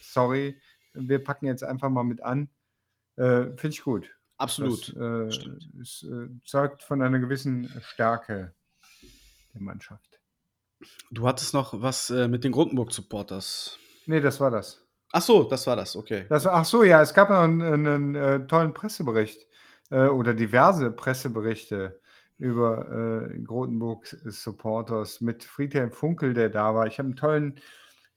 sorry, 0.00 0.56
wir 0.94 1.22
packen 1.24 1.46
jetzt 1.46 1.64
einfach 1.64 1.90
mal 1.90 2.04
mit 2.04 2.22
an. 2.22 2.48
Äh, 3.16 3.56
Finde 3.56 3.68
ich 3.68 3.82
gut. 3.82 4.10
Absolut. 4.42 4.88
Das 4.96 5.38
äh, 5.38 5.80
es, 5.80 6.02
äh, 6.02 6.28
zeugt 6.44 6.82
von 6.82 7.00
einer 7.00 7.20
gewissen 7.20 7.68
Stärke 7.80 8.54
der 9.54 9.62
Mannschaft. 9.62 10.20
Du 11.12 11.28
hattest 11.28 11.54
noch 11.54 11.80
was 11.80 12.10
äh, 12.10 12.26
mit 12.26 12.42
den 12.42 12.50
Grundenburg-Supporters. 12.50 13.78
Nee, 14.06 14.20
das 14.20 14.40
war 14.40 14.50
das. 14.50 14.84
Ach 15.12 15.22
so, 15.22 15.44
das 15.44 15.66
war 15.66 15.76
das, 15.76 15.94
okay. 15.94 16.26
das 16.28 16.46
ach 16.46 16.64
so, 16.64 16.82
ja, 16.82 17.02
es 17.02 17.14
gab 17.14 17.30
noch 17.30 17.40
einen, 17.40 17.86
einen 17.86 18.14
äh, 18.14 18.46
tollen 18.46 18.72
Pressebericht 18.72 19.46
äh, 19.90 20.06
oder 20.06 20.34
diverse 20.34 20.90
Presseberichte 20.90 22.00
über 22.38 23.30
äh, 23.30 23.38
Grotenburg-Supporters 23.38 25.20
mit 25.20 25.44
Friedhelm 25.44 25.92
Funkel, 25.92 26.34
der 26.34 26.48
da 26.48 26.74
war. 26.74 26.86
Ich 26.88 26.98
habe 26.98 27.06
einen 27.06 27.16
tollen, 27.16 27.60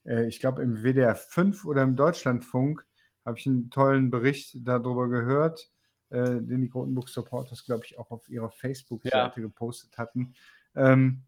äh, 0.04 0.26
ich 0.26 0.40
glaube 0.40 0.62
im 0.62 0.82
WDR 0.82 1.14
5 1.14 1.66
oder 1.66 1.82
im 1.82 1.94
Deutschlandfunk, 1.94 2.84
habe 3.24 3.38
ich 3.38 3.46
einen 3.46 3.70
tollen 3.70 4.10
Bericht 4.10 4.56
darüber 4.66 5.08
gehört, 5.08 5.70
äh, 6.10 6.40
den 6.40 6.62
die 6.62 6.68
Grotenburg-Supporters, 6.68 7.64
glaube 7.64 7.84
ich, 7.84 7.98
auch 7.98 8.10
auf 8.10 8.28
ihrer 8.28 8.50
Facebook-Seite 8.50 9.40
gepostet 9.40 9.98
hatten. 9.98 10.34
Ähm, 10.74 11.24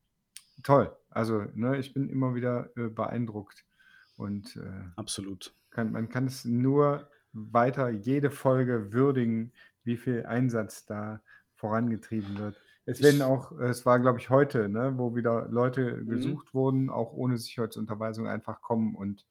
toll. 0.63 0.97
Also, 1.11 1.45
ne, 1.55 1.79
ich 1.79 1.93
bin 1.93 2.09
immer 2.09 2.35
wieder 2.35 2.71
äh, 2.77 2.89
beeindruckt. 2.89 3.65
Und 4.17 4.57
äh, 4.57 4.85
Absolut. 4.97 5.55
kann, 5.71 5.93
man 5.93 6.09
kann 6.09 6.27
es 6.27 6.45
nur 6.45 7.09
weiter 7.33 7.89
jede 7.91 8.31
Folge 8.31 8.93
würdigen, 8.93 9.53
wie 9.85 9.97
viel 9.97 10.27
Einsatz 10.27 10.87
da 10.87 11.23
vorangetrieben 11.55 12.37
wird. 12.39 12.61
Es 12.85 13.03
werden 13.03 13.23
auch, 13.23 13.53
es 13.61 13.85
war 13.85 14.01
glaube 14.01 14.19
ich 14.19 14.31
heute, 14.31 14.69
ne, 14.69 14.95
wo 14.97 15.15
wieder 15.15 15.47
Leute 15.49 15.99
Mhm. 15.99 16.09
gesucht 16.09 16.55
wurden, 16.55 16.91
auch 16.91 17.13
ohne 17.13 17.37
Sicherheitsunterweisung 17.37 18.27
einfach 18.27 18.61
kommen 18.61 18.95
und 18.95 19.27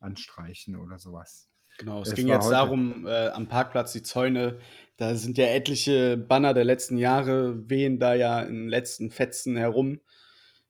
anstreichen 0.00 0.76
oder 0.76 0.98
sowas. 0.98 1.48
Genau, 1.78 2.00
es 2.02 2.10
Es 2.10 2.14
ging 2.16 2.28
jetzt 2.28 2.44
heute. 2.44 2.52
darum, 2.52 3.06
äh, 3.06 3.28
am 3.28 3.48
Parkplatz 3.48 3.92
die 3.92 4.02
Zäune, 4.02 4.58
da 4.96 5.14
sind 5.14 5.36
ja 5.38 5.46
etliche 5.46 6.16
Banner 6.16 6.54
der 6.54 6.64
letzten 6.64 6.96
Jahre, 6.98 7.68
wehen 7.68 7.98
da 7.98 8.14
ja 8.14 8.40
in 8.40 8.68
letzten 8.68 9.10
Fetzen 9.10 9.56
herum, 9.56 10.00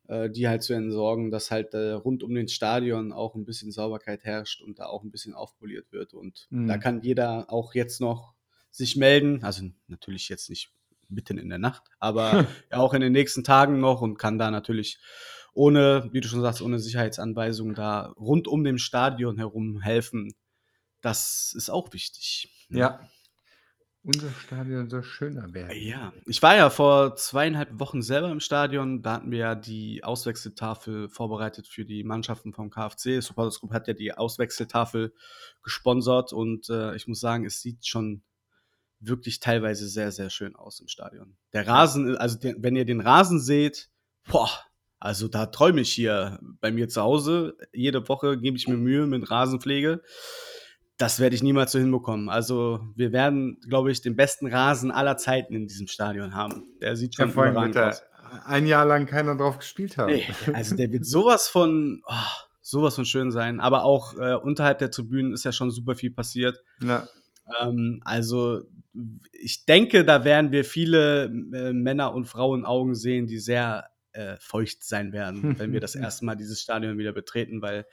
äh, 0.08 0.30
die 0.30 0.48
halt 0.48 0.62
zu 0.62 0.72
entsorgen, 0.74 1.30
dass 1.30 1.50
halt 1.50 1.74
äh, 1.74 1.92
rund 1.92 2.22
um 2.22 2.34
den 2.34 2.48
Stadion 2.48 3.12
auch 3.12 3.34
ein 3.34 3.44
bisschen 3.44 3.70
Sauberkeit 3.72 4.24
herrscht 4.24 4.62
und 4.62 4.78
da 4.78 4.86
auch 4.86 5.02
ein 5.04 5.10
bisschen 5.10 5.34
aufpoliert 5.34 5.92
wird. 5.92 6.14
Und 6.14 6.48
Mhm. 6.50 6.66
da 6.68 6.78
kann 6.78 7.00
jeder 7.02 7.46
auch 7.52 7.74
jetzt 7.74 8.00
noch 8.00 8.34
sich 8.70 8.96
melden, 8.96 9.42
also 9.44 9.64
natürlich 9.86 10.28
jetzt 10.28 10.50
nicht 10.50 10.70
mitten 11.08 11.38
in 11.38 11.48
der 11.48 11.58
Nacht, 11.58 11.84
aber 12.00 12.46
auch 12.70 12.94
in 12.94 13.00
den 13.00 13.12
nächsten 13.12 13.44
Tagen 13.44 13.78
noch 13.80 14.02
und 14.02 14.18
kann 14.18 14.38
da 14.38 14.50
natürlich 14.50 14.98
ohne, 15.54 16.08
wie 16.12 16.20
du 16.20 16.28
schon 16.28 16.42
sagst, 16.42 16.60
ohne 16.60 16.78
Sicherheitsanweisungen 16.78 17.74
da 17.74 18.12
rund 18.18 18.46
um 18.48 18.64
dem 18.64 18.76
Stadion 18.78 19.38
herum 19.38 19.80
helfen. 19.80 20.34
Das 21.06 21.54
ist 21.56 21.70
auch 21.70 21.92
wichtig. 21.92 22.66
ne? 22.68 22.80
Ja. 22.80 23.08
Unser 24.02 24.28
Stadion 24.44 24.90
soll 24.90 25.04
schöner 25.04 25.54
werden. 25.54 25.70
Ja, 25.80 26.12
ich 26.26 26.42
war 26.42 26.56
ja 26.56 26.68
vor 26.68 27.14
zweieinhalb 27.14 27.78
Wochen 27.78 28.02
selber 28.02 28.28
im 28.28 28.40
Stadion. 28.40 29.02
Da 29.02 29.12
hatten 29.12 29.30
wir 29.30 29.38
ja 29.38 29.54
die 29.54 30.02
Auswechseltafel 30.02 31.08
vorbereitet 31.08 31.68
für 31.68 31.84
die 31.84 32.02
Mannschaften 32.02 32.52
vom 32.52 32.70
KfC. 32.70 33.20
Supporters 33.20 33.60
Group 33.60 33.72
hat 33.72 33.86
ja 33.86 33.94
die 33.94 34.14
Auswechseltafel 34.14 35.14
gesponsert 35.62 36.32
und 36.32 36.68
äh, 36.70 36.96
ich 36.96 37.06
muss 37.06 37.20
sagen, 37.20 37.44
es 37.44 37.60
sieht 37.60 37.86
schon 37.86 38.24
wirklich 38.98 39.38
teilweise 39.38 39.88
sehr, 39.88 40.10
sehr 40.10 40.30
schön 40.30 40.56
aus 40.56 40.80
im 40.80 40.88
Stadion. 40.88 41.36
Der 41.52 41.68
Rasen, 41.68 42.16
also 42.16 42.36
den, 42.36 42.60
wenn 42.64 42.74
ihr 42.74 42.84
den 42.84 43.00
Rasen 43.00 43.38
seht, 43.38 43.90
boah, 44.28 44.50
also 44.98 45.28
da 45.28 45.46
träume 45.46 45.82
ich 45.82 45.92
hier 45.92 46.40
bei 46.60 46.72
mir 46.72 46.88
zu 46.88 47.00
Hause. 47.00 47.56
Jede 47.72 48.08
Woche 48.08 48.38
gebe 48.38 48.56
ich 48.56 48.66
mir 48.66 48.76
Mühe 48.76 49.06
mit 49.06 49.30
Rasenpflege. 49.30 50.02
Das 50.98 51.20
werde 51.20 51.34
ich 51.36 51.42
niemals 51.42 51.72
so 51.72 51.78
hinbekommen. 51.78 52.28
Also 52.30 52.80
wir 52.94 53.12
werden, 53.12 53.58
glaube 53.68 53.90
ich, 53.90 54.00
den 54.00 54.16
besten 54.16 54.46
Rasen 54.46 54.90
aller 54.90 55.16
Zeiten 55.18 55.54
in 55.54 55.66
diesem 55.66 55.88
Stadion 55.88 56.34
haben. 56.34 56.64
Der 56.80 56.96
sieht 56.96 57.16
Ja, 57.18 57.28
schon 57.28 57.38
allem 57.38 57.52
überragend 57.52 57.76
aus. 57.76 58.02
ein 58.46 58.66
Jahr 58.66 58.86
lang 58.86 59.06
keiner 59.06 59.36
drauf 59.36 59.58
gespielt 59.58 59.98
haben. 59.98 60.12
Nee, 60.14 60.26
also 60.54 60.74
der 60.74 60.90
wird 60.92 61.04
sowas 61.04 61.48
von, 61.48 62.02
oh, 62.06 62.12
sowas 62.62 62.94
von 62.94 63.04
schön 63.04 63.30
sein. 63.30 63.60
Aber 63.60 63.84
auch 63.84 64.14
äh, 64.18 64.34
unterhalb 64.36 64.78
der 64.78 64.90
Tribünen 64.90 65.32
ist 65.34 65.44
ja 65.44 65.52
schon 65.52 65.70
super 65.70 65.94
viel 65.96 66.10
passiert. 66.12 66.62
Ja. 66.80 67.06
Ähm, 67.60 68.00
also 68.04 68.62
ich 69.32 69.66
denke, 69.66 70.04
da 70.04 70.24
werden 70.24 70.50
wir 70.50 70.64
viele 70.64 71.24
äh, 71.26 71.72
Männer 71.74 72.14
und 72.14 72.24
Frauen 72.24 72.64
Augen 72.64 72.94
sehen, 72.94 73.26
die 73.26 73.38
sehr 73.38 73.90
äh, 74.12 74.36
feucht 74.40 74.82
sein 74.82 75.12
werden, 75.12 75.58
wenn 75.58 75.72
wir 75.72 75.80
das 75.80 75.94
erste 75.94 76.24
Mal 76.24 76.36
dieses 76.36 76.62
Stadion 76.62 76.96
wieder 76.96 77.12
betreten, 77.12 77.60
weil 77.60 77.84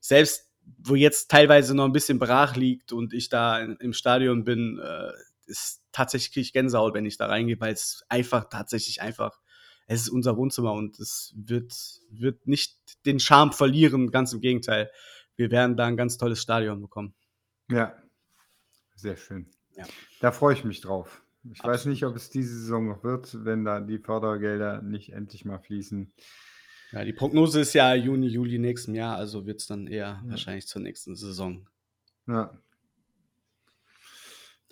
selbst 0.00 0.47
wo 0.76 0.94
jetzt 0.94 1.30
teilweise 1.30 1.74
noch 1.74 1.84
ein 1.84 1.92
bisschen 1.92 2.18
brach 2.18 2.56
liegt 2.56 2.92
und 2.92 3.12
ich 3.12 3.28
da 3.28 3.58
im 3.58 3.92
Stadion 3.92 4.44
bin, 4.44 4.78
äh, 4.78 5.12
ist 5.46 5.82
tatsächlich 5.92 6.32
kriege 6.32 6.42
ich 6.42 6.52
Gänsehaut, 6.52 6.94
wenn 6.94 7.06
ich 7.06 7.16
da 7.16 7.26
reingehe, 7.26 7.58
weil 7.60 7.72
es 7.72 8.04
einfach 8.08 8.48
tatsächlich 8.50 9.00
einfach 9.00 9.40
es 9.88 10.02
ist 10.02 10.08
unser 10.10 10.36
Wohnzimmer 10.36 10.74
und 10.74 11.00
es 11.00 11.32
wird, 11.34 11.74
wird 12.10 12.46
nicht 12.46 12.76
den 13.06 13.18
Charme 13.18 13.52
verlieren, 13.52 14.10
ganz 14.10 14.34
im 14.34 14.40
Gegenteil. 14.40 14.90
Wir 15.34 15.50
werden 15.50 15.76
da 15.76 15.86
ein 15.86 15.96
ganz 15.96 16.18
tolles 16.18 16.42
Stadion 16.42 16.82
bekommen. 16.82 17.14
Ja, 17.70 17.96
sehr 18.94 19.16
schön. 19.16 19.50
Ja. 19.76 19.86
Da 20.20 20.30
freue 20.30 20.52
ich 20.52 20.64
mich 20.64 20.82
drauf. 20.82 21.22
Ich 21.44 21.60
weiß 21.60 21.80
Absolut. 21.80 21.94
nicht, 21.94 22.04
ob 22.04 22.16
es 22.16 22.28
diese 22.28 22.54
Saison 22.54 22.88
noch 22.88 23.02
wird, 23.02 23.44
wenn 23.44 23.64
da 23.64 23.80
die 23.80 23.98
Fördergelder 23.98 24.82
nicht 24.82 25.14
endlich 25.14 25.46
mal 25.46 25.58
fließen. 25.58 26.12
Ja, 26.92 27.04
die 27.04 27.12
Prognose 27.12 27.60
ist 27.60 27.74
ja 27.74 27.94
Juni, 27.94 28.28
Juli 28.28 28.58
nächsten 28.58 28.94
Jahr, 28.94 29.16
also 29.16 29.46
wird 29.46 29.60
es 29.60 29.66
dann 29.66 29.86
eher 29.86 30.20
Ja. 30.24 30.30
wahrscheinlich 30.30 30.66
zur 30.66 30.80
nächsten 30.82 31.14
Saison. 31.16 31.66
Ja. 32.26 32.58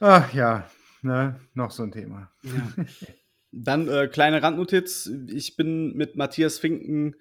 Ach 0.00 0.32
ja, 0.34 0.68
ne, 1.02 1.40
noch 1.54 1.70
so 1.70 1.82
ein 1.82 1.92
Thema. 1.92 2.30
Ja. 2.42 2.84
Dann 3.58 3.88
äh, 3.88 4.06
kleine 4.08 4.42
Randnotiz. 4.42 5.10
Ich 5.28 5.56
bin 5.56 5.94
mit 5.94 6.14
Matthias 6.16 6.58
Finken 6.58 7.14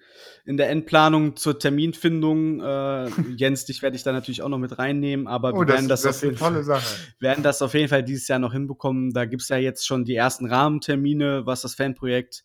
in 0.44 0.58
der 0.58 0.68
Endplanung 0.68 1.36
zur 1.36 1.58
Terminfindung. 1.58 2.60
Äh, 2.60 3.08
Jens, 3.36 3.64
dich 3.64 3.80
werde 3.80 3.96
ich 3.96 4.02
da 4.02 4.12
natürlich 4.12 4.42
auch 4.42 4.50
noch 4.50 4.58
mit 4.58 4.78
reinnehmen, 4.78 5.28
aber 5.28 5.54
Oh, 5.54 5.60
wir 5.60 5.66
das, 5.66 5.76
werden 5.76 5.88
das, 5.88 6.02
das 6.02 6.16
auf 6.16 6.22
ist 6.30 6.42
eine 6.42 6.56
jeden 6.58 6.66
Fall, 6.66 6.82
werden 7.20 7.42
das 7.42 7.62
auf 7.62 7.72
jeden 7.72 7.88
Fall 7.88 8.02
dieses 8.02 8.28
Jahr 8.28 8.38
noch 8.40 8.52
hinbekommen. 8.52 9.14
Da 9.14 9.24
gibt 9.24 9.42
es 9.42 9.48
ja 9.48 9.56
jetzt 9.56 9.86
schon 9.86 10.04
die 10.04 10.14
ersten 10.16 10.44
Rahmentermine, 10.46 11.46
was 11.46 11.62
das 11.62 11.74
Fanprojekt 11.74 12.44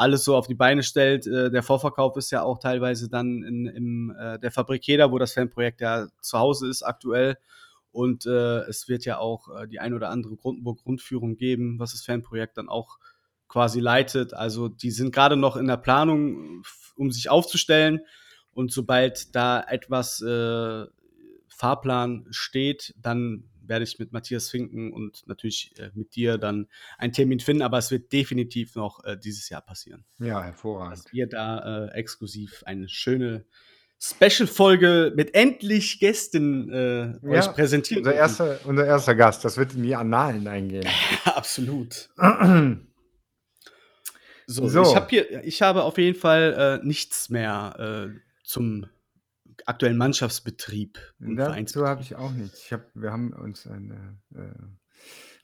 alles 0.00 0.24
so 0.24 0.34
auf 0.34 0.46
die 0.46 0.54
Beine 0.54 0.82
stellt. 0.82 1.26
Äh, 1.26 1.50
der 1.50 1.62
Vorverkauf 1.62 2.16
ist 2.16 2.30
ja 2.30 2.42
auch 2.42 2.58
teilweise 2.58 3.10
dann 3.10 3.42
in, 3.42 3.66
in 3.66 4.16
äh, 4.18 4.38
der 4.38 4.50
Fabrik 4.50 4.86
Jeder, 4.86 5.12
wo 5.12 5.18
das 5.18 5.34
Fanprojekt 5.34 5.82
ja 5.82 6.08
zu 6.22 6.38
Hause 6.38 6.68
ist 6.68 6.82
aktuell. 6.82 7.36
Und 7.92 8.24
äh, 8.24 8.60
es 8.60 8.88
wird 8.88 9.04
ja 9.04 9.18
auch 9.18 9.48
die 9.66 9.80
ein 9.80 9.94
oder 9.94 10.10
andere 10.10 10.36
Grundburg-Rundführung 10.36 11.36
geben, 11.36 11.78
was 11.78 11.90
das 11.90 12.02
Fanprojekt 12.02 12.56
dann 12.56 12.68
auch 12.68 12.98
quasi 13.48 13.80
leitet. 13.80 14.32
Also 14.32 14.68
die 14.68 14.92
sind 14.92 15.12
gerade 15.12 15.36
noch 15.36 15.56
in 15.56 15.66
der 15.66 15.76
Planung, 15.76 16.62
um 16.96 17.10
sich 17.10 17.28
aufzustellen. 17.28 18.00
Und 18.52 18.72
sobald 18.72 19.34
da 19.34 19.60
etwas 19.60 20.24
Fahrplan 21.48 22.28
steht, 22.30 22.94
dann 22.96 23.49
werde 23.70 23.84
ich 23.84 23.98
mit 23.98 24.12
Matthias 24.12 24.50
Finken 24.50 24.92
und 24.92 25.26
natürlich 25.26 25.72
äh, 25.78 25.90
mit 25.94 26.14
dir 26.14 26.36
dann 26.36 26.68
einen 26.98 27.14
Termin 27.14 27.40
finden. 27.40 27.62
Aber 27.62 27.78
es 27.78 27.90
wird 27.90 28.12
definitiv 28.12 28.74
noch 28.74 29.02
äh, 29.04 29.16
dieses 29.16 29.48
Jahr 29.48 29.62
passieren, 29.62 30.04
Ja, 30.18 30.42
hervorragend. 30.44 30.98
dass 31.06 31.12
wir 31.14 31.26
da 31.26 31.86
äh, 31.86 31.92
exklusiv 31.94 32.62
eine 32.66 32.88
schöne 32.90 33.46
Special-Folge 34.02 35.12
mit 35.14 35.34
endlich 35.34 36.00
Gästen 36.00 36.70
äh, 36.72 37.06
Ja, 37.22 37.30
euch 37.30 37.52
präsentieren. 37.52 38.02
Unser 38.04 38.14
erster, 38.16 38.58
unser 38.64 38.86
erster 38.86 39.14
Gast, 39.14 39.44
das 39.44 39.56
wird 39.56 39.74
in 39.74 39.82
die 39.82 39.94
Annalen 39.94 40.46
eingehen. 40.48 40.86
Absolut. 41.24 42.10
So, 44.46 44.66
So. 44.66 44.82
ich 44.82 44.96
habe 44.96 45.06
hier, 45.10 45.44
ich 45.44 45.62
habe 45.62 45.84
auf 45.84 45.96
jeden 45.96 46.18
Fall 46.18 46.80
äh, 46.82 46.84
nichts 46.86 47.28
mehr 47.30 48.10
äh, 48.12 48.18
zum 48.42 48.86
aktuellen 49.66 49.96
Mannschaftsbetrieb 49.96 50.98
Dazu 51.18 51.86
habe 51.86 52.02
ich 52.02 52.16
auch 52.16 52.32
nichts. 52.32 52.64
Ich 52.64 52.72
hab, 52.72 52.82
wir 52.94 53.12
haben 53.12 53.32
uns 53.32 53.66
eine, 53.66 54.18
äh, 54.34 54.52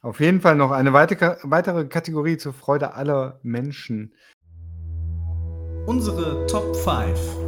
auf 0.03 0.21
jeden 0.21 0.41
Fall 0.41 0.57
noch 0.57 0.71
eine 0.71 0.93
weitere, 0.93 1.37
weitere 1.43 1.87
Kategorie 1.87 2.37
zur 2.37 2.53
Freude 2.53 2.95
aller 2.95 3.41
Menschen. 3.43 4.15
Unsere 5.87 6.47
Top 6.47 6.77
5. 6.77 7.47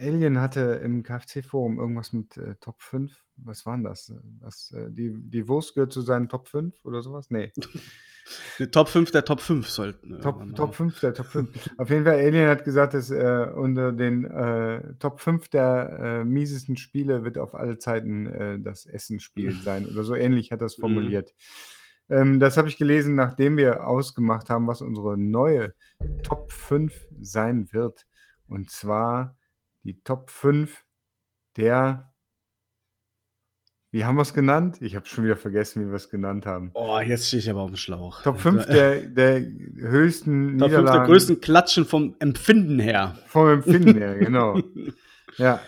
Alien 0.00 0.40
hatte 0.40 0.80
im 0.84 1.02
KFC-Forum 1.02 1.78
irgendwas 1.78 2.12
mit 2.12 2.36
äh, 2.36 2.54
Top 2.60 2.80
5. 2.80 3.12
Was 3.36 3.66
waren 3.66 3.84
das? 3.84 4.12
Was, 4.40 4.70
äh, 4.72 4.90
die, 4.90 5.12
die 5.14 5.48
Wurst 5.48 5.74
gehört 5.74 5.92
zu 5.92 6.02
seinen 6.02 6.28
Top 6.28 6.48
5 6.48 6.84
oder 6.84 7.02
sowas? 7.02 7.30
Nee. 7.30 7.52
Die 8.58 8.70
Top 8.70 8.88
5 8.88 9.10
der 9.10 9.24
Top 9.24 9.40
5 9.40 9.68
sollten. 9.68 10.20
Top, 10.20 10.40
Top 10.54 10.68
machen. 10.68 10.72
5 10.72 11.00
der 11.00 11.14
Top 11.14 11.26
5. 11.26 11.70
Auf 11.78 11.90
jeden 11.90 12.04
Fall, 12.04 12.14
Alien 12.16 12.48
hat 12.48 12.64
gesagt, 12.64 12.94
dass 12.94 13.10
äh, 13.10 13.46
unter 13.54 13.92
den 13.92 14.24
äh, 14.24 14.94
Top 14.98 15.20
5 15.20 15.48
der 15.48 15.98
äh, 16.00 16.24
miesesten 16.24 16.76
Spiele 16.76 17.24
wird 17.24 17.38
auf 17.38 17.54
alle 17.54 17.78
Zeiten 17.78 18.26
äh, 18.26 18.58
das 18.60 18.86
Essen-Spiel 18.86 19.52
sein. 19.64 19.86
Oder 19.86 20.02
so 20.04 20.14
ähnlich 20.14 20.52
hat 20.52 20.60
er 20.60 20.66
es 20.66 20.76
Mhm. 20.78 20.82
formuliert. 20.82 21.34
Ähm, 22.10 22.40
das 22.40 22.56
habe 22.56 22.68
ich 22.68 22.76
gelesen, 22.78 23.14
nachdem 23.14 23.56
wir 23.56 23.86
ausgemacht 23.86 24.48
haben, 24.50 24.66
was 24.66 24.80
unsere 24.80 25.18
neue 25.18 25.74
Top 26.22 26.50
5 26.52 26.92
sein 27.20 27.68
wird. 27.72 28.06
Und 28.48 28.70
zwar 28.70 29.36
die 29.82 30.00
Top 30.02 30.30
5 30.30 30.84
der. 31.56 32.12
Wie 33.98 34.04
haben 34.04 34.14
wir 34.14 34.22
es 34.22 34.32
genannt? 34.32 34.76
Ich 34.80 34.94
habe 34.94 35.06
schon 35.06 35.24
wieder 35.24 35.34
vergessen, 35.34 35.84
wie 35.84 35.88
wir 35.88 35.96
es 35.96 36.08
genannt 36.08 36.46
haben. 36.46 36.70
Oh, 36.74 37.00
jetzt 37.00 37.26
stehe 37.26 37.40
ich 37.40 37.50
aber 37.50 37.62
auf 37.62 37.70
dem 37.72 37.76
Schlauch. 37.76 38.22
Top 38.22 38.38
5 38.38 38.66
der, 38.66 39.00
der 39.00 39.40
höchsten 39.40 40.56
Top 40.56 40.70
5 40.70 40.88
der 40.88 41.00
größten 41.00 41.40
Klatschen 41.40 41.84
vom 41.84 42.14
Empfinden 42.20 42.78
her. 42.78 43.18
vom 43.26 43.48
Empfinden 43.48 43.96
her, 43.96 44.16
genau. 44.16 44.62
Ja, 45.36 45.60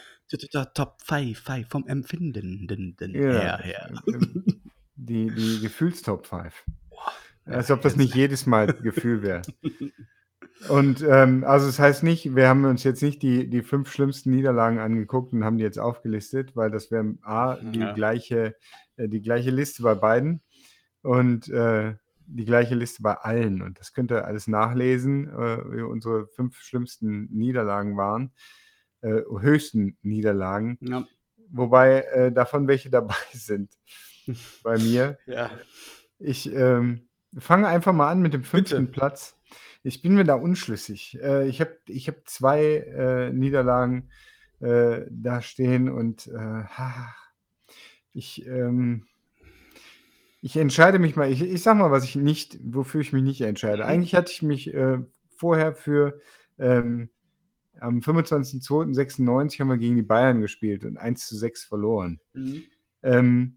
Top 0.74 1.02
5, 1.02 1.40
5 1.40 1.68
vom 1.68 1.88
Empfinden 1.88 2.68
her, 3.14 3.58
her. 3.58 3.90
Die, 4.94 5.26
die 5.34 5.60
Gefühlstop 5.60 6.24
5. 6.24 6.54
Boah, 6.88 7.12
Als 7.46 7.68
ob 7.72 7.82
das 7.82 7.96
nicht 7.96 8.14
jedes 8.14 8.46
Mal 8.46 8.68
Gefühl 8.68 9.22
wäre. 9.22 9.42
Und 10.68 11.02
ähm, 11.02 11.44
also 11.44 11.66
das 11.66 11.78
heißt 11.78 12.02
nicht, 12.02 12.34
wir 12.36 12.48
haben 12.48 12.64
uns 12.64 12.84
jetzt 12.84 13.02
nicht 13.02 13.22
die, 13.22 13.48
die 13.48 13.62
fünf 13.62 13.90
schlimmsten 13.92 14.30
Niederlagen 14.30 14.78
angeguckt 14.78 15.32
und 15.32 15.44
haben 15.44 15.56
die 15.56 15.64
jetzt 15.64 15.78
aufgelistet, 15.78 16.54
weil 16.54 16.70
das 16.70 16.90
wäre 16.90 17.14
A, 17.22 17.56
die, 17.56 17.80
Ja. 17.80 17.92
gleiche, 17.92 18.56
äh, 18.96 19.08
die 19.08 19.22
gleiche 19.22 19.50
Liste 19.50 19.82
bei 19.82 19.94
beiden 19.94 20.42
und 21.02 21.48
äh, 21.48 21.94
die 22.26 22.44
gleiche 22.44 22.74
Liste 22.74 23.02
bei 23.02 23.14
allen. 23.14 23.62
Und 23.62 23.80
das 23.80 23.92
könnt 23.92 24.12
ihr 24.12 24.24
alles 24.26 24.46
nachlesen, 24.48 25.28
äh, 25.28 25.58
wie 25.72 25.82
unsere 25.82 26.26
fünf 26.28 26.58
schlimmsten 26.60 27.24
Niederlagen 27.32 27.96
waren, 27.96 28.30
äh, 29.00 29.22
höchsten 29.40 29.96
Niederlagen, 30.02 30.78
Ja, 30.82 31.06
wobei 31.50 32.02
äh, 32.02 32.32
davon 32.32 32.68
welche 32.68 32.90
dabei 32.90 33.14
sind 33.32 33.72
bei 34.62 34.76
mir. 34.78 35.18
ja. 35.26 35.50
Ich 36.18 36.52
ähm, 36.54 37.08
fange 37.38 37.66
einfach 37.66 37.94
mal 37.94 38.10
an 38.10 38.20
mit 38.20 38.34
dem 38.34 38.44
fünften 38.44 38.84
Bitte. 38.86 38.92
Platz. 38.92 39.36
Ich 39.82 40.02
bin 40.02 40.14
mir 40.14 40.24
da 40.24 40.34
unschlüssig. 40.34 41.18
Äh, 41.22 41.48
ich 41.48 41.60
habe 41.60 41.76
ich 41.86 42.08
hab 42.08 42.28
zwei 42.28 42.76
äh, 42.76 43.32
Niederlagen 43.32 44.10
äh, 44.60 45.02
da 45.10 45.40
stehen 45.40 45.88
und 45.88 46.26
äh, 46.28 46.64
ich, 48.12 48.46
ähm, 48.46 49.06
ich 50.42 50.56
entscheide 50.56 50.98
mich 50.98 51.16
mal. 51.16 51.30
Ich, 51.30 51.42
ich 51.42 51.62
sag 51.62 51.76
mal, 51.76 51.90
was 51.90 52.04
ich 52.04 52.16
nicht, 52.16 52.58
wofür 52.62 53.00
ich 53.00 53.12
mich 53.12 53.22
nicht 53.22 53.40
entscheide. 53.40 53.84
Mhm. 53.84 53.88
Eigentlich 53.88 54.14
hatte 54.14 54.32
ich 54.32 54.42
mich 54.42 54.72
äh, 54.74 54.98
vorher 55.34 55.74
für 55.74 56.20
ähm, 56.58 57.08
am 57.80 58.00
25.02.96 58.00 59.60
haben 59.60 59.68
wir 59.68 59.78
gegen 59.78 59.96
die 59.96 60.02
Bayern 60.02 60.40
gespielt 60.40 60.84
und 60.84 60.98
1 60.98 61.26
zu 61.26 61.36
6 61.36 61.64
verloren. 61.64 62.20
Mhm. 62.34 62.62
Ähm, 63.02 63.56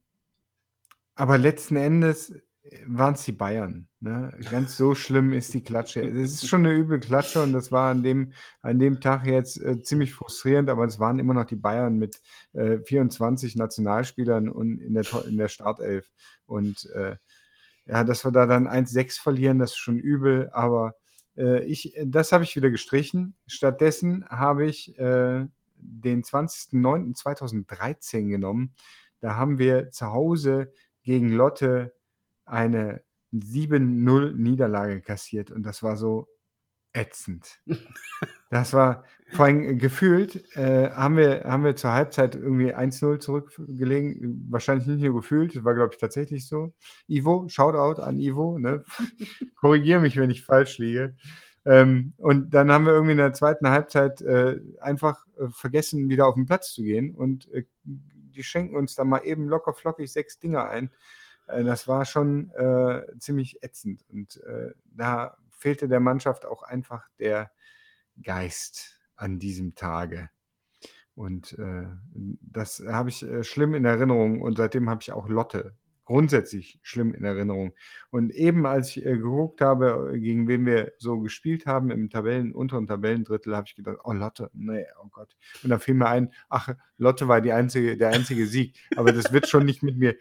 aber 1.15 1.38
letzten 1.38 1.76
Endes 1.76 2.34
waren 2.88 3.16
es 3.16 3.24
die 3.24 3.34
Bayern. 3.34 3.88
Ne? 3.99 4.32
Ganz 4.49 4.78
so 4.78 4.95
schlimm 4.95 5.34
ist 5.34 5.53
die 5.53 5.64
Klatsche. 5.64 6.01
Es 6.01 6.34
ist 6.34 6.47
schon 6.47 6.66
eine 6.66 6.74
üble 6.74 6.99
Klatsche 6.99 7.43
und 7.43 7.53
das 7.53 7.72
war 7.72 7.91
an 7.91 8.03
dem, 8.03 8.34
an 8.61 8.80
dem 8.80 8.99
Tag 9.01 9.26
jetzt 9.26 9.61
äh, 9.61 9.82
ziemlich 9.82 10.14
frustrierend, 10.14 10.70
aber 10.70 10.86
es 10.86 10.99
waren 10.99 11.20
immer 11.20 11.34
noch 11.34 11.45
die 11.45 11.55
Bayern 11.55 11.97
mit 11.97 12.22
äh, 12.53 12.80
24 12.80 13.55
Nationalspielern 13.55 14.49
und 14.49 14.80
in 14.80 14.93
der, 14.93 15.05
in 15.28 15.38
der 15.38 15.49
Startelf. 15.49 16.09
Und 16.45 16.89
äh, 16.91 17.16
ja, 17.86 18.03
dass 18.03 18.24
wir 18.24 18.32
da 18.32 18.45
dann 18.45 18.68
1-6 18.68 19.20
verlieren, 19.22 19.59
das 19.59 19.72
ist 19.72 19.78
schon 19.78 19.99
übel, 19.99 20.49
aber 20.53 20.95
äh, 21.38 21.64
ich, 21.66 21.93
das 22.05 22.32
habe 22.32 22.45
ich 22.45 22.55
wieder 22.55 22.72
gestrichen. 22.72 23.36
Stattdessen 23.45 24.26
habe 24.30 24.66
ich 24.66 24.97
äh, 24.97 25.45
den 25.76 26.24
20.09.2013 26.24 28.30
genommen. 28.30 28.74
Da 29.20 29.36
haben 29.36 29.57
wir 29.57 29.91
zu 29.91 30.14
Hause 30.14 30.72
gegen 31.03 31.34
Lotte 31.34 31.93
eine 32.46 33.02
7-0 33.34 34.34
Niederlage 34.34 35.02
kassiert 35.02 35.52
und 35.52 35.64
das 35.64 35.84
war 35.84 35.98
so 35.98 36.28
ätzend. 36.94 37.60
Das 38.50 38.74
war 38.74 39.04
vor 39.32 39.46
allem 39.46 39.80
gefühlt, 39.80 40.46
äh, 40.56 40.91
haben, 40.91 41.18
wir, 41.18 41.44
haben 41.46 41.64
wir 41.64 41.76
zur 41.76 41.91
Halbzeit 41.91 42.36
irgendwie 42.36 42.76
1-0 42.76 43.20
zurückgelegen. 43.20 44.46
Wahrscheinlich 44.52 44.86
nicht 44.86 45.02
nur 45.02 45.16
gefühlt, 45.16 45.56
das 45.56 45.64
war, 45.64 45.74
glaube 45.74 45.94
ich, 45.94 46.00
tatsächlich 46.00 46.48
so. 46.48 46.72
Ivo, 47.08 47.48
Shoutout 47.50 48.00
an 48.00 48.20
Ivo, 48.20 48.60
ne? 48.60 48.84
korrigiere 49.56 50.02
mich, 50.02 50.18
wenn 50.18 50.30
ich 50.30 50.46
falsch 50.46 50.78
liege. 50.78 51.16
Ähm, 51.66 52.14
und 52.18 52.54
dann 52.54 52.72
haben 52.72 52.86
wir 52.86 52.94
irgendwie 52.94 53.14
in 53.14 53.18
der 53.18 53.34
zweiten 53.34 53.70
Halbzeit 53.70 54.22
äh, 54.22 54.60
einfach 54.80 55.26
äh, 55.39 55.48
vergessen, 55.50 56.10
wieder 56.10 56.28
auf 56.28 56.36
den 56.36 56.46
Platz 56.46 56.74
zu 56.74 56.84
gehen 56.84 57.16
und 57.16 57.52
äh, 57.54 57.64
die 57.84 58.44
schenken 58.44 58.76
uns 58.76 58.96
dann 58.96 59.08
mal 59.08 59.24
eben 59.24 59.48
locker 59.48 59.74
flockig 59.74 60.12
sechs 60.12 60.39
Dinger 60.39 60.70
ein. 60.70 60.91
Äh, 61.48 61.64
das 61.64 61.88
war 61.88 62.06
schon 62.06 62.50
äh, 62.52 63.04
ziemlich 63.20 63.64
ätzend 63.64 64.04
und 64.10 64.38
äh, 64.44 64.72
da 64.86 65.38
fehlte 65.52 65.88
der 65.88 66.00
Mannschaft 66.00 66.46
auch 66.46 66.64
einfach 66.64 67.08
der 67.20 67.52
Geist 68.22 69.00
an 69.16 69.39
diesem 69.39 69.76
Tage. 69.76 70.30
Und 71.16 71.58
äh, 71.60 71.86
das 72.41 72.84
habe 72.86 73.10
ich 73.10 73.24
äh, 73.24 73.44
schlimm 73.44 73.76
in 73.76 73.86
Erinnerung 73.86 74.41
und 74.41 74.58
seitdem 74.58 74.89
habe 74.89 75.02
ich 75.02 75.12
auch 75.12 75.28
Lotte 75.30 75.76
grundsätzlich 76.06 76.80
schlimm 76.82 77.14
in 77.14 77.24
Erinnerung. 77.24 77.74
Und 78.10 78.32
eben 78.32 78.66
als 78.66 78.89
ich 78.89 79.06
äh, 79.06 79.18
geguckt 79.18 79.62
habe, 79.62 80.12
äh, 80.14 80.20
gegen 80.20 80.47
wen 80.47 80.66
wir 80.66 80.93
so 80.97 81.20
gespielt 81.20 81.66
haben 81.66 81.91
im 81.91 82.10
Tabellen, 82.10 82.54
unteren 82.54 82.88
Tabellendrittel, 82.88 83.56
habe 83.56 83.66
ich 83.68 83.76
gedacht, 83.76 83.97
oh 84.04 84.12
Lotte, 84.12 84.49
nee, 84.54 84.86
oh 85.01 85.08
Gott. 85.12 85.36
Und 85.64 85.70
dann 85.70 85.80
fiel 85.80 85.95
mir 85.95 86.08
ein, 86.08 86.32
ach, 86.49 86.70
Lotte 86.97 87.28
war 87.28 87.41
die 87.41 87.54
einzige, 87.54 87.97
der 87.97 88.10
einzige 88.10 88.47
Sieg. 88.47 88.78
Aber 88.95 89.12
das 89.12 89.32
wird 89.32 89.47
schon 89.47 89.66
nicht 89.66 89.84
mit 89.84 89.97
mir, 89.97 90.16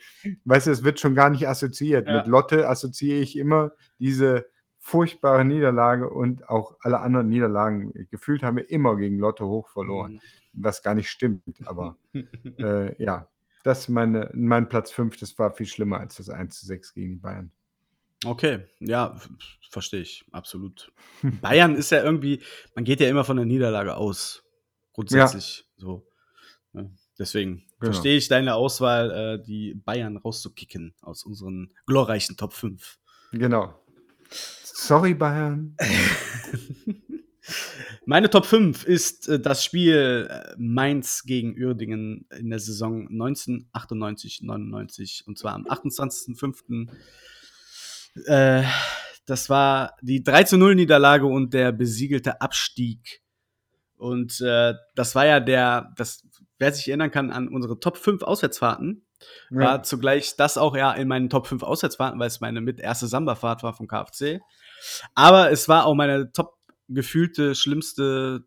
weißt 0.45 0.69
du, 0.69 0.71
es 0.71 0.85
wird 0.85 1.01
schon 1.01 1.15
gar 1.15 1.31
nicht 1.31 1.49
assoziiert. 1.49 2.07
Ja. 2.07 2.19
Mit 2.19 2.27
Lotte 2.27 2.69
assoziiere 2.69 3.21
ich 3.21 3.37
immer 3.37 3.73
diese 3.99 4.47
furchtbare 4.79 5.45
Niederlage 5.45 6.11
und 6.11 6.49
auch 6.49 6.77
alle 6.81 7.01
anderen 7.01 7.29
Niederlagen. 7.29 7.93
Gefühlt 8.11 8.43
haben 8.43 8.57
wir 8.57 8.69
immer 8.69 8.97
gegen 8.97 9.19
Lotte 9.19 9.47
hoch 9.47 9.69
verloren, 9.69 10.15
mhm. 10.15 10.21
was 10.53 10.83
gar 10.83 10.95
nicht 10.95 11.09
stimmt. 11.09 11.43
Aber 11.65 11.97
äh, 12.59 13.03
ja, 13.03 13.29
das 13.63 13.81
ist 13.81 13.89
meine, 13.89 14.31
mein 14.35 14.69
Platz 14.69 14.91
5, 14.91 15.17
das 15.19 15.39
war 15.39 15.53
viel 15.53 15.67
schlimmer 15.67 16.01
als 16.01 16.17
das 16.17 16.29
1 16.29 16.61
zu 16.61 16.67
6 16.67 16.95
gegen 16.95 17.11
die 17.11 17.17
Bayern. 17.17 17.51
Okay, 18.25 18.67
ja, 18.79 19.19
verstehe 19.71 20.01
ich, 20.01 20.25
absolut. 20.31 20.93
Bayern 21.41 21.75
ist 21.75 21.91
ja 21.91 22.03
irgendwie, 22.03 22.43
man 22.75 22.85
geht 22.85 23.01
ja 23.01 23.09
immer 23.09 23.25
von 23.25 23.37
der 23.37 23.47
Niederlage 23.47 23.97
aus, 23.97 24.45
grundsätzlich 24.93 25.67
ja. 25.77 25.83
so. 25.83 26.07
Ne? 26.73 26.91
deswegen 27.19 27.65
genau. 27.79 27.93
verstehe 27.93 28.17
ich 28.17 28.29
deine 28.29 28.55
Auswahl, 28.55 29.11
äh, 29.11 29.43
die 29.43 29.75
Bayern 29.75 30.17
rauszukicken 30.17 30.95
aus 31.01 31.25
unseren 31.25 31.73
glorreichen 31.87 32.37
Top 32.37 32.53
5. 32.53 32.99
Genau. 33.33 33.75
Sorry, 34.31 35.15
Bayern. 35.15 35.77
Meine 38.07 38.31
Top 38.31 38.47
5 38.47 38.85
ist 38.85 39.29
äh, 39.29 39.41
das 39.41 39.65
Spiel 39.65 40.29
äh, 40.31 40.55
Mainz 40.59 41.25
gegen 41.25 41.57
Uerdingen 41.57 42.27
in 42.39 42.51
der 42.51 42.59
Saison 42.59 43.09
1998, 43.09 44.43
99 44.43 45.25
und 45.27 45.39
zwar 45.39 45.55
am 45.55 45.67
28.05. 45.67 46.89
Äh, 48.27 48.65
das 49.27 49.51
war 49.51 49.97
die 50.03 50.23
3 50.23 50.45
zu 50.45 50.59
0 50.59 50.75
Niederlage 50.75 51.27
und 51.27 51.55
der 51.55 51.73
besiegelte 51.73 52.41
Abstieg. 52.41 53.23
Und 53.97 54.41
äh, 54.41 54.75
das 54.97 55.15
war 55.15 55.27
ja 55.27 55.39
der, 55.39 55.93
das, 55.97 56.27
wer 56.59 56.73
sich 56.73 56.89
erinnern 56.89 57.13
kann 57.13 57.31
an 57.31 57.49
unsere 57.49 57.79
Top 57.79 57.97
5 57.97 58.23
Auswärtsfahrten, 58.23 59.07
ja. 59.51 59.59
war 59.59 59.83
zugleich 59.85 60.35
das 60.37 60.59
auch 60.59 60.77
ja 60.77 60.93
in 60.93 61.07
meinen 61.07 61.31
Top 61.31 61.47
5 61.47 61.63
Auswärtsfahrten, 61.63 62.19
weil 62.19 62.27
es 62.27 62.41
meine 62.41 62.61
mit 62.61 62.81
erste 62.81 63.07
Samba-Fahrt 63.07 63.63
war 63.63 63.75
vom 63.75 63.87
KFC. 63.87 64.41
Aber 65.15 65.53
es 65.53 65.69
war 65.69 65.87
auch 65.87 65.95
meine 65.95 66.33
Top 66.33 66.57
gefühlte 66.95 67.55
schlimmste, 67.55 68.45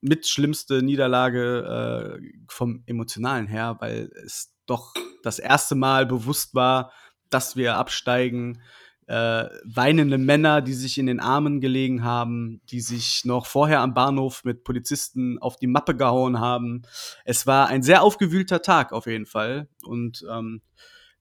mit 0.00 0.26
schlimmste 0.26 0.82
Niederlage 0.82 2.18
äh, 2.20 2.28
vom 2.48 2.82
emotionalen 2.86 3.46
her, 3.46 3.76
weil 3.80 4.10
es 4.24 4.54
doch 4.66 4.94
das 5.22 5.38
erste 5.38 5.74
Mal 5.74 6.06
bewusst 6.06 6.54
war, 6.54 6.92
dass 7.28 7.56
wir 7.56 7.76
absteigen. 7.76 8.62
Äh, 9.06 9.48
weinende 9.64 10.18
Männer, 10.18 10.62
die 10.62 10.72
sich 10.72 10.96
in 10.96 11.06
den 11.06 11.18
Armen 11.18 11.60
gelegen 11.60 12.04
haben, 12.04 12.60
die 12.70 12.80
sich 12.80 13.24
noch 13.24 13.46
vorher 13.46 13.80
am 13.80 13.92
Bahnhof 13.92 14.44
mit 14.44 14.62
Polizisten 14.62 15.36
auf 15.38 15.56
die 15.56 15.66
Mappe 15.66 15.96
gehauen 15.96 16.38
haben. 16.38 16.82
Es 17.24 17.44
war 17.44 17.66
ein 17.66 17.82
sehr 17.82 18.02
aufgewühlter 18.02 18.62
Tag 18.62 18.92
auf 18.92 19.06
jeden 19.06 19.26
Fall. 19.26 19.68
Und 19.82 20.24
ähm, 20.30 20.62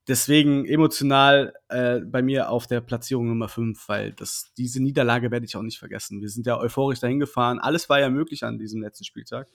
Deswegen 0.09 0.65
emotional 0.65 1.53
äh, 1.67 1.99
bei 1.99 2.23
mir 2.23 2.49
auf 2.49 2.65
der 2.65 2.81
Platzierung 2.81 3.27
Nummer 3.27 3.47
5, 3.47 3.87
weil 3.87 4.11
das, 4.11 4.51
diese 4.57 4.81
Niederlage 4.81 5.29
werde 5.29 5.45
ich 5.45 5.55
auch 5.55 5.61
nicht 5.61 5.77
vergessen. 5.77 6.19
Wir 6.19 6.29
sind 6.29 6.47
ja 6.47 6.57
euphorisch 6.57 6.99
dahin 6.99 7.19
gefahren. 7.19 7.59
Alles 7.59 7.89
war 7.89 7.99
ja 7.99 8.09
möglich 8.09 8.43
an 8.43 8.57
diesem 8.57 8.81
letzten 8.81 9.03
Spieltag. 9.03 9.47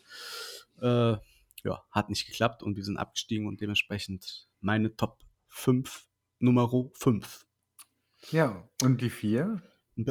Äh, 0.80 1.16
ja, 1.64 1.84
hat 1.90 2.08
nicht 2.08 2.26
geklappt 2.26 2.62
und 2.62 2.76
wir 2.76 2.84
sind 2.84 2.98
abgestiegen 2.98 3.48
und 3.48 3.60
dementsprechend 3.60 4.46
meine 4.60 4.94
Top 4.94 5.18
5, 5.48 6.06
Nummer 6.38 6.70
5. 6.94 7.46
Ja, 8.30 8.68
und 8.80 9.00
die 9.00 9.10
4? 9.10 9.60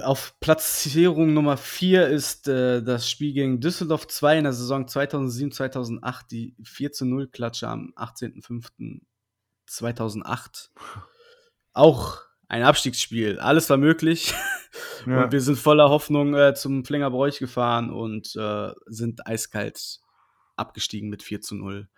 Auf 0.02 0.38
Platzierung 0.42 1.34
Nummer 1.34 1.56
4 1.56 2.08
ist 2.08 2.50
äh, 2.50 2.84
das 2.84 3.10
Spiel 3.10 3.32
gegen 3.32 3.62
Düsseldorf 3.62 4.08
2 4.08 4.40
in 4.40 4.44
der 4.44 4.52
Saison 4.54 4.88
2007-2008, 4.88 6.28
die 6.30 6.56
4 6.66 6.92
zu 6.92 7.06
0 7.06 7.30
Klatsche 7.30 7.70
am 7.70 7.94
18.05. 7.96 9.00
2008. 9.74 10.72
Auch 11.74 12.20
ein 12.48 12.64
Abstiegsspiel. 12.64 13.40
Alles 13.40 13.70
war 13.70 13.78
möglich. 13.78 14.34
Ja. 15.06 15.26
Und 15.26 15.32
wir 15.32 15.42
sind 15.42 15.60
voller 15.60 15.90
Hoffnung 15.90 16.34
äh, 16.34 16.56
zum 16.56 16.84
Flingerbräuch 16.84 17.38
gefahren 17.38 17.92
und 17.92 18.36
äh, 18.36 18.72
sind 18.88 19.28
eiskalt 19.28 20.00
abgestiegen 20.56 21.10
mit 21.10 21.22
4 21.22 21.42
zu 21.42 21.56
0. 21.56 21.90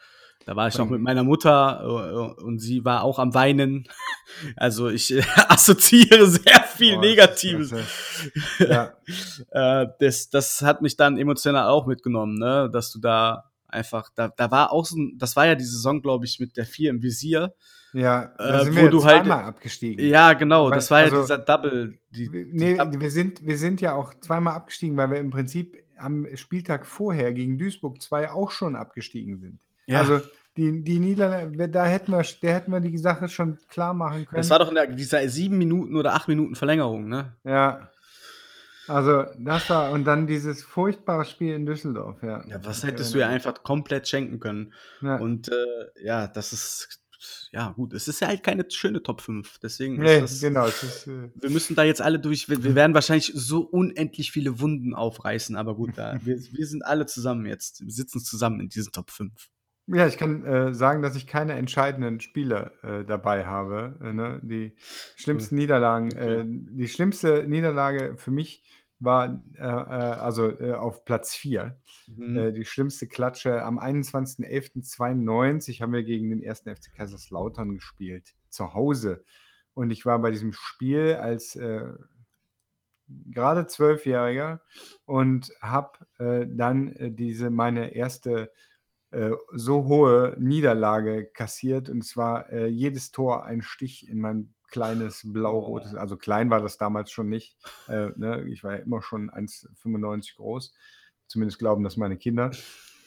Da 0.46 0.56
war 0.56 0.68
ich 0.68 0.78
noch 0.78 0.90
mit 0.90 1.02
meiner 1.02 1.24
Mutter 1.24 2.36
äh, 2.38 2.44
und 2.44 2.60
sie 2.60 2.84
war 2.84 3.04
auch 3.04 3.20
am 3.20 3.34
Weinen. 3.34 3.88
Also 4.58 4.90
ich 4.90 5.14
äh, 5.14 5.22
assoziiere 5.48 6.26
sehr 6.26 6.64
viel 6.64 6.96
oh, 6.96 7.00
Negatives. 7.00 7.70
Das, 7.70 8.68
ja. 8.68 8.94
äh, 9.52 9.88
das, 10.00 10.30
das 10.30 10.64
hat 10.64 10.82
mich 10.82 10.98
dann 10.98 11.20
emotional 11.20 11.70
auch 11.70 11.86
mitgenommen, 11.86 12.40
ne? 12.40 12.70
dass 12.74 12.92
du 12.92 13.00
da 13.00 13.52
einfach, 13.68 14.10
da, 14.16 14.30
da 14.30 14.52
war 14.52 14.72
auch 14.72 14.86
so, 14.86 14.98
das 15.16 15.36
war 15.36 15.46
ja 15.46 15.56
die 15.56 15.64
Saison, 15.64 16.02
glaube 16.02 16.26
ich, 16.26 16.40
mit 16.40 16.58
der 16.58 16.66
4 16.66 16.90
im 16.90 17.04
Visier. 17.04 17.54
Ja, 17.94 18.34
da 18.38 18.62
äh, 18.62 18.64
sind 18.66 18.76
wir 18.76 18.90
du 18.90 19.04
halt, 19.06 19.30
abgestiegen. 19.30 20.06
Ja, 20.06 20.34
genau, 20.34 20.70
das 20.70 20.92
war 20.92 21.00
also, 21.00 21.16
ja 21.16 21.22
dieser 21.22 21.38
Double. 21.38 21.98
Die, 22.10 22.30
nee, 22.30 22.78
die 22.78 23.00
wir, 23.00 23.12
sind, 23.12 23.46
wir 23.46 23.58
sind 23.58 23.80
ja 23.80 23.94
auch 23.94 24.14
zweimal 24.16 24.56
abgestiegen, 24.56 24.98
weil 24.98 25.12
wir 25.12 25.20
im 25.20 25.30
Prinzip 25.30 25.78
am 25.98 26.28
Spieltag 26.36 26.86
vorher 26.86 27.34
gegen 27.34 27.58
Duisburg 27.58 28.02
2 28.02 28.32
auch 28.32 28.52
schon 28.52 28.76
abgestiegen 28.76 29.40
sind. 29.40 29.60
Ja. 29.88 30.00
Also 30.00 30.22
die, 30.58 30.84
die 30.84 31.00
Niederlande, 31.00 31.70
da 31.70 31.86
hätten 31.86 32.12
wir, 32.12 32.26
der 32.42 32.56
hätten 32.56 32.72
wir 32.72 32.80
die 32.80 32.98
Sache 32.98 33.28
schon 33.28 33.58
klar 33.70 33.94
machen 33.94 34.26
können. 34.26 34.38
Das 34.38 34.50
war 34.50 34.60
doch 34.60 34.70
in 34.70 34.76
der, 34.76 34.88
dieser 34.88 35.28
sieben 35.28 35.58
Minuten 35.58 35.96
oder 35.96 36.14
acht 36.14 36.28
Minuten 36.28 36.56
Verlängerung, 36.56 37.08
ne? 37.08 37.36
Ja. 37.44 37.90
Also, 38.88 39.26
das 39.38 39.70
war 39.70 39.92
und 39.92 40.06
dann 40.06 40.28
dieses 40.28 40.64
furchtbare 40.64 41.26
Spiel 41.26 41.54
in 41.54 41.66
Düsseldorf, 41.66 42.22
ja. 42.22 42.46
Ja, 42.48 42.64
was 42.64 42.84
hättest 42.84 43.14
du 43.14 43.20
ja 43.20 43.28
einfach 43.28 43.64
komplett 43.64 44.08
schenken 44.08 44.40
können. 44.40 44.74
Ja. 45.02 45.18
Und 45.18 45.50
äh, 45.50 46.04
ja, 46.04 46.28
das 46.28 46.54
ist 46.54 47.02
ja 47.52 47.72
gut, 47.72 47.94
es 47.94 48.08
ist 48.08 48.20
ja 48.20 48.28
halt 48.28 48.44
keine 48.44 48.70
schöne 48.70 49.02
Top 49.02 49.22
5. 49.22 49.60
Deswegen 49.60 49.98
nee, 49.98 50.22
das, 50.22 50.42
genau. 50.42 50.68
Ist, 50.68 51.08
äh 51.08 51.30
wir 51.34 51.50
müssen 51.50 51.76
da 51.76 51.84
jetzt 51.84 52.02
alle 52.02 52.20
durch. 52.20 52.50
Wir, 52.50 52.64
wir, 52.64 52.76
werden 52.76 52.94
wahrscheinlich 52.94 53.32
so 53.34 53.62
unendlich 53.62 54.32
viele 54.32 54.60
Wunden 54.60 54.94
aufreißen, 54.94 55.56
aber 55.56 55.76
gut, 55.76 55.92
da, 55.96 56.20
wir, 56.24 56.38
wir 56.38 56.68
sind 56.68 56.86
alle 56.86 57.06
zusammen 57.06 57.46
jetzt. 57.46 57.82
Wir 57.82 57.94
sitzen 57.94 58.20
zusammen 58.20 58.60
in 58.60 58.70
diesen 58.70 58.92
Top 58.92 59.12
5. 59.12 59.32
Ja, 59.88 60.08
ich 60.08 60.18
kann 60.18 60.44
äh, 60.46 60.74
sagen, 60.74 61.04
dass 61.04 61.16
ich 61.16 61.28
keine 61.28 61.54
entscheidenden 61.54 62.20
Spiele 62.20 62.72
äh, 62.82 63.06
dabei 63.06 63.46
habe. 63.46 63.96
Äh, 64.02 64.14
ne? 64.14 64.40
Die 64.42 64.76
schlimmsten 65.16 65.54
Niederlagen, 65.56 66.12
äh, 66.14 66.44
die 66.46 66.88
schlimmste 66.88 67.46
Niederlage 67.48 68.16
für 68.18 68.32
mich 68.32 68.64
war 68.98 69.44
äh, 69.58 69.62
äh, 69.62 69.64
also 69.64 70.58
auf 70.76 71.06
Platz 71.06 71.36
4. 71.36 71.80
Mhm. 72.08 72.54
die 72.54 72.66
schlimmste 72.66 73.08
Klatsche 73.08 73.64
am 73.64 73.80
21.11.92 73.80 75.82
haben 75.82 75.92
wir 75.92 76.04
gegen 76.04 76.30
den 76.30 76.44
ersten 76.44 76.70
FC 76.70 76.94
Kaiserslautern 76.94 77.74
gespielt, 77.74 78.36
zu 78.50 78.76
Hause. 78.76 79.26
Und 79.74 79.90
ich 79.90 80.06
war 80.06 80.20
bei 80.20 80.30
diesem 80.30 80.54
Spiel 80.54 81.16
als 81.16 81.58
gerade 83.08 83.66
Zwölfjähriger 83.66 84.62
und 85.06 85.52
habe 85.62 85.98
dann 86.20 86.94
diese 87.16 87.50
meine 87.50 87.96
erste 87.96 88.52
äh, 89.16 89.32
so 89.54 89.86
hohe 89.86 90.36
Niederlage 90.40 91.26
kassiert 91.26 91.90
und 91.90 92.04
zwar 92.04 92.52
äh, 92.52 92.68
jedes 92.68 93.12
Tor 93.12 93.46
ein 93.46 93.62
Stich 93.62 94.10
in 94.10 94.20
mein 94.20 94.54
kleines 94.70 95.22
blau-rotes, 95.24 95.96
also 95.96 96.18
klein 96.18 96.50
war 96.50 96.62
das 96.62 96.78
damals 96.78 97.12
schon 97.12 97.30
nicht. 97.30 97.56
Äh, 97.88 98.10
ne? 98.18 98.46
Ich 98.50 98.64
war 98.64 98.74
ja 98.74 98.80
immer 98.80 99.02
schon 99.02 99.32
1,95 99.32 100.36
groß. 100.36 100.74
Zumindest 101.28 101.60
glauben 101.60 101.84
das 101.84 101.98
meine 101.98 102.18
Kinder. 102.18 102.52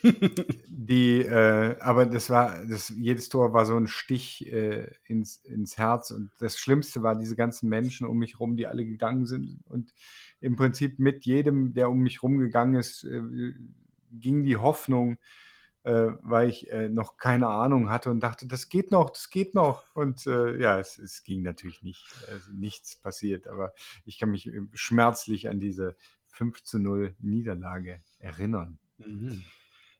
die, 0.69 1.21
äh, 1.21 1.77
aber 1.81 2.07
das 2.07 2.31
war, 2.31 2.65
das, 2.65 2.89
jedes 2.97 3.29
Tor 3.29 3.53
war 3.53 3.67
so 3.67 3.77
ein 3.77 3.89
Stich 3.89 4.51
äh, 4.51 4.91
ins, 5.05 5.45
ins 5.45 5.77
Herz. 5.77 6.11
Und 6.11 6.31
das 6.39 6.59
Schlimmste 6.59 7.03
war 7.03 7.17
diese 7.17 7.37
ganzen 7.37 7.69
Menschen 7.69 8.07
um 8.07 8.19
mich 8.19 8.41
rum, 8.41 8.57
die 8.57 8.67
alle 8.67 8.85
gegangen 8.85 9.27
sind. 9.27 9.61
Und 9.69 9.93
im 10.41 10.57
Prinzip 10.57 10.99
mit 10.99 11.27
jedem, 11.27 11.75
der 11.75 11.91
um 11.91 11.99
mich 11.99 12.23
rumgegangen 12.23 12.77
ist, 12.77 13.05
äh, 13.05 13.53
ging 14.13 14.43
die 14.45 14.57
Hoffnung, 14.57 15.19
äh, 15.89 16.19
weil 16.21 16.51
ich 16.51 16.71
äh, 16.71 16.91
noch 16.91 17.17
keine 17.17 17.49
Ahnung 17.49 17.89
hatte 17.89 18.11
und 18.11 18.21
dachte, 18.21 18.47
das 18.47 18.69
geht 18.69 18.91
noch, 18.91 19.09
das 19.09 19.31
geht 19.31 19.55
noch. 19.55 19.85
Und 19.95 20.27
äh, 20.27 20.61
ja, 20.61 20.79
es, 20.79 20.99
es, 20.99 21.25
ging 21.25 21.43
natürlich 21.43 21.83
nicht, 21.83 22.05
also 22.31 22.53
nichts 22.53 22.97
passiert, 22.97 23.47
aber 23.49 23.73
ich 24.05 24.19
kann 24.19 24.31
mich 24.31 24.47
äh, 24.49 24.61
schmerzlich 24.75 25.49
an 25.49 25.61
diese 25.61 25.97
5 26.27 26.63
zu 26.63 26.79
0 26.79 27.17
Niederlage 27.21 28.03
erinnern. 28.19 28.79
Mhm. 28.99 29.45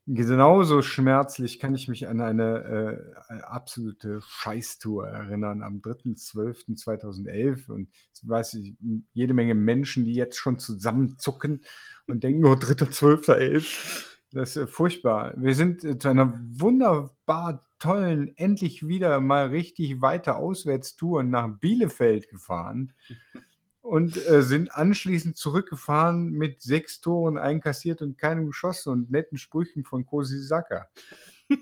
Genauso 0.05 0.83
schmerzlich 0.83 1.59
kann 1.59 1.73
ich 1.73 1.87
mich 1.87 2.07
an 2.07 2.21
eine 2.21 3.03
äh, 3.29 3.41
absolute 3.41 4.21
Scheißtour 4.27 5.07
erinnern 5.07 5.63
am 5.63 5.81
3.12.2011 5.81 7.69
und 7.71 7.89
weiß 8.21 8.55
ich, 8.55 8.75
jede 9.13 9.33
Menge 9.33 9.55
Menschen, 9.55 10.05
die 10.05 10.13
jetzt 10.13 10.37
schon 10.37 10.59
zusammenzucken 10.59 11.63
und 12.05 12.23
denken, 12.23 12.45
oh, 12.45 12.53
3.12.11. 12.53 14.08
Das 14.31 14.55
ist 14.55 14.69
furchtbar. 14.69 15.33
Wir 15.37 15.55
sind 15.55 16.01
zu 16.01 16.07
einer 16.07 16.39
wunderbar 16.51 17.65
tollen, 17.79 18.35
endlich 18.37 18.87
wieder 18.87 19.19
mal 19.19 19.47
richtig 19.47 20.01
weite 20.01 20.35
Auswärtstouren 20.35 21.29
nach 21.29 21.47
Bielefeld 21.59 22.29
gefahren 22.29 22.93
und 23.81 24.17
äh, 24.27 24.43
sind 24.43 24.75
anschließend 24.75 25.37
zurückgefahren 25.37 26.31
mit 26.31 26.61
sechs 26.61 27.01
Toren 27.01 27.37
einkassiert 27.37 28.01
und 28.01 28.17
keinem 28.17 28.47
geschossen 28.47 28.91
und 28.91 29.11
netten 29.11 29.37
Sprüchen 29.37 29.83
von 29.83 30.05
Kosi 30.05 30.39
Saka. 30.39 30.89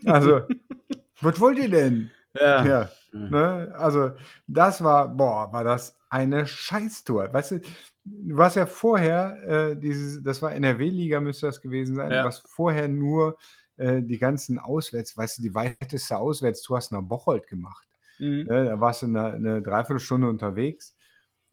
Also, 0.06 0.42
was 1.22 1.40
wollt 1.40 1.60
ihr 1.60 1.70
denn? 1.70 2.12
Ja. 2.34 2.66
Ja, 2.66 2.90
ne? 3.14 3.74
Also, 3.78 4.12
das 4.48 4.84
war, 4.84 5.08
boah, 5.08 5.52
war 5.54 5.64
das 5.64 5.97
eine 6.10 6.48
Scheißtour. 6.48 7.34
Weißt 7.34 7.52
du, 7.52 7.60
du 8.06 8.38
warst 8.38 8.56
ja 8.56 8.66
vorher, 8.66 9.72
äh, 9.72 9.76
dieses, 9.78 10.24
das 10.24 10.42
war 10.42 10.54
NRW-Liga, 10.54 11.20
müsste 11.20 11.48
das 11.48 11.62
gewesen 11.62 11.96
sein, 11.96 12.12
Ja. 12.12 12.20
du 12.20 12.26
warst 12.26 12.48
vorher 12.48 12.88
nur 12.88 13.38
äh, 13.78 14.02
die 14.02 14.18
ganzen 14.18 14.60
Auswärts, 14.60 15.18
weißt 15.18 15.38
du, 15.40 15.42
die 15.44 15.54
weiteste 15.56 16.18
Auswärtstour 16.18 16.78
hast 16.78 16.92
du 16.92 16.96
nach 16.96 17.04
Bocholt 17.04 17.48
gemacht. 17.48 17.88
Mhm. 18.20 18.46
Ne? 18.48 18.66
Da 18.66 18.80
warst 18.80 19.02
du 19.04 19.08
eine, 19.08 19.34
eine 19.34 19.62
Dreiviertelstunde 19.62 20.30
unterwegs 20.30 20.96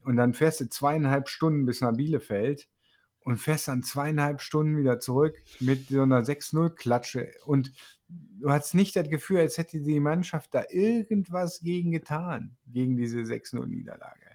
und 0.04 0.16
dann 0.16 0.34
fährst 0.34 0.60
du 0.60 0.68
zweieinhalb 0.68 1.28
Stunden 1.28 1.66
bis 1.66 1.80
nach 1.80 1.92
Bielefeld 1.94 2.68
und 3.20 3.38
fährst 3.38 3.68
dann 3.68 3.82
zweieinhalb 3.82 4.40
Stunden 4.40 4.76
wieder 4.78 5.00
zurück 5.00 5.34
mit 5.60 5.88
so 5.88 6.02
einer 6.02 6.22
6-0-Klatsche 6.22 7.32
und 7.46 7.72
du 8.08 8.50
hast 8.50 8.74
nicht 8.74 8.94
das 8.96 9.08
Gefühl, 9.08 9.40
als 9.40 9.58
hätte 9.58 9.80
die 9.80 10.00
Mannschaft 10.00 10.54
da 10.54 10.64
irgendwas 10.70 11.60
gegen 11.60 11.90
getan, 11.90 12.56
gegen 12.66 12.96
diese 12.96 13.20
6-0-Niederlage. 13.20 14.33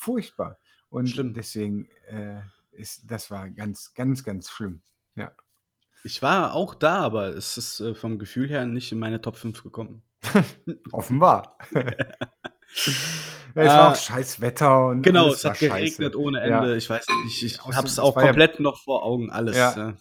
Furchtbar. 0.00 0.58
Und 0.88 1.08
Schlimm. 1.10 1.34
deswegen 1.34 1.88
äh, 2.08 2.40
ist, 2.72 3.02
das 3.10 3.30
war 3.30 3.48
ganz, 3.50 3.92
ganz, 3.94 4.24
ganz 4.24 4.50
schlimm. 4.50 4.80
Ja. 5.14 5.30
Ich 6.04 6.22
war 6.22 6.54
auch 6.54 6.74
da, 6.74 7.00
aber 7.00 7.28
es 7.36 7.58
ist 7.58 7.80
äh, 7.80 7.94
vom 7.94 8.18
Gefühl 8.18 8.48
her 8.48 8.64
nicht 8.64 8.90
in 8.90 8.98
meine 8.98 9.20
Top 9.20 9.36
5 9.36 9.62
gekommen. 9.62 10.02
Offenbar. 10.92 11.58
ja, 11.72 11.82
es 13.54 13.68
war 13.68 13.88
Äh, 13.88 13.92
auch 13.92 13.96
scheiß 13.96 14.40
Wetter 14.40 14.86
und 14.88 15.02
Genau, 15.02 15.28
es 15.28 15.44
hat 15.44 15.58
geregnet 15.58 16.12
scheiße. 16.14 16.18
ohne 16.20 16.38
Ja. 16.48 16.62
Ende. 16.62 16.76
Ich 16.76 16.88
weiß 16.88 17.06
nicht, 17.24 17.42
ich 17.42 17.60
Außerdem, 17.60 17.76
habe 17.76 17.86
es 17.86 17.98
auch 17.98 18.16
war 18.16 18.22
ja- 18.24 18.28
komplett 18.30 18.60
noch 18.60 18.82
vor 18.82 19.04
Augen, 19.04 19.30
alles. 19.30 19.56
Ja. 19.56 19.76
Ja. 19.76 19.94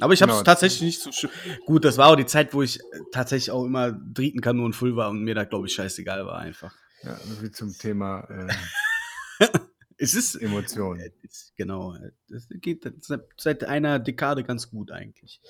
Aber 0.00 0.12
ich 0.12 0.22
habe 0.22 0.32
es 0.32 0.38
Genau. 0.38 0.44
tatsächlich 0.44 0.82
nicht 0.82 1.00
so 1.02 1.12
schön. 1.12 1.30
Gut, 1.66 1.84
das 1.84 1.98
war 1.98 2.08
auch 2.08 2.16
die 2.16 2.26
Zeit, 2.26 2.52
wo 2.54 2.62
ich 2.62 2.78
äh, 2.80 2.82
tatsächlich 3.12 3.50
auch 3.50 3.64
immer 3.64 3.92
Drietenkanonen 3.92 4.72
voll 4.72 4.96
war 4.96 5.10
und 5.10 5.22
mir 5.22 5.34
da, 5.34 5.44
glaube 5.44 5.66
ich, 5.66 5.74
scheißegal 5.74 6.26
war 6.26 6.38
einfach. 6.38 6.74
Ja, 7.02 7.16
so 7.16 7.34
viel 7.40 7.50
zum 7.52 7.72
Thema 7.76 8.20
äh, 8.30 8.52
Es 9.96 10.14
ist, 10.14 10.34
Emotionen. 10.34 11.00
äh, 11.00 11.10
es- 11.22 11.52
genau, 11.56 11.96
das 12.28 12.48
geht 12.50 12.82
seit, 13.00 13.22
seit 13.36 13.62
einer 13.64 14.00
Dekade 14.00 14.42
ganz 14.42 14.68
gut 14.68 14.90
eigentlich. 14.90 15.40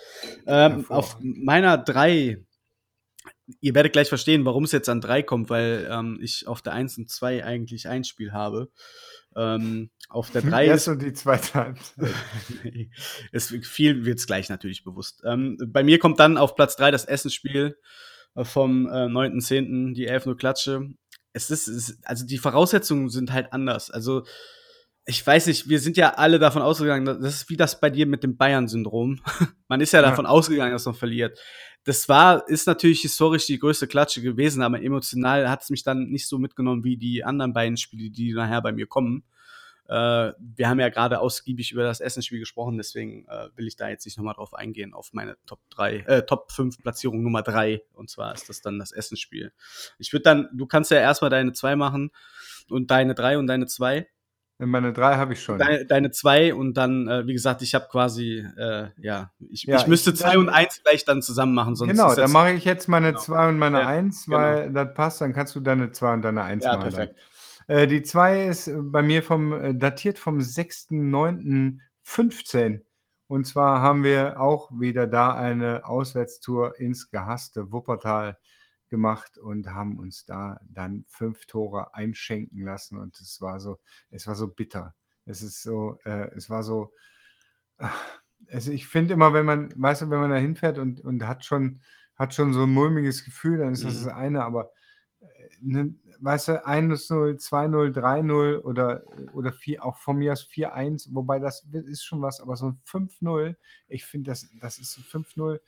Ähm, 0.46 0.84
auf 0.90 1.16
meiner 1.22 1.78
drei, 1.78 2.44
ihr 3.60 3.74
werdet 3.74 3.94
gleich 3.94 4.10
verstehen, 4.10 4.44
warum 4.44 4.64
es 4.64 4.72
jetzt 4.72 4.90
an 4.90 5.00
drei 5.00 5.22
kommt, 5.22 5.48
weil 5.48 5.88
ähm, 5.90 6.18
ich 6.20 6.46
auf 6.46 6.60
der 6.60 6.74
1 6.74 6.98
und 6.98 7.10
2 7.10 7.42
eigentlich 7.42 7.88
ein 7.88 8.04
Spiel 8.04 8.32
habe. 8.32 8.70
Ähm, 9.34 9.90
auf 10.10 10.30
der 10.30 10.42
3 10.42 10.64
Die 10.64 10.70
erste 10.70 10.90
und 10.92 11.02
die 11.02 11.12
zweite 11.14 11.54
Halbzeit. 11.54 12.10
es 13.32 13.48
viel 13.62 14.04
wird 14.04 14.18
es 14.18 14.26
gleich 14.26 14.50
natürlich 14.50 14.84
bewusst. 14.84 15.22
Ähm, 15.24 15.56
bei 15.68 15.82
mir 15.82 15.98
kommt 15.98 16.20
dann 16.20 16.36
auf 16.36 16.54
Platz 16.54 16.76
3 16.76 16.90
das 16.90 17.06
Essensspiel 17.06 17.78
äh, 18.34 18.44
vom 18.44 18.86
äh, 18.86 19.06
9.10., 19.06 19.94
die 19.94 20.06
11 20.06 20.26
nur 20.26 20.36
Klatsche. 20.36 20.90
Es 21.34 21.50
ist, 21.50 21.68
es 21.68 21.98
also 22.04 22.24
die 22.24 22.38
Voraussetzungen 22.38 23.10
sind 23.10 23.32
halt 23.32 23.52
anders. 23.52 23.90
Also 23.90 24.24
ich 25.06 25.24
weiß 25.26 25.48
nicht, 25.48 25.68
wir 25.68 25.80
sind 25.80 25.98
ja 25.98 26.14
alle 26.14 26.38
davon 26.38 26.62
ausgegangen, 26.62 27.04
das 27.04 27.34
ist 27.34 27.50
wie 27.50 27.58
das 27.58 27.78
bei 27.78 27.90
dir 27.90 28.06
mit 28.06 28.22
dem 28.22 28.38
Bayern-Syndrom. 28.38 29.20
man 29.68 29.80
ist 29.82 29.92
ja 29.92 30.00
Ja. 30.00 30.08
davon 30.08 30.24
ausgegangen, 30.24 30.72
dass 30.72 30.86
man 30.86 30.94
verliert. 30.94 31.38
Das 31.84 32.08
war, 32.08 32.48
ist 32.48 32.66
natürlich 32.66 33.02
historisch 33.02 33.44
die 33.44 33.58
größte 33.58 33.86
Klatsche 33.86 34.22
gewesen, 34.22 34.62
aber 34.62 34.80
emotional 34.82 35.50
hat 35.50 35.62
es 35.62 35.68
mich 35.68 35.82
dann 35.82 36.04
nicht 36.08 36.26
so 36.26 36.38
mitgenommen 36.38 36.82
wie 36.82 36.96
die 36.96 37.22
anderen 37.22 37.52
beiden 37.52 37.76
Spiele, 37.76 38.10
die 38.10 38.32
nachher 38.32 38.62
bei 38.62 38.72
mir 38.72 38.86
kommen. 38.86 39.24
Äh, 39.86 40.32
wir 40.38 40.68
haben 40.68 40.80
ja 40.80 40.88
gerade 40.88 41.20
ausgiebig 41.20 41.72
über 41.72 41.82
das 41.82 42.00
Essensspiel 42.00 42.38
gesprochen, 42.38 42.76
deswegen 42.78 43.26
äh, 43.28 43.48
will 43.56 43.66
ich 43.66 43.76
da 43.76 43.88
jetzt 43.88 44.04
nicht 44.06 44.16
nochmal 44.16 44.34
drauf 44.34 44.54
eingehen, 44.54 44.94
auf 44.94 45.12
meine 45.12 45.36
Top 45.46 45.60
3, 45.70 45.96
äh, 46.06 46.22
Top 46.26 46.50
5 46.52 46.80
Platzierung 46.82 47.22
Nummer 47.22 47.42
3. 47.42 47.82
Und 47.92 48.08
zwar 48.08 48.32
ist 48.34 48.48
das 48.48 48.62
dann 48.62 48.78
das 48.78 48.92
Essensspiel. 48.92 49.52
Ich 49.98 50.12
würde 50.12 50.22
dann, 50.22 50.48
du 50.54 50.66
kannst 50.66 50.90
ja 50.90 50.98
erstmal 50.98 51.30
deine 51.30 51.52
2 51.52 51.76
machen 51.76 52.10
und 52.70 52.90
deine 52.90 53.14
3 53.14 53.36
und 53.38 53.46
deine 53.46 53.66
2. 53.66 54.06
Meine 54.58 54.92
drei 54.92 55.16
habe 55.16 55.32
ich 55.32 55.42
schon. 55.42 55.58
Deine, 55.58 55.84
deine 55.84 56.12
2 56.12 56.54
und 56.54 56.74
dann, 56.74 57.08
äh, 57.08 57.26
wie 57.26 57.32
gesagt, 57.32 57.60
ich 57.60 57.74
habe 57.74 57.88
quasi, 57.90 58.46
äh, 58.56 58.86
ja, 58.98 59.32
ich, 59.50 59.64
Ja, 59.64 59.76
ich 59.78 59.88
müsste 59.88 60.10
ich- 60.10 60.16
2 60.16 60.38
und 60.38 60.48
1 60.48 60.76
vielleicht 60.82 61.08
dann 61.08 61.22
zusammen 61.22 61.54
machen, 61.54 61.74
sonst 61.74 61.90
genau, 61.90 62.14
dann 62.14 62.30
mache 62.30 62.52
ich 62.52 62.64
jetzt 62.64 62.88
meine 62.88 63.08
Genau. 63.08 63.18
2 63.20 63.48
und 63.48 63.58
meine 63.58 63.80
Ja, 63.80 63.88
1, 63.88 64.26
genau. 64.26 64.38
weil 64.38 64.72
das 64.72 64.94
passt, 64.94 65.20
dann 65.20 65.32
kannst 65.32 65.56
du 65.56 65.60
deine 65.60 65.90
2 65.90 66.14
und 66.14 66.22
deine 66.22 66.44
1 66.44 66.64
Ja, 66.64 66.76
machen. 66.76 66.92
dann. 66.92 67.08
Äh, 67.66 67.86
die 67.86 68.02
2 68.02 68.46
ist 68.46 68.68
äh, 68.68 68.76
bei 68.82 69.02
mir 69.02 69.22
vom, 69.22 69.52
äh, 69.52 69.74
datiert 69.74 70.18
vom 70.18 70.40
6.9.15. 70.40 72.80
Und 73.26 73.46
zwar 73.46 73.80
haben 73.80 74.04
wir 74.04 74.38
auch 74.40 74.70
wieder 74.78 75.06
da 75.06 75.34
eine 75.34 75.86
Auswärtstour 75.86 76.78
ins 76.78 77.10
gehasste 77.10 77.72
Wuppertal 77.72 78.38
gemacht 78.90 79.38
und 79.38 79.70
haben 79.72 79.98
uns 79.98 80.26
da 80.26 80.60
dann 80.68 81.04
fünf 81.08 81.46
Tore 81.46 81.94
einschenken 81.94 82.62
lassen. 82.64 82.98
Und 82.98 83.18
es 83.20 83.40
war 83.40 83.60
so, 83.60 83.78
es 84.10 84.26
war 84.26 84.34
so 84.34 84.48
bitter. 84.48 84.94
Es 85.24 85.40
ist 85.42 85.62
so, 85.62 85.98
äh, 86.04 86.30
es 86.36 86.50
war 86.50 86.62
so, 86.62 86.92
also 88.50 88.72
ich 88.72 88.86
finde 88.86 89.14
immer, 89.14 89.32
wenn 89.32 89.46
man, 89.46 89.72
weißt 89.76 90.02
du, 90.02 90.10
wenn 90.10 90.20
man 90.20 90.30
da 90.30 90.36
hinfährt 90.36 90.78
und, 90.78 91.00
und 91.00 91.26
hat 91.26 91.44
schon, 91.44 91.80
hat 92.16 92.34
schon 92.34 92.52
so 92.52 92.64
ein 92.64 92.72
mulmiges 92.72 93.24
Gefühl, 93.24 93.58
dann 93.58 93.72
ist 93.72 93.84
das 93.84 94.00
Mhm. 94.00 94.04
das 94.04 94.14
eine, 94.14 94.44
aber 94.44 94.70
ne, 95.60 95.94
weißt 96.24 96.48
du, 96.48 96.66
1-0, 96.66 97.36
2-0, 97.38 97.92
3-0 97.92 98.60
oder, 98.62 99.04
oder 99.34 99.52
vier, 99.52 99.84
auch 99.84 99.98
von 99.98 100.16
mir 100.16 100.32
aus 100.32 100.42
4-1, 100.44 101.08
wobei 101.12 101.38
das 101.38 101.64
ist 101.72 102.04
schon 102.04 102.22
was, 102.22 102.40
aber 102.40 102.56
so 102.56 102.68
ein 102.68 102.80
5-0, 102.86 103.56
ich 103.88 104.04
finde, 104.06 104.30
das, 104.30 104.48
das 104.60 104.78
ist 104.78 104.96
ein 104.98 105.04
5-0, 105.24 105.60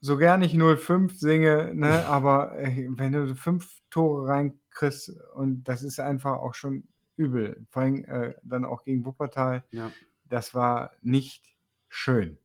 so 0.00 0.16
gern 0.16 0.42
ich 0.42 0.54
0-5 0.54 1.12
singe, 1.18 1.74
ne, 1.74 2.04
aber 2.06 2.58
äh, 2.58 2.86
wenn 2.90 3.12
du 3.12 3.34
fünf 3.34 3.80
Tore 3.90 4.26
reinkriegst 4.28 5.12
und 5.34 5.64
das 5.64 5.82
ist 5.82 6.00
einfach 6.00 6.38
auch 6.38 6.54
schon 6.54 6.84
übel, 7.16 7.64
vor 7.70 7.82
allem 7.82 8.04
äh, 8.06 8.34
dann 8.42 8.64
auch 8.64 8.84
gegen 8.84 9.04
Wuppertal, 9.04 9.64
Ja. 9.70 9.90
das 10.24 10.54
war 10.54 10.92
nicht 11.02 11.54
schön. 11.88 12.38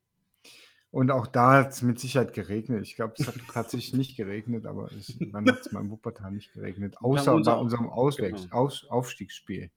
Und 0.91 1.11
auch 1.11 1.27
da 1.27 1.53
hat 1.53 1.71
es 1.71 1.81
mit 1.83 1.99
Sicherheit 1.99 2.33
geregnet. 2.33 2.81
Ich 2.83 2.95
glaube, 2.95 3.13
es 3.17 3.27
hat 3.27 3.35
tatsächlich 3.53 3.93
nicht 3.93 4.17
geregnet, 4.17 4.65
aber 4.65 4.91
es, 4.91 5.15
wann 5.31 5.47
hat 5.47 5.61
es 5.61 5.71
mal 5.71 5.81
in 5.81 5.91
Wuppertal 5.91 6.31
nicht 6.31 6.53
geregnet? 6.53 6.95
Außer 6.99 7.33
unser 7.33 7.55
bei 7.55 7.61
unserem 7.61 7.89
Auswächs 7.89 8.43
Genau. 8.43 8.55
Aus 8.55 8.85
Aufstiegsspiel. 8.89 9.69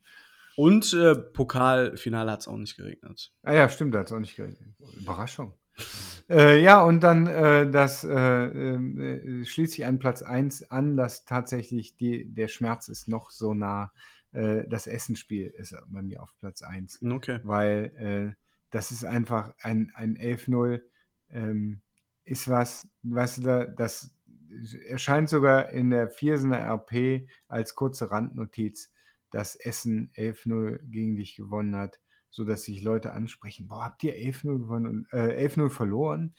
Und 0.56 0.92
äh, 0.94 1.14
Pokalfinale 1.14 2.30
hat 2.30 2.40
es 2.40 2.48
auch 2.48 2.56
nicht 2.56 2.76
geregnet. 2.76 3.32
Ah 3.42 3.54
ja, 3.54 3.68
stimmt, 3.68 3.94
da 3.94 4.00
hat 4.00 4.06
es 4.06 4.12
auch 4.12 4.20
nicht 4.20 4.36
geregnet. 4.36 4.74
Überraschung. 4.98 5.54
Äh, 6.28 6.62
ja, 6.62 6.82
und 6.82 7.00
dann 7.00 7.26
äh, 7.26 7.70
das 7.70 8.04
äh, 8.04 8.14
äh, 8.14 9.44
schließt 9.44 9.72
sich 9.72 9.86
an 9.86 9.98
Platz 9.98 10.22
1 10.22 10.70
an, 10.70 10.96
dass 10.96 11.24
tatsächlich 11.24 11.96
die, 11.96 12.26
der 12.32 12.48
Schmerz 12.48 12.88
ist 12.88 13.08
noch 13.08 13.30
so 13.30 13.54
nah. 13.54 13.92
Äh, 14.32 14.64
das 14.68 14.86
Essensspiel 14.86 15.48
ist 15.48 15.74
bei 15.86 16.02
mir 16.02 16.22
auf 16.22 16.34
Platz 16.38 16.62
1. 16.62 17.00
Okay. 17.02 17.40
weil 17.42 18.34
äh, 18.36 18.42
das 18.70 18.90
ist 18.90 19.04
einfach 19.04 19.54
ein, 19.62 19.92
ein 19.94 20.16
11-0 20.16 20.80
ähm, 21.32 21.82
ist 22.24 22.48
was, 22.48 22.88
du, 23.02 23.42
da, 23.42 23.66
das 23.66 24.10
erscheint 24.86 25.28
sogar 25.28 25.70
in 25.70 25.90
der 25.90 26.08
Viersener 26.08 26.58
RP 26.58 27.28
als 27.48 27.74
kurze 27.74 28.10
Randnotiz, 28.10 28.92
dass 29.30 29.56
Essen 29.56 30.12
11-0 30.14 30.78
gegen 30.90 31.16
dich 31.16 31.36
gewonnen 31.36 31.74
hat, 31.76 32.00
sodass 32.30 32.64
sich 32.64 32.82
Leute 32.82 33.12
ansprechen, 33.12 33.68
boah, 33.68 33.84
habt 33.84 34.04
ihr 34.04 34.14
11-0 34.14 34.58
gewonnen 34.58 34.86
und 34.86 35.12
äh, 35.12 35.46
11-0 35.46 35.70
verloren? 35.70 36.34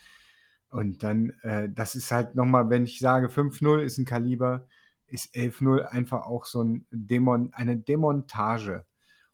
Und 0.70 1.04
dann, 1.04 1.32
äh, 1.42 1.70
das 1.70 1.96
ist 1.96 2.12
halt 2.12 2.36
nochmal, 2.36 2.70
wenn 2.70 2.84
ich 2.84 3.00
sage, 3.00 3.28
5-0 3.28 3.80
ist 3.82 3.98
ein 3.98 4.06
Kaliber, 4.06 4.68
ist 5.08 5.36
11-0 5.36 5.82
einfach 5.82 6.26
auch 6.26 6.46
so 6.46 6.64
ein 6.64 6.88
Demon, 6.92 7.54
eine 7.54 7.78
Demontage. 7.78 8.86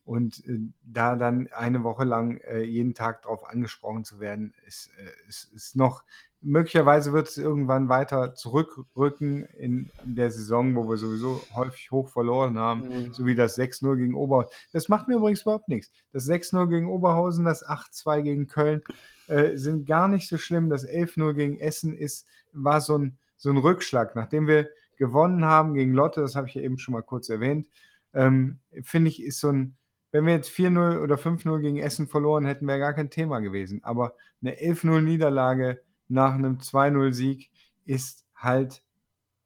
Und 0.09 0.43
äh, 0.47 0.57
da 0.81 1.15
dann 1.15 1.49
eine 1.55 1.83
Woche 1.83 2.03
lang 2.03 2.37
äh, 2.37 2.63
jeden 2.63 2.95
Tag 2.95 3.21
darauf 3.21 3.47
angesprochen 3.47 4.03
zu 4.03 4.19
werden, 4.19 4.55
ist, 4.65 4.89
äh, 4.97 5.27
ist, 5.27 5.53
ist 5.53 5.75
noch, 5.75 6.03
möglicherweise 6.41 7.13
wird 7.13 7.27
es 7.27 7.37
irgendwann 7.37 7.89
weiter 7.89 8.33
zurückrücken 8.33 9.45
in 9.45 9.91
der 10.03 10.31
Saison, 10.31 10.75
wo 10.75 10.89
wir 10.89 10.97
sowieso 10.97 11.43
häufig 11.53 11.91
hoch 11.91 12.09
verloren 12.09 12.57
haben, 12.57 12.87
Mhm. 12.87 13.13
so 13.13 13.27
wie 13.27 13.35
das 13.35 13.55
6-0 13.55 13.97
gegen 13.97 14.15
Oberhausen. 14.15 14.49
Das 14.73 14.89
macht 14.89 15.07
mir 15.07 15.17
übrigens 15.17 15.43
überhaupt 15.43 15.69
nichts. 15.69 15.91
Das 16.11 16.25
6-0 16.25 16.67
gegen 16.69 16.89
Oberhausen, 16.89 17.45
das 17.45 17.63
8-2 17.63 18.23
gegen 18.23 18.47
Köln 18.47 18.81
äh, 19.27 19.57
sind 19.57 19.85
gar 19.85 20.07
nicht 20.07 20.27
so 20.27 20.39
schlimm. 20.39 20.71
Das 20.71 20.87
11-0 20.87 21.33
gegen 21.35 21.59
Essen 21.59 21.95
ist, 21.95 22.25
war 22.51 22.81
so 22.81 22.97
ein, 22.97 23.19
so 23.37 23.51
ein 23.51 23.57
Rückschlag. 23.57 24.15
Nachdem 24.15 24.47
wir 24.47 24.69
gewonnen 24.97 25.45
haben 25.45 25.75
gegen 25.75 25.93
Lotte, 25.93 26.21
das 26.21 26.35
habe 26.35 26.47
ich 26.47 26.55
ja 26.55 26.63
eben 26.63 26.79
schon 26.79 26.93
mal 26.93 27.03
kurz 27.03 27.29
erwähnt, 27.29 27.67
ähm, 28.15 28.57
finde 28.81 29.09
ich, 29.11 29.21
ist 29.21 29.39
so 29.39 29.49
ein, 29.51 29.75
wenn 30.11 30.25
wir 30.25 30.33
jetzt 30.33 30.49
4-0 30.49 31.01
oder 31.01 31.15
5-0 31.15 31.59
gegen 31.61 31.77
Essen 31.77 32.07
verloren 32.07 32.45
hätten, 32.45 32.67
wäre 32.67 32.79
gar 32.79 32.93
kein 32.93 33.09
Thema 33.09 33.39
gewesen. 33.39 33.83
Aber 33.83 34.15
eine 34.41 34.59
11-0 34.59 35.01
Niederlage 35.01 35.81
nach 36.07 36.33
einem 36.33 36.57
2-0 36.57 37.13
Sieg 37.13 37.51
ist 37.85 38.25
halt 38.35 38.83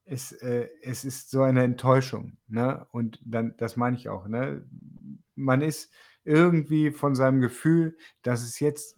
es, 0.06 0.32
äh, 0.32 0.70
es 0.82 1.06
ist 1.06 1.32
so 1.32 1.44
eine 1.44 1.64
Enttäuschung, 1.64 2.38
ne? 2.48 2.86
Und 2.92 3.20
dann 3.24 3.56
das 3.58 3.78
meine 3.78 3.96
ich 3.98 4.10
auch, 4.10 4.28
ne? 4.28 4.66
Man 5.36 5.62
ist 5.62 5.92
irgendwie 6.26 6.92
von 6.92 7.16
seinem 7.16 7.42
Gefühl, 7.42 7.98
dass 8.22 8.44
es 8.44 8.60
jetzt 8.60 8.98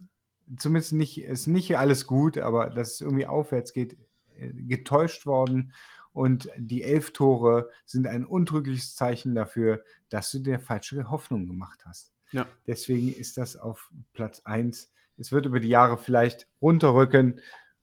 zumindest 0.58 0.92
nicht 0.92 1.20
ist 1.22 1.46
nicht 1.46 1.76
alles 1.78 2.06
gut, 2.06 2.38
aber 2.38 2.70
dass 2.70 2.94
es 2.94 3.00
irgendwie 3.00 3.26
aufwärts 3.26 3.72
geht, 3.72 3.96
äh, 4.36 4.52
getäuscht 4.52 5.26
worden. 5.26 5.72
Und 6.16 6.48
die 6.56 6.82
elf 6.82 7.12
Tore 7.12 7.68
sind 7.84 8.06
ein 8.06 8.24
untrügliches 8.24 8.94
Zeichen 8.94 9.34
dafür, 9.34 9.84
dass 10.08 10.30
du 10.30 10.38
dir 10.38 10.58
falsche 10.58 11.10
Hoffnung 11.10 11.46
gemacht 11.46 11.80
hast. 11.84 12.14
Ja. 12.32 12.46
Deswegen 12.66 13.12
ist 13.12 13.36
das 13.36 13.54
auf 13.58 13.90
Platz 14.14 14.40
1. 14.46 14.90
Es 15.18 15.30
wird 15.30 15.44
über 15.44 15.60
die 15.60 15.68
Jahre 15.68 15.98
vielleicht 15.98 16.48
runterrücken, 16.62 17.38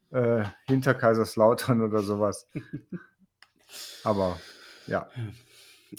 äh, 0.09 0.45
hinter 0.65 0.95
Kaiserslautern 0.95 1.81
oder 1.81 2.01
sowas. 2.01 2.49
Aber 4.03 4.39
ja. 4.87 5.07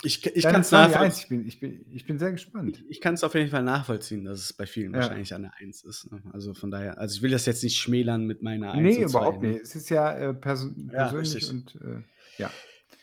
Ich, 0.02 0.26
ich 0.26 0.42
kann 0.42 0.62
es 0.62 0.72
nachvollziehen. 0.72 1.02
Eins. 1.04 1.18
Ich 1.20 1.28
bin, 1.28 1.46
ich, 1.46 1.60
bin, 1.60 1.86
ich 1.88 2.04
bin 2.04 2.18
sehr 2.18 2.32
gespannt. 2.32 2.82
Ich 2.88 3.00
kann 3.00 3.14
es 3.14 3.22
auf 3.22 3.34
jeden 3.36 3.50
Fall 3.50 3.62
nachvollziehen, 3.62 4.24
dass 4.24 4.40
es 4.40 4.52
bei 4.52 4.66
vielen 4.66 4.92
Ja. 4.92 4.98
wahrscheinlich 4.98 5.32
eine 5.34 5.54
Eins 5.54 5.84
ist. 5.84 6.10
ne? 6.10 6.20
Also 6.32 6.52
von 6.52 6.72
daher, 6.72 6.98
also 6.98 7.14
ich 7.14 7.22
will 7.22 7.30
das 7.30 7.46
jetzt 7.46 7.62
nicht 7.62 7.76
schmälern 7.78 8.26
mit 8.26 8.42
meiner 8.42 8.72
Eins. 8.72 8.82
Nee, 8.82 9.04
und 9.04 9.08
zwei, 9.10 9.18
überhaupt 9.20 9.42
ne? 9.42 9.48
nicht. 9.50 9.62
Es 9.62 9.76
ist 9.76 9.88
ja 9.90 10.12
äh, 10.16 10.34
perso 10.34 10.70
Ja, 10.90 11.10
persönlich 11.10 11.34
richtig. 11.36 11.50
und 11.50 11.74
äh, 11.80 12.02
ja. 12.38 12.50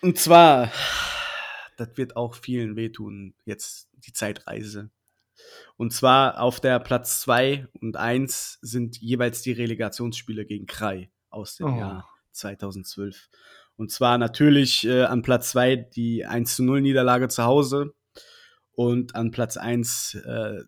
Und 0.02 0.18
zwar, 0.18 0.72
das 1.78 1.90
wird 1.96 2.16
auch 2.16 2.36
vielen 2.36 2.76
wehtun, 2.76 3.36
jetzt 3.46 3.90
die 3.94 4.14
Zeitreise. 4.14 4.90
Und 5.78 5.94
zwar 5.94 6.40
auf 6.40 6.60
der 6.60 6.80
Platz 6.80 7.22
2 7.22 7.68
und 7.82 7.98
1 7.98 8.60
sind 8.62 8.98
jeweils 8.98 9.42
die 9.42 9.52
Relegationsspiele 9.54 10.46
gegen 10.46 10.66
Krai 10.66 11.12
aus 11.30 11.56
dem 11.56 11.68
Oh. 11.74 11.80
Jahr 11.80 12.10
2012. 12.32 13.30
Und 13.76 13.92
zwar 13.92 14.18
natürlich 14.18 14.86
äh, 14.86 15.04
an 15.04 15.22
Platz 15.24 15.52
2 15.52 15.76
die 15.76 16.26
1 16.26 16.56
zu 16.58 16.64
0 16.64 16.82
Niederlage 16.82 17.28
zu 17.30 17.44
Hause 17.44 17.94
und 18.74 19.16
an 19.16 19.32
Platz 19.32 19.58
1, 19.58 20.16
äh, 20.26 20.64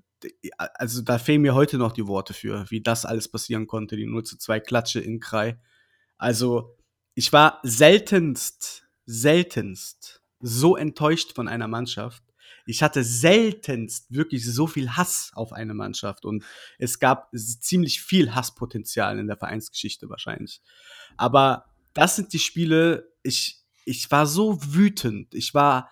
also 0.56 1.02
da 1.02 1.20
fehlen 1.20 1.42
mir 1.42 1.54
heute 1.54 1.78
noch 1.78 1.92
die 1.92 2.08
Worte 2.08 2.34
für, 2.34 2.66
wie 2.72 2.82
das 2.82 3.06
alles 3.06 3.30
passieren 3.30 3.68
konnte, 3.68 3.96
die 3.96 4.08
0 4.08 4.24
zu 4.24 4.38
2 4.38 4.60
Klatsche 4.62 5.00
in 5.02 5.20
Krai. 5.20 5.60
Also 6.18 6.78
ich 7.16 7.32
war 7.34 7.60
seltenst, 7.64 8.84
seltenst 9.06 10.22
so 10.40 10.76
enttäuscht 10.76 11.34
von 11.34 11.48
einer 11.48 11.68
Mannschaft. 11.68 12.24
Ich 12.66 12.82
hatte 12.82 13.04
seltenst 13.04 14.14
wirklich 14.14 14.46
so 14.46 14.68
viel 14.68 14.92
Hass 14.92 15.32
auf 15.34 15.52
eine 15.52 15.74
Mannschaft 15.74 16.26
und 16.26 16.44
es 16.78 17.00
gab 17.00 17.30
ziemlich 17.34 18.02
viel 18.02 18.34
Hasspotenzial 18.34 19.20
in 19.20 19.28
der 19.28 19.38
Vereinsgeschichte 19.38 20.10
wahrscheinlich. 20.10 20.62
Aber 21.18 21.66
das 21.94 22.16
sind 22.16 22.34
die 22.34 22.40
Spiele, 22.40 23.12
ich, 23.22 23.62
ich 23.86 24.10
war 24.12 24.26
so 24.26 24.58
wütend, 24.74 25.34
ich 25.36 25.54
war 25.54 25.90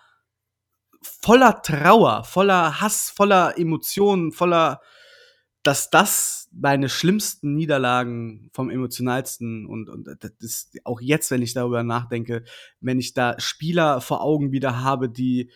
voller 1.02 1.62
Trauer, 1.62 2.24
voller 2.24 2.80
Hass, 2.80 3.10
voller 3.10 3.58
Emotionen, 3.58 4.32
voller, 4.32 4.80
dass 5.62 5.90
das 5.90 6.48
meine 6.52 6.88
schlimmsten 6.88 7.54
Niederlagen 7.54 8.50
vom 8.52 8.68
emotionalsten 8.68 9.66
und, 9.66 9.88
und 9.88 10.06
das 10.06 10.32
ist 10.40 10.80
auch 10.84 11.00
jetzt, 11.00 11.30
wenn 11.30 11.42
ich 11.42 11.54
darüber 11.54 11.82
nachdenke, 11.82 12.44
wenn 12.80 12.98
ich 12.98 13.14
da 13.14 13.38
Spieler 13.38 14.00
vor 14.00 14.22
Augen 14.22 14.52
wieder 14.52 14.80
habe, 14.80 15.08
die, 15.08 15.50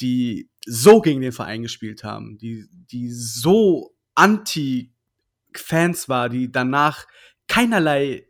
die 0.00 0.50
so 0.66 1.00
gegen 1.00 1.22
den 1.22 1.32
Verein 1.32 1.62
gespielt 1.62 2.04
haben, 2.04 2.38
die, 2.38 2.66
die 2.70 3.10
so 3.10 3.94
anti-Fans 4.14 6.08
war, 6.08 6.28
die 6.28 6.52
danach 6.52 7.06
keinerlei, 7.48 8.26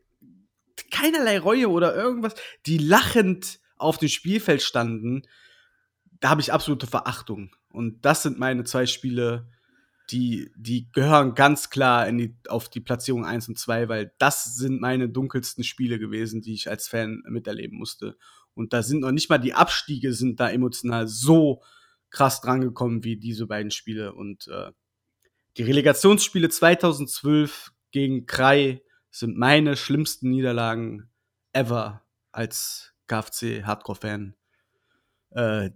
keinerlei 0.90 1.38
Reue 1.38 1.68
oder 1.68 1.94
irgendwas, 1.94 2.34
die 2.66 2.78
lachend 2.78 3.60
auf 3.76 3.98
dem 3.98 4.08
Spielfeld 4.08 4.62
standen, 4.62 5.22
da 6.20 6.30
habe 6.30 6.40
ich 6.40 6.52
absolute 6.52 6.86
Verachtung. 6.86 7.54
Und 7.70 8.04
das 8.04 8.22
sind 8.22 8.38
meine 8.38 8.64
zwei 8.64 8.86
Spiele, 8.86 9.48
die, 10.10 10.50
die 10.56 10.90
gehören 10.92 11.34
ganz 11.34 11.70
klar 11.70 12.10
die, 12.10 12.34
auf 12.48 12.68
die 12.68 12.80
Platzierung 12.80 13.24
1 13.24 13.48
und 13.48 13.58
2, 13.58 13.88
weil 13.88 14.12
das 14.18 14.56
sind 14.56 14.80
meine 14.80 15.08
dunkelsten 15.08 15.64
Spiele 15.64 15.98
gewesen, 15.98 16.40
die 16.40 16.54
ich 16.54 16.70
als 16.70 16.88
Fan 16.88 17.22
miterleben 17.26 17.78
musste. 17.78 18.16
Und 18.54 18.72
da 18.72 18.82
sind 18.82 19.00
noch 19.00 19.12
nicht 19.12 19.28
mal 19.28 19.38
die 19.38 19.54
Abstiege 19.54 20.12
sind 20.12 20.40
da 20.40 20.50
emotional 20.50 21.06
so 21.06 21.62
krass 22.10 22.40
drangekommen 22.40 23.04
wie 23.04 23.16
diese 23.16 23.46
beiden 23.46 23.70
Spiele. 23.70 24.14
Und 24.14 24.48
äh, 24.48 24.72
die 25.56 25.62
Relegationsspiele 25.62 26.48
2012 26.48 27.72
gegen 27.90 28.26
Krai 28.26 28.82
sind 29.10 29.36
meine 29.36 29.76
schlimmsten 29.76 30.30
Niederlagen 30.30 31.10
ever 31.52 32.02
als 32.32 32.94
KFC 33.06 33.64
Hardcore-Fan. 33.64 34.34
Äh, 35.30 35.70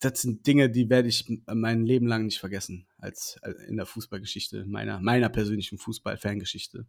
das 0.00 0.22
sind 0.22 0.46
Dinge, 0.46 0.70
die 0.70 0.90
werde 0.90 1.08
ich 1.08 1.26
mein 1.46 1.84
Leben 1.84 2.06
lang 2.06 2.26
nicht 2.26 2.40
vergessen, 2.40 2.86
als, 3.02 3.38
als 3.42 3.60
in 3.64 3.76
der 3.76 3.86
Fußballgeschichte, 3.86 4.64
meiner, 4.66 5.00
meiner 5.00 5.28
persönlichen 5.28 5.78
Fußball-Fangeschichte. 5.78 6.86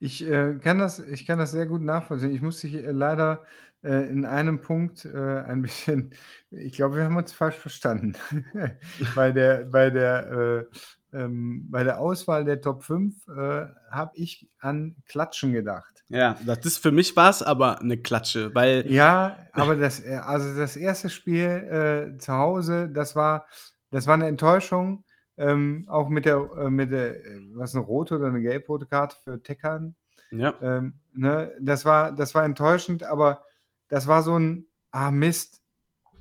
Ich, 0.00 0.24
äh, 0.24 0.54
kann 0.62 0.78
das, 0.78 1.00
ich 1.00 1.26
kann 1.26 1.38
das 1.38 1.50
sehr 1.50 1.66
gut 1.66 1.82
nachvollziehen. 1.82 2.34
Ich 2.34 2.40
muss 2.40 2.60
dich 2.60 2.74
äh, 2.74 2.90
leider 2.90 3.44
äh, 3.82 4.08
in 4.08 4.24
einem 4.24 4.60
Punkt 4.60 5.04
äh, 5.04 5.40
ein 5.40 5.62
bisschen, 5.62 6.14
ich 6.50 6.72
glaube, 6.74 6.96
wir 6.96 7.04
haben 7.04 7.16
uns 7.16 7.32
falsch 7.32 7.56
verstanden. 7.56 8.14
bei, 9.14 9.32
der, 9.32 9.64
bei, 9.64 9.90
der, 9.90 10.66
äh, 11.12 11.16
ähm, 11.16 11.66
bei 11.68 11.84
der 11.84 12.00
Auswahl 12.00 12.44
der 12.44 12.60
Top 12.60 12.84
5 12.84 13.28
äh, 13.28 13.66
habe 13.90 14.12
ich 14.14 14.48
an 14.60 14.96
Klatschen 15.06 15.52
gedacht. 15.52 16.04
Ja, 16.08 16.38
das 16.46 16.64
ist 16.64 16.78
für 16.78 16.92
mich 16.92 17.16
was, 17.16 17.42
aber 17.42 17.80
eine 17.80 17.98
Klatsche, 17.98 18.54
weil 18.54 18.90
Ja, 18.90 19.36
aber 19.52 19.76
das, 19.76 20.02
also 20.06 20.56
das 20.56 20.74
erste 20.74 21.10
Spiel 21.10 22.16
zu 22.18 22.32
Hause, 22.32 22.88
das 22.88 23.14
war, 23.14 23.44
das 23.90 24.06
war 24.06 24.14
eine 24.14 24.26
Enttäuschung. 24.26 25.04
Ähm, 25.36 25.84
auch 25.88 26.08
mit 26.08 26.24
der, 26.24 26.50
äh, 26.58 26.70
mit 26.70 26.90
der, 26.90 27.24
äh, 27.24 27.40
was 27.54 27.74
eine 27.74 27.84
rote 27.84 28.16
oder 28.16 28.26
eine 28.26 28.40
gelb-rote 28.40 28.86
Karte 28.86 29.16
für 29.22 29.40
Teckern. 29.40 29.94
ja, 30.32 30.54
Ähm, 30.60 30.94
ne, 31.12 31.52
das 31.60 31.84
war, 31.84 32.10
das 32.12 32.34
war 32.34 32.44
enttäuschend, 32.44 33.04
aber 33.04 33.44
das 33.86 34.08
war 34.08 34.24
so 34.24 34.36
ein, 34.36 34.66
ah 34.90 35.12
Mist, 35.12 35.62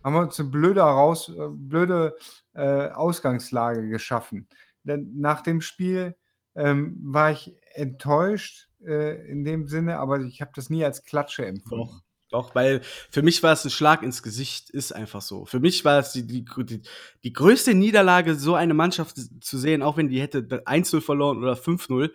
haben 0.04 0.14
wir 0.14 0.22
uns 0.22 0.40
eine 0.40 0.50
blöde, 0.50 0.82
raus, 0.82 1.30
äh, 1.30 1.48
blöde 1.50 2.16
äh, 2.54 2.90
Ausgangslage 2.90 3.90
geschaffen. 3.90 4.48
Denn 4.84 5.20
nach 5.20 5.42
dem 5.42 5.62
Spiel 5.62 6.16
ähm, 6.56 6.98
war 7.02 7.32
ich 7.32 7.56
enttäuscht 7.74 8.70
äh, 8.86 9.30
in 9.30 9.44
dem 9.44 9.68
Sinne, 9.68 9.98
aber 9.98 10.22
ich 10.22 10.42
habe 10.42 10.52
das 10.56 10.70
nie 10.70 10.86
als 10.86 11.04
Klatsche 11.04 11.46
empfunden. 11.46 11.88
Doch. 11.88 12.02
Doch, 12.30 12.56
weil 12.56 12.82
für 13.10 13.22
mich 13.22 13.42
war 13.42 13.54
es 13.54 13.64
ein 13.64 13.70
Schlag 13.72 14.04
ins 14.04 14.22
Gesicht, 14.22 14.70
ist 14.70 14.92
einfach 14.92 15.22
so. 15.22 15.46
Für 15.46 15.62
mich 15.62 15.86
war 15.86 16.00
es 16.00 16.12
die, 16.12 16.28
die, 16.28 16.44
die, 16.44 16.82
die 17.24 17.34
größte 17.34 17.74
Niederlage, 17.74 18.36
so 18.36 18.56
eine 18.56 18.74
Mannschaft 18.74 19.18
zu 19.42 19.58
sehen, 19.58 19.82
auch 19.82 19.96
wenn 19.96 20.10
die 20.10 20.20
hätte 20.20 20.40
1-0 20.40 21.00
verloren 21.00 21.38
oder 21.38 21.54
5-0. 21.54 22.12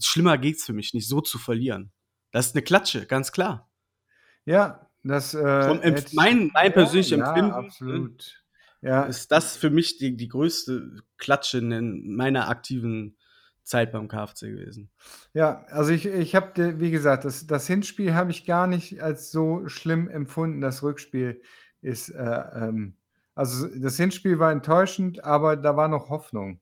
Schlimmer 0.00 0.38
geht's 0.38 0.64
für 0.64 0.72
mich 0.72 0.92
nicht, 0.92 1.06
so 1.06 1.20
zu 1.20 1.38
verlieren. 1.38 1.92
Das 2.32 2.46
ist 2.46 2.56
eine 2.56 2.62
Klatsche, 2.62 3.06
ganz 3.06 3.30
klar. 3.30 3.70
Ja, 4.44 4.90
das 5.04 5.34
äh, 5.34 6.02
mein, 6.14 6.50
mein 6.52 6.72
persönliches 6.72 7.18
ja, 7.18 7.28
Empfinden 7.28 7.50
Ja, 7.50 7.56
absolut. 7.56 8.44
Ja, 8.82 9.04
ist 9.04 9.30
das 9.30 9.56
für 9.56 9.70
mich 9.70 9.98
die, 9.98 10.16
die 10.16 10.28
größte 10.28 10.96
Klatsche 11.16 11.58
in 11.58 12.16
meiner 12.16 12.48
aktiven 12.48 13.16
Zeit 13.64 13.92
beim 13.92 14.08
KFC 14.08 14.42
gewesen. 14.42 14.90
Ja, 15.32 15.64
also 15.70 15.90
ich, 15.90 16.06
ich 16.06 16.34
habe, 16.34 16.78
wie 16.78 16.90
gesagt, 16.90 17.24
das, 17.24 17.46
das 17.46 17.66
Hinspiel 17.66 18.14
habe 18.14 18.30
ich 18.30 18.46
gar 18.46 18.66
nicht 18.66 19.02
als 19.02 19.30
so 19.30 19.68
schlimm 19.68 20.08
empfunden. 20.08 20.60
Das 20.60 20.82
Rückspiel 20.82 21.40
ist, 21.80 22.10
äh, 22.10 22.44
ähm, 22.54 22.96
also 23.34 23.66
das 23.68 23.96
Hinspiel 23.96 24.38
war 24.38 24.52
enttäuschend, 24.52 25.24
aber 25.24 25.56
da 25.56 25.76
war 25.76 25.88
noch 25.88 26.10
Hoffnung. 26.10 26.60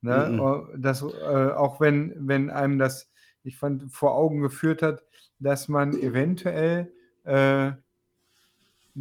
Ne? 0.00 0.28
Mhm. 0.30 0.80
Das, 0.80 1.02
äh, 1.02 1.50
auch 1.52 1.80
wenn, 1.80 2.14
wenn 2.16 2.50
einem 2.50 2.78
das, 2.78 3.10
ich 3.42 3.58
fand, 3.58 3.92
vor 3.92 4.14
Augen 4.14 4.40
geführt 4.40 4.82
hat, 4.82 5.02
dass 5.40 5.68
man 5.68 5.92
eventuell 5.92 6.92
äh, 7.24 7.68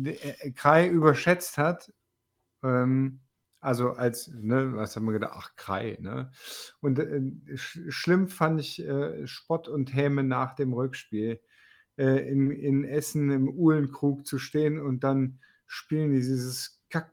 äh, 0.03 0.51
Krai 0.55 0.88
überschätzt 0.88 1.57
hat. 1.57 1.91
Ähm, 2.63 3.19
also 3.60 3.91
als, 3.91 4.32
ne, 4.34 4.76
was 4.76 4.95
haben 4.95 5.05
wir 5.05 5.14
gedacht? 5.14 5.34
Ach, 5.36 5.55
Krai, 5.55 5.97
ne? 5.99 6.32
Und 6.80 6.99
äh, 6.99 7.58
sch 7.58 7.80
schlimm 7.89 8.28
fand 8.28 8.60
ich 8.60 8.80
äh, 8.80 9.26
Spott 9.28 9.68
und 9.68 9.93
Häme 9.93 10.24
nach 10.24 10.53
dem 10.55 10.74
Rückspiel. 10.74 11.39
Äh, 11.97 12.30
in, 12.30 12.51
in 12.51 12.86
Essen 12.86 13.32
im 13.32 13.49
Uhlenkrug 13.49 14.28
zu 14.28 14.38
stehen 14.38 14.80
und 14.80 15.03
dann 15.03 15.39
spielen 15.66 16.12
die 16.12 16.18
dieses 16.18 16.84
Kack 16.91 17.12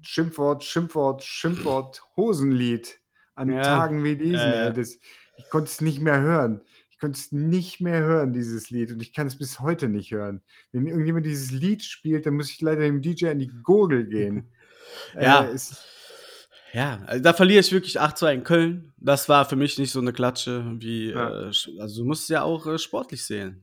Schimpfwort, 0.00 0.64
Schimpfwort, 0.64 1.22
Schimpfwort, 1.22 2.02
Hosenlied 2.16 2.98
an 3.34 3.52
Ja, 3.52 3.62
Tagen 3.62 4.02
wie 4.02 4.16
diesen. 4.16 4.74
Das, 4.74 4.98
ich 5.36 5.50
konnte 5.50 5.68
es 5.68 5.82
nicht 5.82 6.00
mehr 6.00 6.22
hören. 6.22 6.62
Ich 7.00 7.02
konnte 7.02 7.18
es 7.18 7.32
nicht 7.32 7.80
mehr 7.80 8.02
hören, 8.02 8.34
dieses 8.34 8.68
Lied. 8.68 8.92
Und 8.92 9.00
ich 9.00 9.14
kann 9.14 9.26
es 9.26 9.38
bis 9.38 9.58
heute 9.58 9.88
nicht 9.88 10.10
hören. 10.10 10.42
Wenn 10.70 10.86
irgendjemand 10.86 11.24
dieses 11.24 11.50
Lied 11.50 11.82
spielt, 11.82 12.26
dann 12.26 12.34
muss 12.34 12.50
ich 12.50 12.60
leider 12.60 12.82
dem 12.82 13.00
DJ 13.00 13.28
an 13.28 13.38
die 13.38 13.50
Gurgel 13.62 14.04
gehen. 14.10 14.50
Ja. 15.18 15.44
Äh, 15.50 15.56
Ja, 16.74 17.00
also 17.06 17.22
da 17.22 17.32
verliere 17.32 17.60
ich 17.60 17.72
wirklich 17.72 17.98
8-2 17.98 18.34
in 18.34 18.44
Köln. 18.44 18.92
Das 18.98 19.30
war 19.30 19.46
für 19.46 19.56
mich 19.56 19.78
nicht 19.78 19.92
so 19.92 19.98
eine 20.00 20.12
Klatsche 20.12 20.62
wie, 20.78 21.10
Ja. 21.10 21.44
äh, 21.48 21.52
also 21.78 22.02
du 22.02 22.04
musst 22.04 22.24
es 22.24 22.28
ja 22.28 22.42
auch 22.42 22.66
äh, 22.66 22.78
sportlich 22.78 23.24
sehen. 23.24 23.62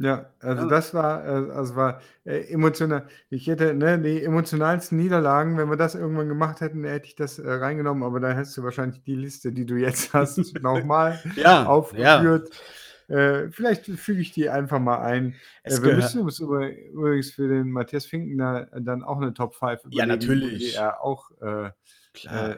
Ja, 0.00 0.26
also 0.40 0.62
Ja. 0.62 0.68
das 0.68 0.94
war, 0.94 1.24
äh, 1.26 1.50
also 1.50 1.74
war 1.74 2.00
äh, 2.24 2.52
emotional. 2.52 3.08
Ich 3.30 3.48
hätte, 3.48 3.74
ne, 3.74 3.98
die 3.98 4.22
emotionalsten 4.22 4.96
Niederlagen, 4.96 5.58
wenn 5.58 5.68
wir 5.68 5.76
das 5.76 5.96
irgendwann 5.96 6.28
gemacht 6.28 6.60
hätten, 6.60 6.84
hätte 6.84 7.06
ich 7.06 7.16
das 7.16 7.38
äh, 7.40 7.50
reingenommen, 7.50 8.04
aber 8.04 8.20
dann 8.20 8.36
hättest 8.36 8.56
du 8.56 8.62
wahrscheinlich 8.62 9.02
die 9.02 9.16
Liste, 9.16 9.50
die 9.52 9.66
du 9.66 9.74
jetzt 9.74 10.12
hast, 10.14 10.54
nochmal 10.62 11.20
Ja, 11.36 11.42
ja. 11.42 11.66
aufgeführt. 11.66 12.50
Äh, 13.08 13.50
vielleicht 13.50 13.86
füge 13.86 14.20
ich 14.20 14.32
die 14.32 14.48
einfach 14.50 14.78
mal 14.78 14.98
ein. 15.00 15.34
Es 15.64 15.78
Äh, 15.80 15.82
wir 15.82 15.94
müssen 15.96 16.20
uns 16.22 16.38
über, 16.40 16.68
übrigens 16.70 17.30
für 17.32 17.48
den 17.48 17.70
Matthias 17.72 18.06
Finkner 18.06 18.66
dann 18.80 19.02
auch 19.02 19.16
eine 19.16 19.34
Top 19.34 19.54
5 19.54 19.80
Ja, 19.90 20.04
überlegen, 20.04 20.08
natürlich. 20.08 20.72
die 20.72 20.76
er 20.76 21.02
auch 21.02 21.30
äh, 21.40 21.70
Klar. 22.12 22.56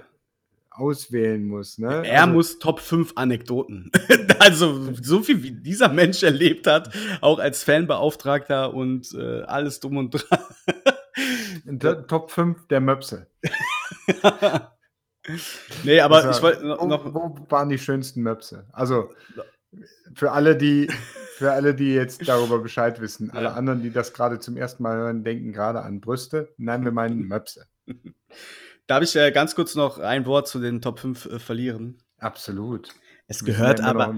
Äh, 0.81 0.83
auswählen 0.83 1.47
muss. 1.47 1.78
Ne? 1.78 2.07
Er 2.07 2.22
Also- 2.22 2.33
muss 2.33 2.59
Top 2.59 2.81
5 2.81 3.12
Anekdoten. 3.16 3.91
also 4.39 4.93
so 5.01 5.22
viel 5.22 5.43
wie 5.43 5.53
dieser 5.53 5.89
Mensch 5.89 6.22
erlebt 6.22 6.66
hat, 6.66 6.91
auch 7.20 7.39
als 7.39 7.62
Fanbeauftragter 7.64 8.72
und 8.74 9.12
äh, 9.14 9.43
alles 9.43 9.81
drum 9.81 9.97
und 9.99 10.11
dran. 10.11 10.39
Top 12.09 12.31
5 12.31 12.66
der 12.68 12.81
Möpse. 12.81 13.26
nee, 15.85 16.01
aber 16.01 16.16
Also, 16.16 16.31
ich 16.31 16.43
wollte 16.43 16.66
noch, 16.66 17.05
wo, 17.05 17.37
wo 17.39 17.47
waren 17.51 17.68
die 17.68 17.78
schönsten 17.78 18.22
Möpse? 18.22 18.66
Also 18.72 19.11
für 20.14 20.33
alle, 20.33 20.57
die 20.57 20.89
für 21.37 21.53
alle, 21.53 21.74
die 21.74 21.95
jetzt 21.95 22.26
darüber 22.28 22.59
Bescheid 22.59 23.01
wissen, 23.01 23.31
alle 23.31 23.45
Ja. 23.47 23.53
anderen, 23.55 23.83
die 23.83 23.91
das 23.91 24.12
gerade 24.12 24.41
zum 24.41 24.57
ersten 24.57 24.83
Mal 24.83 24.97
hören, 24.97 25.24
denken 25.24 25.53
gerade 25.53 25.81
an 25.83 26.01
Brüste. 26.01 26.53
Nein, 26.59 26.85
wir 26.85 26.93
meinen 26.93 27.26
Möpse. 27.28 27.66
Darf 28.87 29.03
ich 29.03 29.16
äh, 29.16 29.31
ganz 29.31 29.55
kurz 29.55 29.74
noch 29.74 29.99
ein 29.99 30.26
Wort 30.26 30.49
zu 30.49 30.61
den 30.61 30.81
Top 30.81 30.99
5 30.99 31.26
äh, 31.26 31.39
verlieren. 31.39 31.99
Absolut. 32.18 32.91
Es 33.26 33.45
gehört 33.45 33.81
aber 33.81 34.12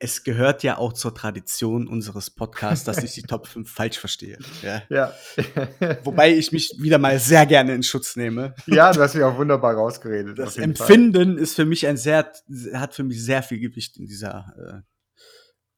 es 0.00 0.22
gehört 0.22 0.62
ja 0.62 0.78
auch 0.78 0.92
zur 0.92 1.12
Tradition 1.12 1.88
unseres 1.88 2.30
Podcasts, 2.30 2.84
dass 2.84 3.02
ich 3.02 3.14
die 3.14 3.22
Top 3.22 3.48
5 3.48 3.68
falsch 3.74 3.98
verstehe. 3.98 4.38
Ja. 4.62 4.82
Ja. 4.88 5.12
Wobei 6.04 6.32
ich 6.32 6.52
mich 6.52 6.72
wieder 6.78 6.98
mal 6.98 7.18
sehr 7.18 7.46
gerne 7.46 7.74
in 7.74 7.82
Schutz 7.82 8.14
nehme. 8.14 8.54
ja, 8.66 8.92
du 8.92 9.00
hast 9.00 9.16
dich 9.16 9.24
auch 9.24 9.36
wunderbar 9.36 9.74
rausgeredet. 9.74 10.38
Das 10.38 10.54
jeden 10.54 10.76
Fall. 10.76 10.86
Empfinden 10.86 11.36
ist 11.36 11.56
für 11.56 11.64
mich 11.64 11.86
ein 11.86 11.96
sehr, 11.96 12.32
hat 12.74 12.94
für 12.94 13.02
mich 13.02 13.24
sehr 13.24 13.42
viel 13.42 13.58
Gewicht 13.58 13.96
in 13.96 14.06
dieser, 14.06 14.54
äh, 14.56 14.82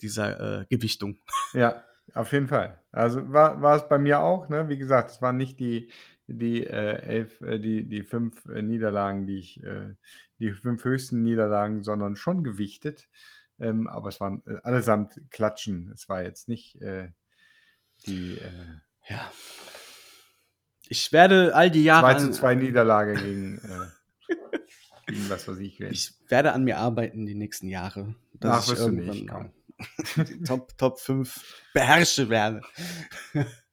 dieser 0.03 0.61
äh, 0.61 0.67
Gewichtung. 0.69 1.19
Ja, 1.55 1.83
auf 2.13 2.33
jeden 2.33 2.49
Fall. 2.49 2.79
Also 2.93 3.33
war, 3.33 3.63
war 3.63 3.77
es 3.77 3.89
bei 3.89 3.99
mir 3.99 4.21
auch, 4.21 4.51
ne? 4.51 4.69
Wie 4.69 4.77
gesagt, 4.77 5.13
es 5.13 5.23
waren 5.23 5.39
nicht 5.39 5.61
die, 5.61 5.91
die 6.33 6.67
äh, 6.67 7.03
elf, 7.03 7.41
äh, 7.41 7.59
die, 7.59 7.85
die 7.85 8.03
fünf 8.03 8.47
äh, 8.47 8.63
Niederlagen, 8.63 9.27
die 9.27 9.39
ich, 9.39 9.63
äh, 9.63 9.95
die 10.39 10.53
fünf 10.53 10.85
höchsten 10.85 11.23
Niederlagen, 11.23 11.83
sondern 11.83 12.17
schon 12.17 12.45
gewichtet. 12.45 13.09
Ähm, 13.59 13.87
aber 13.89 14.09
es 14.09 14.21
waren 14.21 14.43
äh, 14.47 14.57
allesamt 14.63 15.21
Klatschen. 15.31 15.91
Es 15.93 16.09
war 16.09 16.23
jetzt 16.23 16.49
nicht 16.49 16.81
äh, 16.81 17.09
die 18.07 18.39
Ja. 19.09 19.31
Ich 20.89 21.13
werde 21.13 21.55
all 21.55 21.71
die 21.71 21.85
Jahre 21.85 22.15
2 22.17 22.19
zu 22.19 22.27
an, 22.27 22.33
2 22.33 22.55
Niederlage 22.57 23.15
gegen, 23.15 23.61
gegen 25.07 25.31
was 25.31 25.47
weiß 25.47 25.59
ich 25.59 25.79
wen. 25.79 25.93
ich 25.93 26.15
werde 26.29 26.53
an 26.53 26.65
mir 26.65 26.79
arbeiten 26.79 27.27
die 27.27 27.35
nächsten 27.35 27.69
Jahre. 27.69 28.15
Ach, 28.41 28.63
ich 28.65 28.71
wirst 28.71 28.87
du 28.87 28.91
nicht, 28.91 29.29
komm. 29.29 29.53
Top, 30.47 30.77
Top 30.79 30.99
5 31.01 31.63
beherrsche 31.75 32.29
werde. 32.29 32.61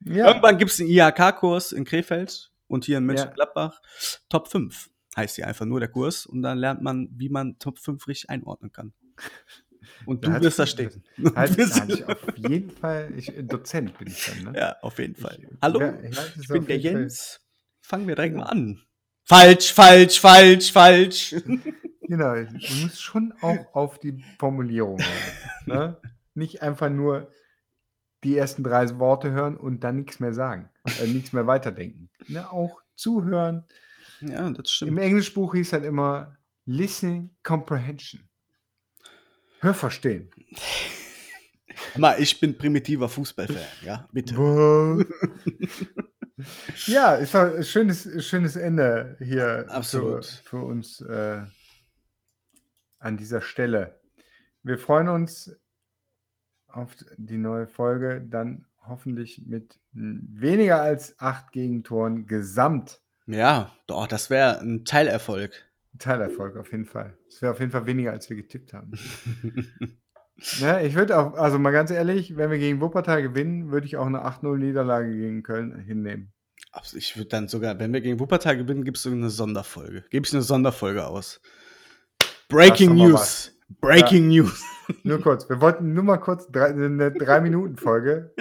Ja, 0.03 0.28
Irgendwann 0.28 0.58
gibt 0.58 0.72
es 0.72 0.80
einen 0.80 0.89
IHK-Kurs 0.89 1.72
in 1.72 1.86
Krefeld 1.86 2.51
und 2.68 2.86
hier 2.86 2.97
in 2.97 3.03
Ja. 3.03 3.08
Mönchengladbach. 3.14 3.82
Top 4.30 4.47
5 4.49 4.89
heißt 5.16 5.36
hier 5.36 5.47
einfach 5.47 5.66
nur 5.66 5.80
der 5.80 5.89
Kurs 5.89 6.26
und 6.26 6.41
dann 6.41 6.58
lernt 6.58 6.82
man, 6.82 7.10
wie 7.16 7.30
man 7.30 7.58
Top 7.60 7.80
5 7.80 8.08
richtig 8.08 8.30
einordnen 8.30 8.72
kann. 8.72 8.93
Und 10.05 10.24
Da 10.24 10.28
du 10.30 10.36
hat- 10.36 10.43
wirst 10.43 10.60
da 10.60 10.68
stehen. 10.68 11.03
halt, 11.36 11.58
ich 11.58 12.05
auf 12.08 12.38
jeden 12.38 12.70
Fall, 12.72 13.12
ich, 13.18 13.32
Dozent 13.43 13.97
bin 13.97 14.08
ich 14.10 14.26
dann, 14.26 14.53
ne? 14.53 14.60
ja, 14.60 14.76
auf 14.82 14.99
jeden 14.99 15.16
Fall. 15.16 15.38
Ich- 15.41 15.47
Hallo, 15.62 15.80
ja, 15.82 15.88
ja, 16.01 16.10
ich 16.39 16.47
bin 16.47 16.66
der 16.66 16.78
jeden 16.78 16.93
Fall- 16.93 17.01
Jens. 17.01 17.41
Fangen 17.82 18.08
wir 18.08 18.16
direkt 18.16 18.36
mal 18.36 18.43
an. 18.43 18.82
Falsch, 19.24 19.74
falsch, 19.74 20.20
falsch, 20.20 20.72
falsch. 20.72 21.36
Genau, 22.08 22.36
du 22.36 22.76
musst 22.82 23.01
schon 23.01 23.34
auch 23.41 23.74
auf 23.74 23.99
die 23.99 24.24
Formulierung 24.39 24.99
hören. 24.99 25.66
Ne? 25.66 25.97
Nicht 26.34 26.62
einfach 26.62 26.89
nur 26.89 27.32
die 28.24 28.38
ersten 28.38 28.64
drei 28.64 28.97
Worte 28.99 29.32
hören 29.32 29.58
und 29.58 29.84
dann 29.84 29.97
nichts 29.97 30.20
mehr 30.20 30.34
sagen, 30.34 30.70
äh, 31.01 31.08
nichts 31.08 31.34
mehr 31.34 31.47
weiterdenken. 31.47 32.10
Ne? 32.28 32.51
Auch 32.51 32.82
zuhören. 32.95 33.66
Ja, 34.22 34.49
das 34.49 34.58
Im 34.58 34.66
stimmt. 34.66 34.99
Englischbuch 34.99 35.53
hieß 35.53 35.74
halt 35.74 35.84
immer 35.86 36.36
Listening 36.66 37.30
Comprehension. 37.43 38.28
Hör 39.60 39.74
verstehen. 39.74 40.30
Mal, 41.95 42.22
ich 42.22 42.39
bin 42.39 42.58
primitiver 42.58 43.08
Fußballfan, 43.08 43.58
ja, 43.84 44.08
bitte. 44.12 44.34
ja, 46.88 47.34
war 47.34 47.55
ein 47.55 47.64
schönes, 47.64 48.26
schönes 48.26 48.55
Ende 48.55 49.16
hier 49.20 49.66
Absolut. 49.70 50.26
Für, 50.26 50.49
für 50.49 50.58
uns 50.58 51.01
äh, 51.01 51.41
an 53.08 53.18
dieser 53.18 53.41
Stelle. 53.41 53.99
Wir 54.64 54.78
freuen 54.78 55.08
uns 55.08 55.58
auf 56.68 56.93
die 57.18 57.38
neue 57.38 57.66
Folge, 57.66 58.22
dann 58.22 58.66
hoffentlich 58.86 59.43
mit 59.45 59.80
weniger 59.93 60.82
als 60.82 61.18
acht 61.20 61.53
Gegentoren 61.53 62.28
gesamt. 62.28 63.01
Ja, 63.26 63.74
doch, 63.88 64.08
das 64.08 64.30
wäre 64.30 64.60
ein 64.60 64.84
Teilerfolg. 64.84 65.53
Teilerfolg 65.97 66.58
auf 66.58 66.72
jeden 66.72 66.86
Fall. 66.86 67.18
Es 67.30 67.41
wäre 67.41 67.53
auf 67.53 67.60
jeden 67.60 67.72
Fall 67.72 67.86
weniger, 67.86 68.12
als 68.12 68.30
wir 68.30 68.36
getippt 68.36 68.74
haben. 68.74 68.91
ne, 70.60 70.86
ich 70.86 70.95
würde 70.95 71.18
auch, 71.18 71.34
also 71.36 71.58
mal 71.60 71.72
ganz 71.72 71.91
ehrlich, 71.91 72.36
wenn 72.36 72.51
wir 72.51 72.60
gegen 72.60 72.82
Wuppertal 72.82 73.22
gewinnen, 73.22 73.72
würde 73.72 73.88
ich 73.88 73.95
auch 73.95 74.05
eine 74.05 74.26
8-0-Niederlage 74.26 75.12
gegen 75.12 75.43
Köln 75.43 75.80
hinnehmen. 75.80 76.34
Ich 76.93 77.18
würde 77.18 77.30
dann 77.30 77.47
sogar, 77.47 77.80
wenn 77.80 77.93
wir 77.93 78.01
gegen 78.01 78.20
Wuppertal 78.20 78.58
gewinnen, 78.58 78.84
gibt 78.84 78.97
es 78.97 79.08
eine 79.08 79.30
Sonderfolge. 79.30 80.03
Gebe 80.10 80.28
ich 80.28 80.34
eine 80.34 80.43
Sonderfolge 80.43 81.08
aus. 81.08 81.41
Breaking 82.48 82.95
News. 82.95 83.52
Breaking 83.82 84.30
News. 84.30 84.64
Nur 85.04 85.22
kurz, 85.22 85.50
wir 85.50 85.60
wollten 85.60 85.93
nur 85.93 86.04
mal 86.04 86.18
kurz 86.18 86.50
drei, 86.50 86.68
eine 86.68 87.10
3-Minuten-Folge. 87.10 88.34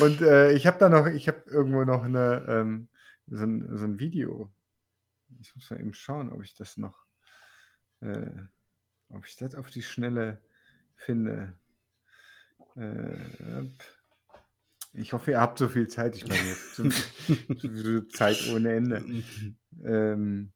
Und 0.00 0.20
äh, 0.20 0.52
ich 0.52 0.66
habe 0.66 0.78
da 0.78 0.88
noch, 0.88 1.06
ich 1.06 1.26
habe 1.26 1.42
irgendwo 1.46 1.84
noch 1.84 2.04
eine, 2.04 2.44
ähm, 2.48 2.88
so, 3.26 3.44
ein, 3.44 3.76
so 3.76 3.84
ein 3.84 3.98
Video. 3.98 4.52
Ich 5.40 5.54
muss 5.56 5.70
mal 5.70 5.80
eben 5.80 5.94
schauen, 5.94 6.30
ob 6.30 6.44
ich 6.44 6.54
das 6.54 6.76
noch, 6.76 7.06
äh, 8.02 8.30
ob 9.08 9.26
ich 9.26 9.34
das 9.36 9.56
auf 9.56 9.70
die 9.70 9.82
Schnelle 9.82 10.40
finde. 10.94 11.54
Äh, 12.76 13.64
ich 14.92 15.12
hoffe, 15.12 15.32
ihr 15.32 15.40
habt 15.40 15.58
so 15.58 15.68
viel 15.68 15.88
Zeit. 15.88 16.16
Ich 16.16 16.26
meine, 16.26 16.48
jetzt 16.48 18.12
Zeit 18.16 18.48
ohne 18.52 18.72
Ende. 18.74 19.04
Ähm, 19.84 20.54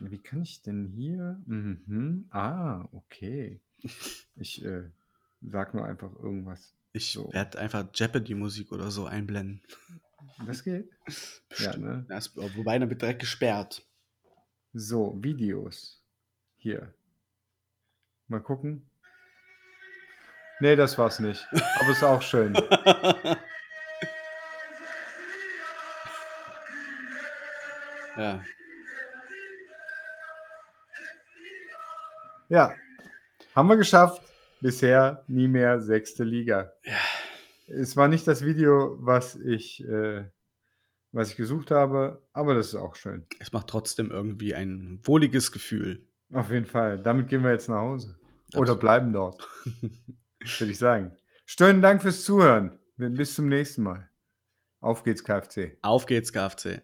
wie 0.00 0.18
kann 0.18 0.42
ich 0.42 0.62
denn 0.62 0.86
hier? 0.86 1.40
Mhm. 1.46 2.26
Ah, 2.30 2.88
okay. 2.92 3.60
Ich 4.36 4.64
äh, 4.64 4.84
sag 5.42 5.74
nur 5.74 5.84
einfach 5.84 6.12
irgendwas. 6.14 6.74
Ich 6.92 7.12
So. 7.12 7.32
werde 7.32 7.58
einfach 7.58 7.86
Jeopardy-Musik 7.94 8.72
oder 8.72 8.90
so 8.90 9.06
einblenden. 9.06 9.62
Das 10.46 10.62
geht? 10.62 10.88
Ja, 11.58 11.76
ne? 11.76 12.06
Das, 12.08 12.36
wobei, 12.36 12.78
dann 12.78 12.88
wird 12.90 13.02
direkt 13.02 13.20
gesperrt. 13.20 13.84
So, 14.72 15.18
Videos. 15.22 16.00
Hier. 16.56 16.94
Mal 18.28 18.40
gucken. 18.40 18.88
Nee, 20.60 20.76
das 20.76 20.96
war's 20.96 21.18
nicht. 21.18 21.44
Aber 21.80 21.90
ist 21.90 22.04
auch 22.04 22.22
schön. 22.22 22.54
ja. 28.16 28.44
Ja. 32.52 32.74
Haben 33.56 33.68
wir 33.70 33.78
geschafft. 33.78 34.22
Bisher 34.60 35.24
nie 35.26 35.48
mehr 35.48 35.80
sechste 35.80 36.22
Liga. 36.22 36.70
Ja. 36.84 36.98
Es 37.66 37.96
war 37.96 38.08
nicht 38.08 38.28
das 38.28 38.44
Video, 38.44 38.98
was 39.00 39.36
ich, 39.36 39.82
äh, 39.88 40.26
was 41.12 41.30
ich 41.30 41.36
gesucht 41.36 41.70
habe, 41.70 42.22
aber 42.34 42.54
das 42.54 42.66
ist 42.66 42.74
auch 42.74 42.94
schön. 42.94 43.26
Es 43.38 43.52
macht 43.52 43.68
trotzdem 43.68 44.10
irgendwie 44.10 44.54
ein 44.54 45.00
wohliges 45.02 45.50
Gefühl. 45.50 46.06
Auf 46.30 46.50
jeden 46.50 46.66
Fall. 46.66 46.98
Damit 46.98 47.28
gehen 47.28 47.42
wir 47.42 47.52
jetzt 47.52 47.70
nach 47.70 47.80
Hause. 47.80 48.18
Oder 48.52 48.60
Absolut. 48.60 48.80
bleiben 48.80 49.12
dort, 49.14 49.48
würde 50.58 50.72
ich 50.72 50.78
sagen. 50.78 51.16
Schönen 51.46 51.80
Dank 51.80 52.02
fürs 52.02 52.22
Zuhören. 52.22 52.78
Bis 52.98 53.34
zum 53.34 53.48
nächsten 53.48 53.82
Mal. 53.82 54.10
Auf 54.80 55.04
geht's, 55.04 55.24
KFC. 55.24 55.78
Auf 55.80 56.04
geht's, 56.04 56.34
KFC. 56.34 56.82